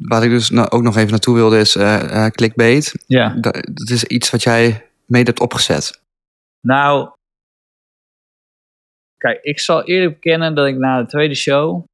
wat 0.00 0.22
ik 0.22 0.30
dus 0.30 0.50
nou 0.50 0.68
ook 0.68 0.82
nog 0.82 0.96
even 0.96 1.10
naartoe 1.10 1.34
wilde 1.34 1.58
is 1.58 1.76
eh, 1.76 2.26
clickbait. 2.26 2.94
Ja, 3.06 3.28
Dat, 3.40 3.54
dat 3.54 3.90
is 3.90 4.04
iets 4.04 4.30
wat 4.30 4.42
jij 4.42 4.88
mee 5.06 5.22
hebt 5.22 5.40
opgezet. 5.40 6.00
nou... 6.60 7.10
Kijk, 9.16 9.42
ik 9.42 9.60
zal 9.60 9.84
eerlijk 9.84 10.14
bekennen 10.14 10.54
dat 10.54 10.66
ik 10.66 10.76
na 10.76 11.00
de 11.00 11.06
tweede 11.06 11.34
show... 11.34 11.84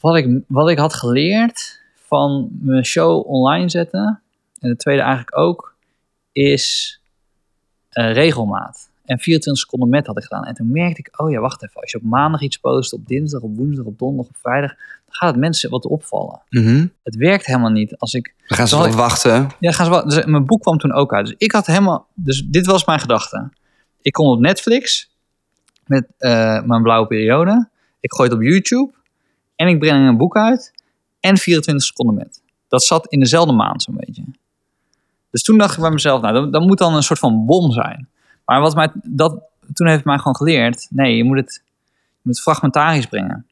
Wat 0.00 0.16
ik, 0.16 0.42
wat 0.46 0.70
ik 0.70 0.78
had 0.78 0.94
geleerd 0.94 1.80
van 1.94 2.48
mijn 2.60 2.84
show 2.84 3.26
online 3.26 3.68
zetten... 3.68 4.22
en 4.58 4.68
de 4.68 4.76
tweede 4.76 5.02
eigenlijk 5.02 5.36
ook... 5.36 5.74
is 6.32 6.94
regelmaat. 7.90 8.89
En 9.10 9.18
24 9.18 9.62
seconden 9.62 9.88
met 9.88 10.06
had 10.06 10.16
ik 10.16 10.22
gedaan. 10.22 10.44
En 10.44 10.54
toen 10.54 10.70
merkte 10.70 11.00
ik, 11.00 11.20
oh 11.20 11.30
ja, 11.30 11.40
wacht 11.40 11.62
even. 11.62 11.80
Als 11.80 11.90
je 11.90 11.96
op 11.96 12.02
maandag 12.02 12.40
iets 12.40 12.56
post, 12.56 12.92
op 12.92 13.06
dinsdag, 13.06 13.40
op 13.40 13.56
woensdag, 13.56 13.84
op 13.84 13.98
donderdag, 13.98 14.28
op 14.34 14.36
vrijdag... 14.40 14.70
dan 14.76 15.14
gaat 15.14 15.30
het 15.30 15.38
mensen 15.38 15.70
wat 15.70 15.84
opvallen. 15.86 16.40
Mhm. 16.48 16.86
Het 17.02 17.16
werkt 17.16 17.46
helemaal 17.46 17.70
niet 17.70 17.96
als 17.96 18.14
ik 18.14 18.34
Dan 18.46 18.58
gaan 18.58 18.68
ze 18.68 18.76
ik- 18.76 18.92
wachten. 18.92 19.48
ja, 19.60 19.72
gaan 19.72 19.84
ze 19.84 19.90
wel. 19.90 20.04
Dus 20.04 20.24
mijn 20.24 20.46
boek 20.46 20.60
kwam 20.60 20.78
toen 20.78 20.92
ook 20.92 21.14
uit. 21.14 21.26
Dus 21.26 21.34
ik 21.38 21.52
had 21.52 21.66
helemaal. 21.66 22.06
Dus 22.14 22.42
dit 22.46 22.66
was 22.66 22.84
mijn 22.84 23.00
gedachte. 23.00 23.50
Ik 24.00 24.12
kom 24.12 24.26
op 24.26 24.40
Netflix 24.40 25.10
met 25.86 26.06
eh, 26.18 26.62
mijn 26.62 26.82
blauwe 26.82 27.06
periode. 27.06 27.68
Ik 28.00 28.12
gooi 28.12 28.28
het 28.28 28.38
op 28.38 28.44
YouTube. 28.44 28.92
En 29.56 29.68
ik 29.68 29.78
breng 29.78 30.08
een 30.08 30.16
boek 30.16 30.36
uit. 30.36 30.72
En 31.20 31.36
24 31.36 31.86
seconden 31.86 32.14
met. 32.14 32.40
Dat 32.68 32.82
zat 32.82 33.06
in 33.06 33.18
dezelfde 33.20 33.52
maand 33.52 33.82
zo'n 33.82 33.96
beetje. 33.98 34.22
Dus 35.30 35.42
toen 35.42 35.58
dacht 35.58 35.74
ik 35.76 35.80
bij 35.80 35.90
mezelf, 35.90 36.20
nou, 36.22 36.34
dat, 36.34 36.52
dat 36.52 36.62
moet 36.62 36.78
dan 36.78 36.94
een 36.94 37.02
soort 37.02 37.18
van 37.18 37.46
bom 37.46 37.72
zijn. 37.72 38.08
Maar 38.50 38.60
wat 38.60 38.74
mij, 38.74 38.90
dat, 39.02 39.30
toen 39.72 39.86
heeft 39.86 39.98
het 39.98 40.06
mij 40.06 40.18
gewoon 40.18 40.36
geleerd, 40.36 40.86
nee, 40.90 41.16
je 41.16 41.24
moet 41.24 41.36
het, 41.36 41.62
je 41.64 42.20
moet 42.22 42.34
het 42.34 42.42
fragmentarisch 42.42 43.06
brengen. 43.06 43.46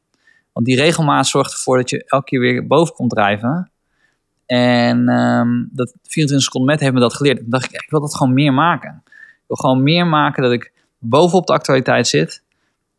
Want 0.53 0.65
die 0.65 0.75
regelmaat 0.75 1.27
zorgt 1.27 1.51
ervoor 1.51 1.77
dat 1.77 1.89
je 1.89 2.03
elke 2.05 2.25
keer 2.25 2.39
weer 2.39 2.67
boven 2.67 2.93
komt 2.93 3.09
drijven. 3.09 3.71
En 4.45 5.09
ehm, 5.09 5.49
dat 5.71 5.93
24 6.03 6.41
seconden 6.41 6.69
met 6.69 6.79
heeft 6.79 6.93
me 6.93 6.99
dat 6.99 7.13
geleerd. 7.13 7.37
Toen 7.37 7.49
dacht 7.49 7.65
ik, 7.65 7.81
ik 7.81 7.89
wil 7.89 7.99
dat 7.99 8.15
gewoon 8.15 8.33
meer 8.33 8.53
maken. 8.53 9.01
Ik 9.05 9.43
wil 9.47 9.57
gewoon 9.57 9.83
meer 9.83 10.07
maken 10.07 10.43
dat 10.43 10.51
ik 10.51 10.71
bovenop 10.97 11.47
de 11.47 11.53
actualiteit 11.53 12.07
zit. 12.07 12.43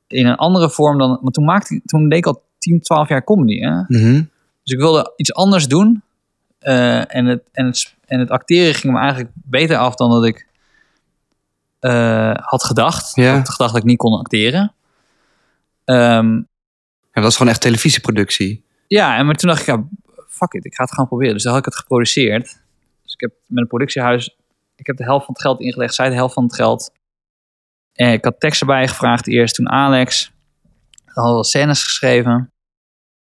In 0.07 0.27
een 0.27 0.37
andere 0.37 0.71
vorm 0.71 0.99
dan... 0.99 1.19
Maar 1.23 1.33
toen, 1.33 1.45
maakte, 1.45 1.81
toen 1.85 2.09
deed 2.09 2.19
ik 2.19 2.27
al 2.27 2.43
10, 2.59 2.81
12 2.81 3.09
jaar 3.09 3.25
comedy. 3.25 3.61
Hè? 3.61 3.81
Mhm. 3.87 4.23
Dus 4.63 4.73
ik 4.73 4.79
wilde 4.79 5.13
iets 5.17 5.35
anders 5.35 5.69
doen. 5.69 6.03
Eh, 6.59 7.15
en, 7.15 7.27
het, 7.27 7.43
en, 7.53 7.67
het, 7.67 7.95
en 8.07 8.19
het 8.19 8.31
acteren 8.31 8.75
ging 8.75 8.93
me 8.93 8.99
eigenlijk 8.99 9.31
beter 9.35 9.77
af 9.77 9.95
dan 9.95 10.11
dat 10.11 10.25
ik 10.25 10.49
eh, 11.81 12.35
had 12.35 12.65
gedacht. 12.65 13.15
Ja. 13.15 13.31
Ik 13.31 13.37
had 13.37 13.51
gedacht 13.51 13.73
dat 13.73 13.83
ik 13.83 13.89
niet 13.89 13.99
kon 13.99 14.19
acteren. 14.19 14.75
Ehm, 15.85 16.35
Ja, 17.13 17.21
dat 17.21 17.31
is 17.31 17.37
gewoon 17.37 17.53
echt 17.53 17.61
televisieproductie. 17.61 18.65
ja, 18.87 19.17
en 19.17 19.27
maar 19.27 19.35
toen 19.35 19.49
dacht 19.49 19.61
ik, 19.61 19.67
ja, 19.67 19.85
fuck 20.29 20.53
it, 20.53 20.65
ik 20.65 20.75
ga 20.75 20.83
het 20.83 20.93
gewoon 20.93 21.09
proberen. 21.09 21.35
Dus 21.35 21.43
dan 21.43 21.53
had 21.53 21.61
ik 21.61 21.67
het 21.67 21.77
geproduceerd. 21.81 22.45
Dus 23.03 23.13
ik 23.13 23.21
heb 23.21 23.33
met 23.47 23.63
een 23.63 23.69
productiehuis, 23.69 24.37
ik 24.77 24.87
heb 24.87 24.97
de 24.97 25.05
helft 25.05 25.25
van 25.25 25.35
het 25.35 25.43
geld 25.43 25.61
ingelegd, 25.61 25.95
zij 25.95 26.09
de 26.09 26.15
helft 26.15 26.35
van 26.35 26.45
het 26.45 26.55
geld. 26.55 26.93
En 27.93 28.13
ik 28.13 28.25
had 28.25 28.41
teksten 28.41 28.67
bij 28.67 28.89
gevraagd 28.89 29.27
eerst, 29.27 29.55
toen 29.55 29.69
Alex. 29.71 30.33
Dan 31.05 31.25
hadden 31.25 31.41
we 31.41 31.47
scènes 31.47 31.83
geschreven. 31.83 32.53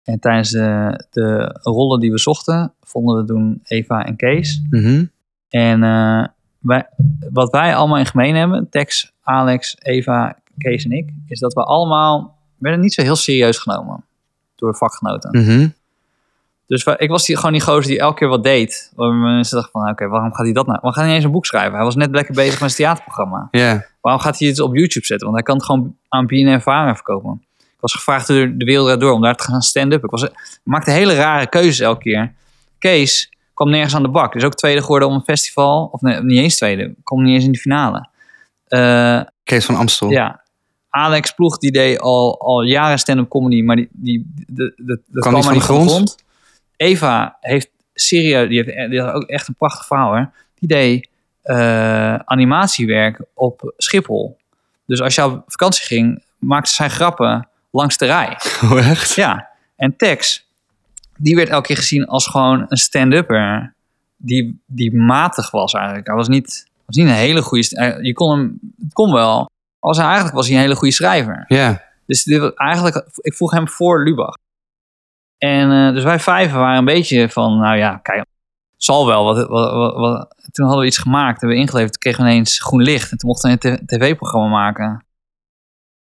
En 0.04 0.20
tijdens 0.20 0.50
de, 0.50 1.04
de 1.10 1.60
rollen 1.62 2.00
die 2.00 2.12
we 2.12 2.18
zochten, 2.18 2.74
vonden 2.82 3.18
we 3.22 3.26
toen 3.26 3.60
Eva 3.64 4.06
en 4.06 4.16
Kees. 4.16 4.62
Mhm. 4.70 5.06
En 5.50 5.84
eh, 5.84 6.26
wij, 6.60 6.88
wat 7.32 7.52
wij 7.52 7.76
allemaal 7.76 7.98
in 7.98 8.06
gemeen 8.06 8.36
hebben, 8.36 8.70
Tex, 8.70 9.12
Alex, 9.24 9.76
Eva, 9.80 10.38
Kees 10.58 10.86
en 10.86 10.92
ik, 10.92 11.10
is 11.28 11.40
dat 11.40 11.54
we 11.54 11.64
allemaal 11.64 12.38
werden 12.58 12.80
niet 12.80 12.94
zo 12.94 13.02
heel 13.02 13.16
serieus 13.16 13.58
genomen 13.58 14.04
door 14.56 14.76
vakgenoten. 14.76 15.42
Mhm. 15.42 15.68
Dus 16.68 16.84
ik 16.84 17.10
was 17.10 17.26
die, 17.26 17.36
gewoon 17.36 17.52
die 17.52 17.62
gozer 17.62 17.88
die 17.88 18.00
elke 18.00 18.18
keer 18.18 18.28
wat 18.28 18.44
deed. 18.44 18.92
Waar 18.96 19.14
mensen 19.14 19.56
dachten 19.56 19.82
van, 19.82 19.90
oké, 19.90 20.08
waarom 20.08 20.34
gaat 20.34 20.46
hij 20.46 20.54
dat 20.54 20.66
nou? 20.66 20.78
Waarom 20.82 20.94
gaat 20.94 21.06
hij 21.06 21.16
eens 21.16 21.24
een 21.24 21.32
boek 21.32 21.46
schrijven? 21.46 21.74
Hij 21.74 21.84
was 21.84 21.96
net 21.96 22.12
lekker 22.12 22.34
bezig 22.36 22.62
met 22.62 22.72
zijn 22.72 22.88
theaterprogramma. 22.88 23.48
Waarom 24.02 24.22
gaat 24.22 24.40
hij 24.40 24.48
het 24.48 24.60
op 24.60 24.76
YouTube 24.76 25.06
zetten? 25.06 25.28
Want 25.32 25.34
hij 25.34 25.44
kan 25.44 25.56
het 25.56 25.66
gewoon 25.66 25.96
aan 26.10 26.62
Vara 26.62 26.96
verkopen. 26.96 27.44
Ik 27.58 27.80
was 27.80 27.94
gevraagd 27.94 28.28
door 28.28 28.58
de 28.58 28.66
wereld 28.66 29.00
door 29.00 29.12
om 29.12 29.22
daar 29.22 29.36
te 29.36 29.44
gaan 29.44 29.62
stand-up. 29.62 30.04
Ik, 30.04 30.10
was, 30.10 30.24
ik 30.24 30.60
maakte 30.64 30.92
hele 30.92 31.16
rare 31.16 31.48
keuzes 31.48 31.80
elke 31.80 32.02
keer. 32.02 32.34
Kees 32.78 33.32
kwam 33.60 33.70
nergens 33.72 33.96
aan 33.96 34.04
de 34.04 34.10
bak. 34.10 34.36
Is 34.36 34.44
ook 34.44 34.54
tweede 34.56 34.82
geworden 34.82 35.08
op 35.08 35.14
een 35.14 35.24
festival. 35.24 35.90
Of 35.92 36.02
nee, 36.02 36.22
niet 36.24 36.38
eens 36.40 36.56
tweede. 36.56 36.96
Kwam 37.04 37.24
niet 37.24 37.34
eens 37.36 37.44
in 37.44 37.52
de 37.52 37.58
finale. 37.58 38.08
Eh, 38.68 39.22
Kees 39.44 39.66
van 39.66 39.76
Amstel. 39.76 40.10
ja. 40.10 40.44
Alex 40.90 41.32
Ploeg 41.32 41.58
die 41.58 41.72
deed 41.72 42.00
al, 42.00 42.40
al 42.42 42.62
jaren 42.62 43.00
stand-up 43.00 43.30
comedy, 43.30 43.62
maar 43.62 43.76
die, 43.76 43.90
die, 43.92 44.32
de, 44.36 44.74
de, 44.78 45.02
dat 45.08 45.22
Kwam 45.22 45.22
kwam 45.22 45.34
niet 45.34 45.34
maar 45.34 45.44
van 45.44 45.54
niet 45.54 45.62
de 45.62 45.68
van 45.68 45.76
de 45.78 45.82
grond? 45.90 46.10
grond. 46.10 46.24
Eva 46.76 47.38
heeft 47.42 47.70
serieus, 47.94 48.50
die 48.50 48.64
heeft, 48.64 48.90
die 48.90 49.02
ook 49.02 49.24
echt 49.24 49.48
een 49.48 49.56
prachtig 49.56 49.86
verhaal 49.86 50.10
hoor. 50.10 50.32
Die 50.56 50.68
deed 50.68 51.10
eh, 51.42 52.16
animatiewerk 52.16 53.22
op 53.34 53.74
Schiphol. 53.78 54.38
Dus 54.86 55.02
als 55.02 55.16
je 55.16 55.24
op 55.26 55.44
vakantie 55.48 55.86
ging, 55.86 56.24
maakte 56.38 56.72
zij 56.72 56.90
grappen 56.90 57.48
langs 57.72 57.98
de 57.98 58.06
rij. 58.06 58.38
Oh, 58.64 58.90
echt? 58.90 59.14
Ja, 59.16 59.50
en 59.76 59.96
Tex, 59.98 60.49
die 61.22 61.36
werd 61.36 61.50
elke 61.50 61.68
keer 61.68 61.76
gezien 61.76 62.06
als 62.06 62.28
gewoon 62.28 62.66
een 62.68 62.78
stand-upper 62.78 63.74
die, 64.18 64.62
die 64.66 64.96
matig 64.96 65.52
was 65.52 65.74
eigenlijk. 65.74 66.08
Hij 66.08 66.16
was 66.16 66.28
niet, 66.28 66.68
was 66.86 66.96
niet 66.96 67.08
een 67.08 67.14
hele 67.14 67.42
goede... 67.42 67.70
eh, 67.76 68.04
Je 68.04 68.14
kon 68.14 68.38
hem, 68.38 68.60
het 68.84 68.94
kon 68.94 69.14
wel. 69.14 69.50
Als 69.80 69.98
hij 69.98 70.06
eigenlijk 70.06 70.36
was 70.36 70.48
hij 70.48 70.56
een 70.56 70.62
hele 70.62 70.76
goede 70.76 70.94
schrijver. 70.94 71.46
Ja. 71.48 71.82
Dus 72.06 72.24
dit, 72.24 72.40
was 72.40 72.54
eigenlijk, 72.54 73.06
ik 73.16 73.34
vroeg 73.34 73.52
hem 73.52 73.68
voor 73.70 74.04
Lubach. 74.04 74.36
En 75.38 75.72
eh, 75.72 75.94
dus 75.94 76.04
wij 76.04 76.20
vijven 76.20 76.60
waren 76.60 76.78
een 76.78 76.86
beetje 76.86 77.30
van, 77.30 77.58
nou 77.58 77.78
ja, 77.78 77.98
kijk, 77.98 78.26
zal 78.78 79.06
wel. 79.06 79.24
Wat, 79.24 79.48
wat, 79.48 79.72
wat, 79.74 79.96
wat- 79.96 80.36
Toen 80.52 80.66
hadden 80.66 80.82
we 80.84 80.90
iets 80.90 80.98
gemaakt, 80.98 81.40
hebben 81.40 81.58
we 81.58 81.64
ingeleverd, 81.64 81.92
toen 81.92 82.02
kregen 82.02 82.24
we 82.24 82.30
ineens 82.32 82.60
groen 82.62 82.82
licht. 82.82 83.12
En 83.12 83.18
toen 83.18 83.30
mochten 83.30 83.58
we 83.60 83.70
een 83.70 83.86
tv-programma 83.86 84.48
maken. 84.48 85.06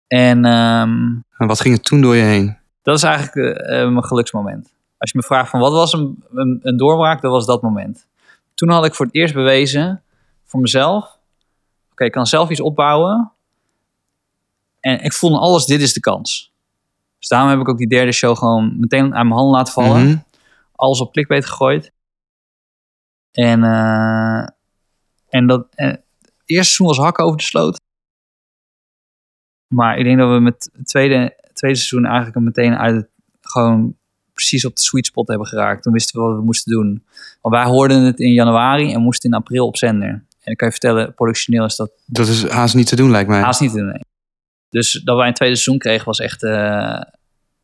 En 0.07 0.45
ehm, 0.45 1.03
En 1.37 1.47
wat 1.47 1.61
ging 1.61 1.75
er 1.75 1.81
toen 1.81 2.01
door 2.01 2.15
je 2.15 2.21
heen? 2.23 2.57
dat 2.81 2.97
is 2.97 3.03
eigenlijk 3.03 3.57
eh, 3.57 3.67
mijn 3.89 4.03
geluksmoment. 4.03 4.73
Als 5.05 5.13
je 5.13 5.19
me 5.19 5.35
vraagt 5.35 5.49
van 5.49 5.59
wat 5.59 5.71
was 5.71 5.93
een, 5.93 6.23
een, 6.33 6.59
een 6.61 6.77
doorbraak, 6.77 7.21
dat 7.21 7.31
was 7.31 7.45
dat 7.45 7.61
moment. 7.61 8.07
Toen 8.53 8.69
had 8.69 8.85
ik 8.85 8.95
voor 8.95 9.05
het 9.05 9.15
eerst 9.15 9.33
bewezen 9.33 10.03
voor 10.43 10.59
mezelf. 10.59 11.17
Oké, 11.91 12.03
ik 12.03 12.11
kan 12.11 12.25
zelf 12.25 12.49
iets 12.49 12.59
opbouwen. 12.59 13.31
En 14.79 15.03
ik 15.03 15.13
voelde 15.13 15.39
alles, 15.39 15.65
dit 15.65 15.81
is 15.81 15.93
de 15.93 15.99
kans. 15.99 16.53
Dus 17.19 17.27
daarom 17.27 17.49
heb 17.49 17.59
ik 17.59 17.69
ook 17.69 17.77
die 17.77 17.87
derde 17.87 18.11
show 18.11 18.37
gewoon 18.37 18.79
meteen 18.79 19.15
aan 19.15 19.27
mijn 19.27 19.39
handen 19.39 19.57
laten 19.57 19.73
vallen. 19.73 20.07
Mhm. 20.07 20.17
Alles 20.75 21.01
op 21.01 21.11
clickbait 21.11 21.45
gegooid. 21.45 21.91
En, 23.31 23.63
eh, 23.63 24.47
en 25.29 25.47
dat 25.47 25.67
en 25.75 25.89
het 25.89 26.01
eerste 26.45 26.73
seizoen 26.73 26.87
was 26.87 26.97
hakken 26.97 27.25
over 27.25 27.37
de 27.37 27.43
sloot. 27.43 27.79
Maar 29.67 29.97
ik 29.97 30.03
denk 30.03 30.17
dat 30.17 30.29
we 30.29 30.39
met 30.39 30.69
het 30.73 30.87
tweede, 30.87 31.49
tweede 31.53 31.77
seizoen 31.77 32.05
eigenlijk 32.05 32.39
meteen 32.39 32.75
uit 32.75 32.95
het, 32.95 33.09
gewoon 33.41 33.95
precies 34.35 34.65
op 34.65 34.75
de 34.75 34.81
sweet 34.81 35.05
spot 35.05 35.27
hebben 35.27 35.47
geraakt. 35.47 35.83
Toen 35.83 35.93
wisten 35.93 36.19
we 36.21 36.27
wat 36.27 36.37
we 36.37 36.43
moesten 36.43 36.71
doen. 36.71 37.03
Want 37.41 37.55
wij 37.55 37.63
hoorden 37.63 38.01
het 38.01 38.19
in 38.19 38.31
januari 38.33 38.93
en 38.93 39.01
moesten 39.01 39.29
in 39.29 39.35
april 39.35 39.67
op 39.67 39.77
zender. 39.77 40.09
En 40.41 40.51
ik 40.51 40.57
kan 40.57 40.67
je 40.67 40.73
vertellen, 40.73 41.13
productioneel 41.13 41.65
is 41.65 41.75
dat 41.75 41.91
Dat 42.05 42.27
is 42.27 42.47
haast 42.49 42.75
niet 42.75 42.87
te 42.87 42.95
doen, 42.95 43.11
lijkt 43.11 43.29
mij. 43.29 43.41
haast 43.41 43.59
niet 43.61 43.71
te 43.71 43.77
doen. 43.77 43.87
nee. 43.87 44.03
Dus 44.69 45.01
dat 45.03 45.17
wij 45.17 45.27
een 45.27 45.33
tweede 45.33 45.55
seizoen 45.55 45.79
kregen 45.79 46.05
was 46.05 46.19
echt... 46.19 46.43
eh, 46.43 47.01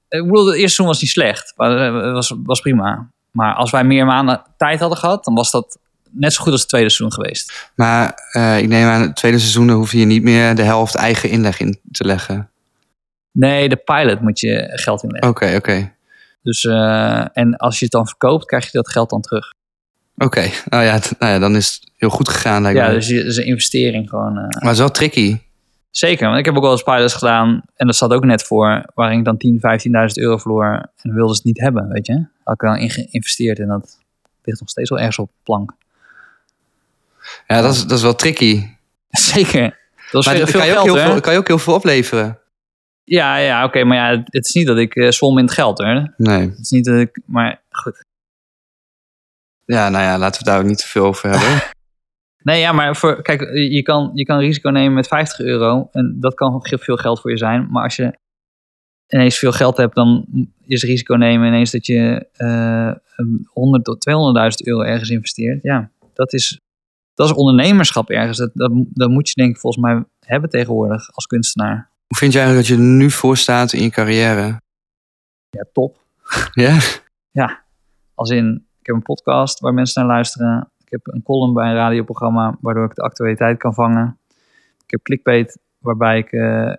ik 0.09 0.23
bedoel, 0.23 0.45
het 0.45 0.55
eerste 0.55 0.59
seizoen 0.59 0.85
was 0.85 1.01
niet 1.01 1.09
slecht. 1.11 1.53
Maar, 1.55 1.87
eh, 1.87 2.13
was, 2.13 2.35
was 2.43 2.59
prima. 2.61 3.09
Maar 3.31 3.53
als 3.55 3.71
wij 3.71 3.83
meer 3.83 4.05
maanden 4.05 4.41
tijd 4.57 4.79
hadden 4.79 4.97
gehad, 4.97 5.23
dan 5.23 5.33
was 5.33 5.51
dat 5.51 5.77
net 6.09 6.33
zo 6.33 6.43
goed 6.43 6.51
als 6.51 6.61
het 6.61 6.69
tweede 6.69 6.89
seizoen 6.89 7.21
geweest. 7.21 7.69
Maar 7.75 8.29
eh, 8.31 8.57
ik 8.57 8.67
neem 8.67 8.87
aan, 8.87 9.01
het 9.01 9.15
tweede 9.15 9.39
seizoen 9.39 9.67
dan 9.67 9.75
hoef 9.75 9.91
je 9.91 10.05
niet 10.05 10.23
meer 10.23 10.55
de 10.55 10.61
helft 10.61 10.95
eigen 10.95 11.29
inleg 11.29 11.59
in 11.59 11.79
te 11.91 12.05
leggen. 12.05 12.49
Nee, 13.31 13.69
de 13.69 13.75
pilot 13.75 14.21
moet 14.21 14.39
je 14.39 14.69
geld 14.73 15.03
inleggen. 15.03 15.29
Oké, 15.29 15.55
oké. 15.55 15.93
Dus, 16.43 16.63
eh, 16.65 17.37
en 17.37 17.55
als 17.57 17.77
je 17.79 17.83
het 17.83 17.93
dan 17.93 18.07
verkoopt, 18.07 18.45
krijg 18.45 18.63
je 18.65 18.69
dat 18.71 18.89
geld 18.89 19.09
dan 19.09 19.21
terug. 19.21 19.53
Oké, 20.17 20.49
nou, 20.69 20.83
ja, 20.83 20.99
nou 21.19 21.31
ja, 21.33 21.39
dan 21.39 21.55
is 21.55 21.73
het 21.81 21.91
heel 21.97 22.09
goed 22.09 22.29
gegaan, 22.29 22.61
lijkt 22.61 22.77
Ja, 22.77 22.87
me. 22.87 22.93
dus 22.93 23.07
je, 23.07 23.23
dus 23.23 23.37
een 23.37 23.45
investering 23.45 24.09
gewoon. 24.09 24.37
eh. 24.37 24.43
Maar 24.43 24.61
het 24.61 24.71
is 24.71 24.77
wel 24.77 24.91
tricky. 24.91 25.37
Zeker, 25.91 26.25
want 26.27 26.39
ik 26.39 26.45
heb 26.45 26.55
ook 26.55 26.61
wel 26.61 26.71
eens 26.71 26.83
pilots 26.83 27.13
gedaan. 27.13 27.61
En 27.75 27.85
dat 27.87 27.95
zat 27.95 28.11
ook 28.13 28.25
net 28.25 28.43
voor, 28.43 28.83
waarin 28.93 29.19
ik 29.19 29.25
dan 29.25 29.37
10, 29.37 29.59
15.000 29.59 30.23
euro 30.23 30.37
verloor. 30.37 30.89
En 31.01 31.13
wilde 31.13 31.29
ze 31.31 31.35
het 31.35 31.43
niet 31.45 31.59
hebben, 31.59 31.87
weet 31.87 32.05
je. 32.05 32.25
Had 32.43 32.53
ik 32.53 32.59
dan 32.67 32.77
in 32.77 32.89
geïnvesteerd 32.89 33.59
en 33.59 33.67
dat 33.67 33.97
ligt 34.43 34.59
nog 34.59 34.69
steeds 34.69 34.89
wel 34.89 34.99
ergens 34.99 35.17
op 35.19 35.31
plank. 35.43 35.71
Ja, 37.47 37.61
dat 37.61 37.73
is, 37.73 37.81
dat 37.85 37.97
is 37.97 38.03
wel 38.03 38.15
tricky. 38.15 38.67
Zeker. 39.09 39.79
Dat 40.11 40.25
Maar 40.25 40.35
veel, 40.35 40.59
kan 40.59 40.67
je, 40.69 40.77
ook 40.77 40.83
heel 40.83 40.97
veel, 40.97 41.19
kan 41.21 41.33
je 41.33 41.39
ook 41.39 41.47
heel 41.47 41.59
veel 41.59 41.73
opleveren. 41.73 42.39
Ja, 43.03 43.35
ja 43.37 43.63
oké, 43.65 43.83
maar 43.83 43.97
ja, 43.97 44.17
het, 44.17 44.27
het 44.33 44.45
is 44.45 44.53
niet 44.53 44.67
dat 44.67 44.77
ik 44.77 44.95
eh 44.95 45.09
zwom 45.09 45.37
in 45.37 45.43
het 45.45 45.53
geld, 45.53 45.77
hoor. 45.77 45.87
Het 45.87 46.11
Nee. 46.17 46.53
is 46.59 46.69
niet 46.69 46.85
dat 46.85 46.99
ik, 46.99 47.21
maar 47.25 47.61
goed. 47.69 48.05
Ja, 49.65 49.89
nou 49.89 50.03
ja, 50.03 50.17
laten 50.17 50.31
we 50.31 50.37
het 50.37 50.45
daar 50.45 50.59
ook 50.59 50.69
niet 50.69 50.77
te 50.77 50.87
veel 50.87 51.05
over 51.05 51.29
hebben. 51.29 51.61
Nee, 52.43 52.59
ja, 52.59 52.71
maar 52.71 52.95
voor, 52.95 53.21
kijk, 53.21 53.41
je 53.53 53.81
kan, 53.81 54.11
je 54.13 54.25
kan 54.25 54.39
risico 54.39 54.69
nemen 54.69 54.93
met 54.93 55.07
50 55.07 55.39
euro. 55.39 55.89
En 55.91 56.17
dat 56.19 56.33
kan 56.33 56.61
veel 56.63 56.97
geld 56.97 57.21
voor 57.21 57.31
je 57.31 57.37
zijn. 57.37 57.67
Maar 57.71 57.83
als 57.83 57.95
je 57.95 58.17
ineens 59.07 59.37
veel 59.37 59.51
geld 59.51 59.77
hebt, 59.77 59.95
dan 59.95 60.25
is 60.65 60.83
risico 60.83 61.15
nemen 61.15 61.47
ineens 61.47 61.71
dat 61.71 61.85
je 61.85 62.27
eh 62.33 62.91
100 63.45 63.83
tot 63.83 64.09
200.000 64.09 64.67
euro 64.67 64.81
ergens 64.81 65.09
investeert. 65.09 65.63
Ja, 65.63 65.91
dat 66.13 66.33
is, 66.33 66.59
dat 67.13 67.27
is 67.29 67.33
ondernemerschap 67.35 68.09
ergens. 68.09 68.37
Dat, 68.37 68.51
dat, 68.53 68.71
dat 68.89 69.09
moet 69.09 69.27
je 69.27 69.33
denk 69.35 69.55
ik 69.55 69.61
volgens 69.61 69.83
mij 69.83 70.03
hebben 70.19 70.49
tegenwoordig 70.49 71.11
als 71.13 71.25
kunstenaar. 71.25 71.90
Hoe 72.11 72.19
vind 72.19 72.33
je 72.33 72.39
eigenlijk 72.39 72.67
dat 72.67 72.77
je 72.77 72.83
er 72.83 72.89
nu 72.89 73.11
voor 73.11 73.37
staat 73.37 73.73
in 73.73 73.83
je 73.83 73.89
carrière? 73.89 74.61
Ja, 75.49 75.65
top. 75.73 75.97
Ja? 76.51 76.79
Als 78.15 78.29
in, 78.29 78.65
ik 78.79 78.85
heb 78.85 78.95
een 78.95 79.01
podcast 79.01 79.59
waar 79.59 79.73
mensen 79.73 80.01
naar 80.05 80.11
luisteren. 80.15 80.69
Ik 80.85 80.91
heb 80.91 81.07
een 81.13 81.23
column 81.23 81.53
bij 81.53 81.67
een 81.69 81.75
radioprogramma 81.75 82.57
waardoor 82.61 82.85
ik 82.85 82.95
de 82.95 83.01
actualiteit 83.01 83.57
kan 83.57 83.73
vangen. 83.73 84.17
Ik 84.83 84.91
heb 84.91 85.01
clickbait 85.01 85.57
waarbij 85.77 86.17
ik 86.17 86.31
eh, 86.31 86.73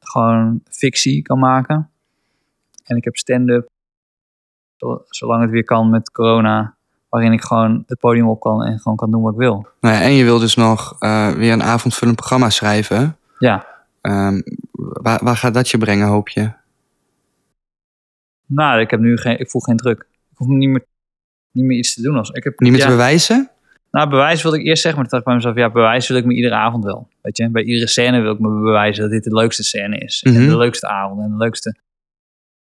gewoon 0.00 0.60
fictie 0.68 1.22
kan 1.22 1.38
maken. 1.38 1.90
En 2.84 2.96
ik 2.96 3.04
heb 3.04 3.16
stand-up, 3.16 3.68
zo- 4.76 5.04
zolang 5.08 5.42
het 5.42 5.50
weer 5.50 5.64
kan 5.64 5.90
met 5.90 6.10
corona, 6.10 6.74
waarin 7.08 7.32
ik 7.32 7.44
gewoon 7.44 7.84
het 7.86 7.98
podium 7.98 8.28
op 8.28 8.40
kan 8.40 8.64
en 8.64 8.78
gewoon 8.78 8.96
kan 8.96 9.10
doen 9.10 9.22
wat 9.22 9.32
ik 9.32 9.38
wil. 9.38 9.66
Nou 9.80 9.94
ja, 9.94 10.00
en 10.00 10.12
je 10.12 10.24
wil 10.24 10.38
dus 10.38 10.54
nog 10.54 10.96
eh, 10.98 11.28
weer 11.32 11.52
een 11.52 11.62
avondvullend 11.62 12.16
programma 12.16 12.50
schrijven. 12.50 13.16
Ja, 13.38 13.66
Ehm, 14.04 14.40
waar, 15.02 15.24
waar 15.24 15.36
gaat 15.36 15.54
dat 15.54 15.68
je 15.68 15.78
brengen, 15.78 16.06
hoop 16.06 16.28
je? 16.28 16.52
nou, 18.46 18.80
ik 18.80 18.90
heb 18.90 19.00
nu 19.00 19.16
geen, 19.16 19.38
ik 19.38 19.50
voel 19.50 19.60
geen 19.60 19.76
druk. 19.76 20.00
Ik 20.30 20.36
hoef 20.36 20.48
niet 20.48 20.68
meer, 20.68 20.84
niet 21.50 21.64
meer 21.64 21.78
iets 21.78 21.94
te 21.94 22.02
doen. 22.02 22.16
Als, 22.16 22.30
ik 22.30 22.44
heb, 22.44 22.60
Niet 22.60 22.70
meer 22.70 22.80
ja, 22.80 22.86
te 22.86 22.90
bewijzen? 22.90 23.50
Nou, 23.90 24.08
bewijs 24.10 24.42
wilde 24.42 24.58
ik 24.58 24.66
eerst 24.66 24.82
zeggen, 24.82 25.00
maar 25.00 25.10
toen 25.10 25.20
dacht 25.20 25.30
ik 25.36 25.42
bij 25.42 25.52
mezelf, 25.52 25.72
ja, 25.72 25.80
bewijs 25.80 26.08
wil 26.08 26.16
ik 26.16 26.24
me 26.24 26.34
iedere 26.34 26.54
avond 26.54 26.84
wel. 26.84 27.08
Weet 27.20 27.36
je, 27.36 27.50
bij 27.50 27.62
iedere 27.62 27.86
scène 27.86 28.20
wil 28.20 28.32
ik 28.32 28.38
me 28.38 28.48
bewijzen 28.48 29.02
dat 29.02 29.12
dit 29.12 29.24
de 29.24 29.34
leukste 29.34 29.62
scène 29.62 29.98
is. 29.98 30.22
En 30.22 30.32
Mhm. 30.32 30.48
de 30.48 30.56
leukste 30.56 30.86
avond 30.88 31.20
en 31.20 31.30
de 31.30 31.36
leukste. 31.36 31.76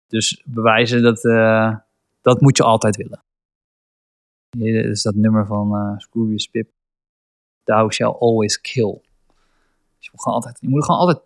Dus 0.07 0.41
bewijzen, 0.45 1.01
dat, 1.01 1.25
eh, 1.25 1.75
dat 2.21 2.41
moet 2.41 2.57
je 2.57 2.63
altijd 2.63 2.95
willen. 2.95 3.23
Dit 4.57 4.85
is 4.85 5.01
dat 5.01 5.15
nummer 5.15 5.45
van 5.45 5.75
eh 5.75 5.97
Scroobius 5.99 6.47
Pip. 6.47 6.69
Thou 7.63 7.91
shall 7.91 8.11
always 8.19 8.61
kill. 8.61 9.01
Moet 10.13 10.21
gewoon 10.21 10.37
altijd, 10.37 10.57
je 10.61 10.69
moet 10.69 10.85
gewoon 10.85 10.99
altijd 10.99 11.19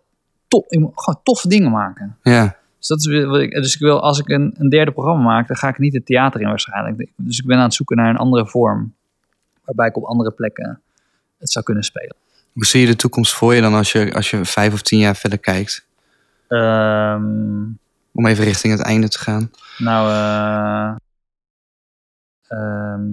tof, 0.48 0.64
je 0.68 0.78
moet 0.78 0.92
gewoon 0.94 1.20
toffe 1.22 1.48
dingen 1.48 1.70
maken. 1.70 2.16
Ja. 2.22 2.56
Dus 2.78 2.88
dat 2.88 2.98
is 2.98 3.06
weer 3.06 3.26
wat 3.26 3.40
ik. 3.40 3.50
Dus 3.50 3.74
ik 3.74 3.80
wil, 3.80 4.00
als 4.02 4.18
ik 4.18 4.28
een, 4.28 4.54
een 4.58 4.68
derde 4.68 4.92
programma 4.92 5.22
maak, 5.22 5.48
dan 5.48 5.56
ga 5.56 5.68
ik 5.68 5.78
niet 5.78 5.94
het 5.94 6.06
theater 6.06 6.40
in 6.40 6.48
waarschijnlijk. 6.48 7.10
Dus 7.16 7.38
ik 7.38 7.46
ben 7.46 7.56
aan 7.56 7.62
het 7.62 7.74
zoeken 7.74 7.96
naar 7.96 8.10
een 8.10 8.16
andere 8.16 8.46
vorm. 8.46 8.94
Waarbij 9.64 9.86
ik 9.86 9.96
op 9.96 10.04
andere 10.04 10.30
plekken 10.30 10.80
het 11.38 11.50
zou 11.50 11.64
kunnen 11.64 11.84
spelen. 11.84 12.16
Hoe 12.52 12.66
zie 12.66 12.80
je 12.80 12.86
de 12.86 12.96
toekomst 12.96 13.34
voor 13.34 13.54
je 13.54 13.60
dan 13.60 13.74
als 13.74 13.92
je, 13.92 14.14
als 14.14 14.30
je 14.30 14.44
vijf 14.44 14.72
of 14.72 14.82
tien 14.82 14.98
jaar 14.98 15.16
verder 15.16 15.38
kijkt? 15.38 15.86
Ehm, 16.48 17.62
Om 18.12 18.26
even 18.26 18.44
richting 18.44 18.72
het 18.72 18.82
einde 18.82 19.08
te 19.08 19.18
gaan. 19.18 19.50
nou, 19.78 20.10
eh, 20.10 20.96
ehm, 22.48 23.06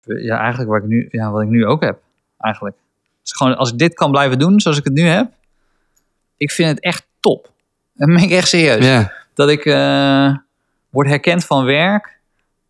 ja, 0.00 0.38
eigenlijk 0.38 0.70
wat 0.70 0.82
ik, 0.82 0.88
nu, 0.88 1.08
ja, 1.10 1.30
wat 1.30 1.42
ik 1.42 1.48
nu 1.48 1.66
ook 1.66 1.82
heb. 1.82 2.02
Eigenlijk. 2.38 2.76
Dus 3.22 3.32
gewoon, 3.32 3.56
als 3.56 3.72
ik 3.72 3.78
dit 3.78 3.94
kan 3.94 4.10
blijven 4.10 4.38
doen 4.38 4.60
zoals 4.60 4.78
ik 4.78 4.84
het 4.84 4.92
nu 4.92 5.02
heb. 5.02 5.30
Ik 6.36 6.50
vind 6.50 6.68
het 6.68 6.80
echt 6.80 7.06
top. 7.20 7.52
En 7.96 8.14
ben 8.14 8.22
ik 8.22 8.30
echt 8.30 8.48
serieus. 8.48 8.84
Ja. 8.86 9.12
dat 9.34 9.48
ik 9.48 9.64
eh, 9.64 10.34
word 10.90 11.08
herkend 11.08 11.44
van 11.44 11.64
werk. 11.64 12.18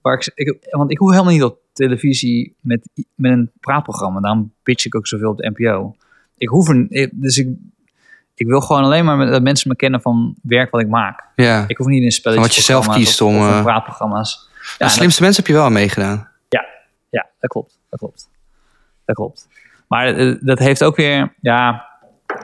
Waar 0.01 0.15
ik, 0.15 0.31
ik, 0.35 0.57
want 0.71 0.91
ik 0.91 0.99
hoef 0.99 1.11
helemaal 1.11 1.33
niet 1.33 1.43
op 1.43 1.59
televisie 1.73 2.55
met, 2.61 2.89
met 3.15 3.33
een 3.33 3.51
praatprogramma. 3.61 4.21
Daarom 4.21 4.53
pitch 4.63 4.85
ik 4.85 4.95
ook 4.95 5.07
zoveel 5.07 5.31
op 5.31 5.37
de 5.39 5.53
NPO. 5.57 5.97
Ik 6.39 6.49
hoef 6.49 6.69
ik- 6.89 7.11
dus 7.13 7.39
ik, 7.39 7.49
ik 8.35 8.47
wil 8.47 8.61
gewoon 8.61 8.83
alleen 8.83 9.05
maar 9.05 9.27
dat 9.27 9.43
mensen 9.43 9.69
me 9.69 9.77
kennen 9.77 10.01
van 10.01 10.35
werk 10.43 10.71
wat 10.71 10.81
ik 10.81 10.89
maak. 10.89 11.25
ja. 11.37 11.65
Ik 11.69 11.77
hoef 11.77 11.87
niet 11.87 12.03
in 12.03 12.11
spelletjes. 12.13 12.47
Wat 12.47 12.57
je 12.57 12.63
zelf 12.63 12.89
kiest 12.89 13.21
of, 13.21 13.29
om, 13.29 13.39
of 13.39 13.47
in 13.49 13.53
eh, 13.55 13.63
praatprogramma's. 13.63 14.49
Ja, 14.79 14.87
de 14.87 14.93
slimste 14.93 15.23
mensen 15.23 15.43
heb 15.43 15.51
je 15.53 15.57
wel 15.57 15.67
aan 15.67 15.73
meegedaan. 15.73 16.29
dat, 16.49 16.65
ja, 17.11 17.27
dat 17.41 17.51
klopt. 17.51 17.79
Dat 17.89 17.99
klopt. 17.99 18.29
Dat 19.05 19.17
klopt. 19.17 19.49
Maar 19.91 20.07
eh, 20.07 20.37
dat 20.41 20.59
heeft 20.59 20.85
ook 20.85 20.97
weer, 20.97 21.35
ja, 21.41 21.89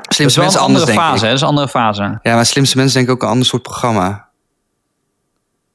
Slimste 0.09 0.40
mensen 0.40 0.61
een 0.61 0.66
andere 0.66 0.86
denk 0.86 0.99
fase. 0.99 1.22
hè, 1.22 1.26
Dat 1.26 1.36
is 1.36 1.40
een 1.40 1.49
andere 1.49 1.68
fase. 1.68 2.18
Ja, 2.22 2.34
maar 2.34 2.47
slimste 2.47 2.76
mensen 2.76 2.97
denken 2.97 3.14
ook 3.14 3.22
een 3.22 3.28
ander 3.28 3.47
soort 3.47 3.62
programma. 3.62 4.28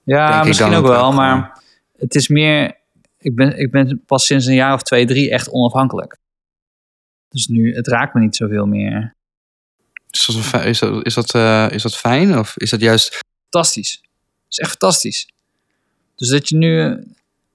Ja, 0.04 0.32
denk 0.32 0.46
misschien 0.46 0.74
ook 0.74 0.88
wel, 0.88 1.12
maar 1.12 1.64
het 1.98 2.16
is 2.16 2.28
meer. 2.28 2.80
Ik 3.18 3.36
ben, 3.36 3.58
ik 3.58 3.72
ben 3.72 4.04
pas 4.06 4.26
sinds 4.26 4.46
een 4.46 4.54
jaar 4.54 4.74
of 4.74 4.82
twee, 4.82 5.06
drie 5.06 5.32
echt 5.32 5.50
onafhankelijk. 5.50 6.18
Dus 7.30 7.48
nu, 7.48 7.76
het 7.76 7.88
raakt 7.88 8.14
me 8.14 8.20
niet 8.20 8.36
zoveel 8.36 8.66
meer. 8.66 9.16
Is 10.10 10.26
dat, 10.26 10.66
is 10.66 10.80
dat, 10.80 11.06
is 11.06 11.14
dat, 11.14 11.34
eh, 11.34 11.68
is 11.72 11.82
dat 11.82 11.98
fijn? 11.98 12.38
Of 12.38 12.58
is 12.58 12.70
dat 12.70 12.80
juist... 12.80 13.20
Fantastisch. 13.50 13.92
Het 14.02 14.46
is 14.50 14.58
echt 14.58 14.70
fantastisch. 14.70 15.28
Dus 16.16 16.30
dat 16.30 16.50
je 16.50 16.56
nu. 16.58 16.92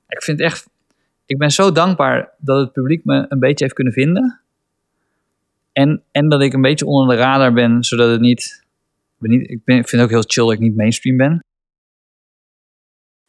Ik 0.09 0.23
vind 0.23 0.41
echt. 0.41 0.67
Ik 1.27 1.39
ben 1.39 1.51
zo 1.51 1.73
dankbaar 1.73 2.35
dat 2.39 2.61
het 2.61 2.73
publiek 2.73 3.05
me 3.05 3.27
een 3.29 3.39
beetje 3.39 3.65
heeft 3.65 3.77
kunnen 3.77 3.93
vinden. 3.93 4.41
En, 5.73 6.03
en 6.11 6.29
dat 6.29 6.43
ik 6.43 6.53
een 6.53 6.61
beetje 6.61 6.87
onder 6.87 7.17
de 7.17 7.23
radar 7.23 7.53
ben, 7.53 7.85
zodat 7.85 8.11
het 8.11 8.21
niet. 8.21 8.65
Ik, 9.15 9.17
ben 9.19 9.31
niet, 9.31 9.51
ik 9.51 9.65
ben, 9.65 9.77
ik 9.77 9.89
vind 9.89 10.03
het 10.03 10.11
ook 10.11 10.17
heel 10.17 10.25
chill 10.27 10.45
dat 10.45 10.53
ik 10.53 10.59
niet 10.59 10.77
mainstream 10.77 11.17
ben. 11.17 11.45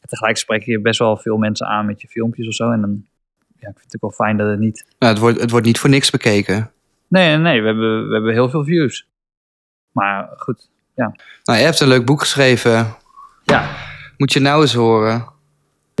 En 0.00 0.08
tegelijk 0.08 0.36
spreek 0.36 0.62
je 0.62 0.80
best 0.80 0.98
wel 0.98 1.16
veel 1.16 1.36
mensen 1.36 1.66
aan 1.66 1.86
met 1.86 2.00
je 2.00 2.08
filmpjes 2.08 2.46
of 2.46 2.54
zo. 2.54 2.70
En 2.70 2.80
dan. 2.80 3.06
Ja, 3.60 3.68
ik 3.68 3.78
vind 3.78 3.92
het 3.92 3.94
ook 3.94 4.10
wel 4.16 4.26
fijn 4.26 4.36
dat 4.36 4.50
het 4.50 4.58
niet. 4.58 4.86
Nou, 4.98 5.12
het, 5.12 5.22
wordt, 5.22 5.40
het 5.40 5.50
wordt 5.50 5.66
niet 5.66 5.78
voor 5.78 5.90
niks 5.90 6.10
bekeken. 6.10 6.70
Nee, 7.08 7.28
nee, 7.28 7.36
nee. 7.36 7.60
We 7.60 7.66
hebben, 7.66 8.08
we 8.08 8.12
hebben 8.12 8.32
heel 8.32 8.50
veel 8.50 8.64
views. 8.64 9.06
Maar 9.92 10.28
goed. 10.36 10.68
Nou, 10.94 11.58
je 11.58 11.64
hebt 11.64 11.80
een 11.80 11.88
leuk 11.88 12.04
boek 12.04 12.20
geschreven. 12.20 12.96
Ja, 13.44 13.70
Moet 14.16 14.32
je 14.32 14.40
nou 14.40 14.60
eens 14.60 14.74
horen. 14.74 15.26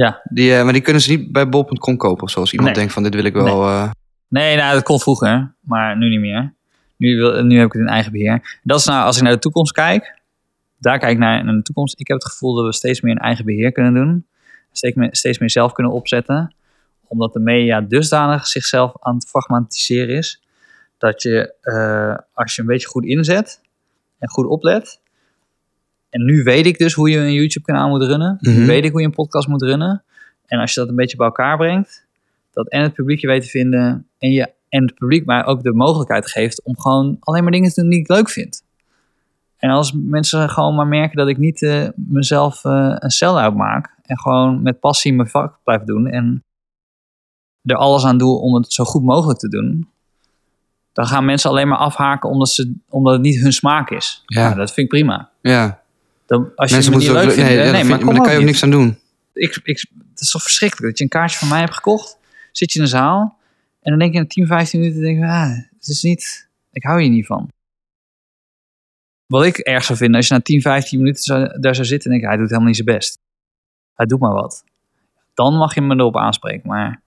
Ja. 0.04 0.20
Die, 0.30 0.54
eh, 0.56 0.64
maar 0.64 0.72
die 0.72 0.82
kunnen 0.82 1.02
ze 1.02 1.10
niet 1.10 1.32
bij 1.32 1.48
bol.com 1.48 1.96
kopen 1.96 2.22
of 2.22 2.30
zo. 2.30 2.40
Als 2.40 2.50
iemand 2.52 2.68
Nee. 2.70 2.78
denkt 2.78 2.92
van 2.92 3.02
dit 3.02 3.14
wil 3.14 3.24
ik 3.24 3.32
wel... 3.32 3.64
eh, 3.68 3.90
Nee, 4.28 4.56
nou, 4.56 4.74
dat 4.74 4.82
kon 4.82 5.00
vroeger, 5.00 5.54
maar 5.60 5.96
nu 5.96 6.08
niet 6.08 6.20
meer. 6.20 6.54
Nu, 6.96 7.16
wil, 7.16 7.42
nu 7.44 7.56
heb 7.56 7.66
ik 7.66 7.72
het 7.72 7.82
in 7.82 7.88
eigen 7.88 8.12
beheer. 8.12 8.58
Dat 8.62 8.78
is 8.78 8.84
nou, 8.84 9.04
als 9.04 9.16
ik 9.16 9.22
naar 9.22 9.32
de 9.32 9.38
toekomst 9.38 9.72
kijk, 9.72 10.18
daar 10.78 10.98
kijk 10.98 11.12
ik 11.12 11.18
naar, 11.18 11.44
naar 11.44 11.54
de 11.54 11.62
toekomst. 11.62 12.00
Ik 12.00 12.08
heb 12.08 12.16
het 12.16 12.26
gevoel 12.30 12.54
dat 12.54 12.64
we 12.64 12.72
steeds 12.72 13.00
meer 13.00 13.12
in 13.12 13.18
eigen 13.20 13.44
beheer 13.44 13.72
kunnen 13.72 13.94
doen. 13.94 14.26
Steeds 14.72 14.96
meer, 14.96 15.08
steeds 15.12 15.38
meer 15.38 15.50
zelf 15.50 15.72
kunnen 15.72 15.92
opzetten. 15.92 16.54
Omdat 17.06 17.32
de 17.32 17.40
media 17.40 17.80
dusdanig 17.80 18.46
zichzelf 18.46 18.92
aan 19.00 19.14
het 19.14 19.28
fragmentiseren 19.28 20.16
is. 20.16 20.42
Dat 20.98 21.22
je, 21.22 21.54
eh, 21.60 22.24
als 22.34 22.54
je 22.54 22.60
een 22.60 22.66
beetje 22.68 22.88
goed 22.88 23.04
inzet 23.04 23.60
en 24.18 24.28
goed 24.28 24.46
oplet. 24.46 25.00
En 26.10 26.24
nu 26.24 26.42
weet 26.42 26.66
ik 26.66 26.78
dus 26.78 26.92
hoe 26.94 27.10
je 27.10 27.18
een 27.18 27.32
YouTube 27.32 27.64
kanaal 27.64 27.88
moet 27.88 28.02
runnen. 28.02 28.36
Nu 28.40 28.52
Mhm. 28.52 28.66
weet 28.66 28.84
ik 28.84 28.90
hoe 28.90 29.00
je 29.00 29.06
een 29.06 29.12
podcast 29.12 29.48
moet 29.48 29.62
runnen. 29.62 30.02
En 30.46 30.58
als 30.58 30.74
je 30.74 30.80
dat 30.80 30.88
een 30.88 30.96
beetje 30.96 31.16
bij 31.16 31.26
elkaar 31.26 31.56
brengt 31.56 32.06
dat 32.52 32.68
en 32.68 32.82
het 32.82 32.92
publiek 32.92 33.20
je 33.20 33.26
weet 33.26 33.42
te 33.42 33.48
vinden 33.48 34.06
en, 34.18 34.30
je, 34.30 34.52
en 34.68 34.82
het 34.82 34.94
publiek 34.94 35.26
mij 35.26 35.44
ook 35.44 35.62
de 35.62 35.72
mogelijkheid 35.72 36.30
geeft 36.30 36.62
om 36.64 36.78
gewoon 36.80 37.16
alleen 37.20 37.42
maar 37.42 37.52
dingen 37.52 37.70
te 37.72 37.80
doen 37.80 37.90
die 37.90 37.98
ik 37.98 38.08
leuk 38.08 38.28
vind. 38.30 38.62
En 39.56 39.70
als 39.70 39.92
mensen 39.96 40.50
gewoon 40.50 40.74
maar 40.74 40.86
merken 40.86 41.16
dat 41.16 41.28
ik 41.28 41.38
niet 41.38 41.62
eh, 41.62 41.88
mezelf 41.94 42.64
eh, 42.64 42.94
een 42.98 43.10
sell-out 43.10 43.54
maak 43.54 43.94
en 44.02 44.18
gewoon 44.18 44.62
met 44.62 44.80
passie 44.80 45.12
mijn 45.14 45.28
vak 45.28 45.58
blijf 45.64 45.82
doen 45.82 46.06
en 46.06 46.44
er 47.62 47.76
alles 47.76 48.04
aan 48.04 48.18
doe 48.18 48.38
om 48.40 48.54
het 48.54 48.72
zo 48.72 48.84
goed 48.84 49.02
mogelijk 49.02 49.38
te 49.38 49.48
doen, 49.48 49.88
dan 50.92 51.06
gaan 51.06 51.24
mensen 51.24 51.50
alleen 51.50 51.68
maar 51.68 51.78
afhaken 51.78 52.30
omdat, 52.30 52.48
ze, 52.48 52.74
omdat 52.88 53.12
het 53.12 53.22
niet 53.22 53.40
hun 53.40 53.52
smaak 53.52 53.90
is. 53.90 54.22
Ja. 54.26 54.42
Nou, 54.42 54.54
dat 54.56 54.72
vind 54.72 54.92
ik 54.92 54.98
prima. 54.98 55.30
ja. 55.40 55.77
Dan, 56.28 56.52
als 56.56 56.68
je 56.70 56.74
Mensen 56.74 56.92
het 56.92 57.02
niet 57.02 57.10
leuk 57.10 57.36
Nee, 57.36 57.56
ja, 57.56 57.62
dat 57.64 57.72
nee, 57.72 57.84
vind- 57.84 58.02
maar 58.02 58.14
daar 58.14 58.22
kan 58.22 58.32
je 58.32 58.38
ook 58.38 58.44
niks 58.44 58.62
aan 58.62 58.70
doen. 58.70 58.98
ik, 59.32 59.60
ik, 59.64 59.84
het 60.10 60.20
is 60.20 60.30
toch 60.30 60.42
verschrikkelijk 60.42 60.88
dat 60.88 60.98
je 60.98 61.04
een 61.04 61.10
kaartje 61.10 61.38
van 61.38 61.48
mij 61.48 61.60
hebt 61.60 61.74
gekocht. 61.74 62.18
Zit 62.52 62.72
je 62.72 62.78
in 62.78 62.84
een 62.84 62.90
zaal 62.90 63.38
en 63.80 63.90
dan 63.90 63.98
denk 63.98 64.12
je 64.12 64.18
na 64.18 64.26
10, 64.26 64.46
15 64.46 64.80
minuten, 64.80 65.00
denk 65.02 65.18
je, 65.18 65.24
ah, 65.24 65.50
het 65.78 65.88
is 65.88 66.02
niet, 66.02 66.48
ik 66.72 66.82
hou 66.82 67.00
hier 67.02 67.10
niet 67.10 67.26
van. 67.26 67.48
Wat 69.26 69.44
ik 69.44 69.58
erg 69.58 69.84
zou 69.84 69.98
vinden, 69.98 70.16
als 70.16 70.28
je 70.28 70.34
na 70.34 70.40
10, 70.40 70.60
15 70.60 70.98
minuten 70.98 71.22
zou, 71.22 71.60
daar 71.60 71.74
zou 71.74 71.86
zitten 71.86 72.04
en 72.10 72.10
denk 72.10 72.22
je, 72.22 72.28
hij 72.28 72.36
doet 72.38 72.46
helemaal 72.48 72.66
niet 72.68 72.84
zijn 72.84 72.96
best. 72.96 73.18
Hij 73.94 74.06
doet 74.06 74.20
maar 74.20 74.32
wat. 74.32 74.64
Dan 75.34 75.54
mag 75.56 75.74
je 75.74 75.80
me 75.80 75.94
erop 75.94 76.16
aanspreken, 76.16 76.68
maar 76.68 77.02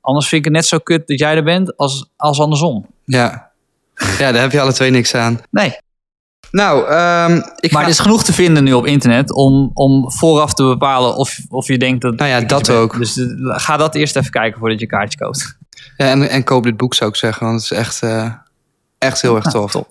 anders 0.00 0.28
vind 0.28 0.40
ik 0.46 0.52
het 0.52 0.56
net 0.60 0.66
zo 0.66 0.78
kut 0.78 1.06
dat 1.06 1.18
jij 1.18 1.34
er 1.36 1.44
bent 1.44 1.76
als, 1.76 2.10
als 2.16 2.40
andersom. 2.40 2.86
Ja. 3.04 3.50
ja, 4.18 4.32
daar 4.32 4.42
heb 4.42 4.52
je 4.52 4.60
alle 4.60 4.72
twee 4.72 4.90
niks 4.90 5.14
aan. 5.14 5.40
Nee, 5.50 5.76
Nou, 6.54 6.88
ehm, 6.88 7.36
ik 7.60 7.70
maar 7.72 7.80
ga- 7.80 7.86
er 7.86 7.92
is 7.92 7.98
genoeg 7.98 8.24
te 8.24 8.32
vinden 8.32 8.64
nu 8.64 8.72
op 8.72 8.86
internet 8.86 9.32
om, 9.32 9.70
om 9.74 10.10
vooraf 10.12 10.54
te 10.54 10.62
bepalen 10.62 11.16
of, 11.16 11.38
of 11.48 11.66
je 11.66 11.78
denkt 11.78 12.00
dat... 12.02 12.16
Nou 12.16 12.30
ja, 12.30 12.40
dat 12.40 12.70
ook. 12.70 12.98
Dus 12.98 13.18
eh, 13.18 13.26
ga 13.38 13.76
dat 13.76 13.94
eerst 13.94 14.16
even 14.16 14.30
kijken 14.30 14.58
voordat 14.58 14.80
je 14.80 14.86
kaartje 14.86 15.18
koopt. 15.18 15.56
Ja, 15.96 16.06
en, 16.10 16.28
en 16.28 16.44
koop 16.44 16.62
dit 16.64 16.76
boek 16.76 16.94
zou 16.94 17.10
ik 17.10 17.16
zeggen, 17.16 17.46
want 17.46 17.62
het 17.62 17.70
is 17.70 17.78
echt, 17.78 18.02
eh, 18.02 18.32
echt 18.98 19.22
heel 19.22 19.34
erg 19.36 19.44
Nou, 19.44 19.56
tof. 19.56 19.70
top. 19.70 19.88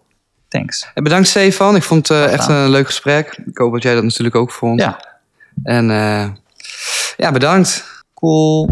Thanks. 0.47 0.87
En 0.93 1.03
bedankt 1.03 1.27
Stefan, 1.27 1.75
ik 1.75 1.83
vond 1.83 2.07
het 2.07 2.17
eh, 2.17 2.33
echt 2.33 2.47
een 2.47 2.69
leuk 2.69 2.85
gesprek. 2.85 3.41
Ik 3.45 3.57
hoop 3.57 3.73
dat 3.73 3.83
jij 3.83 3.93
dat 3.93 4.03
natuurlijk 4.03 4.35
ook 4.35 4.51
vond. 4.51 4.79
Ja. 4.81 5.17
En 5.63 5.91
eh, 5.91 6.27
ja, 7.17 7.31
bedankt. 7.31 7.85
Cool. 8.13 8.69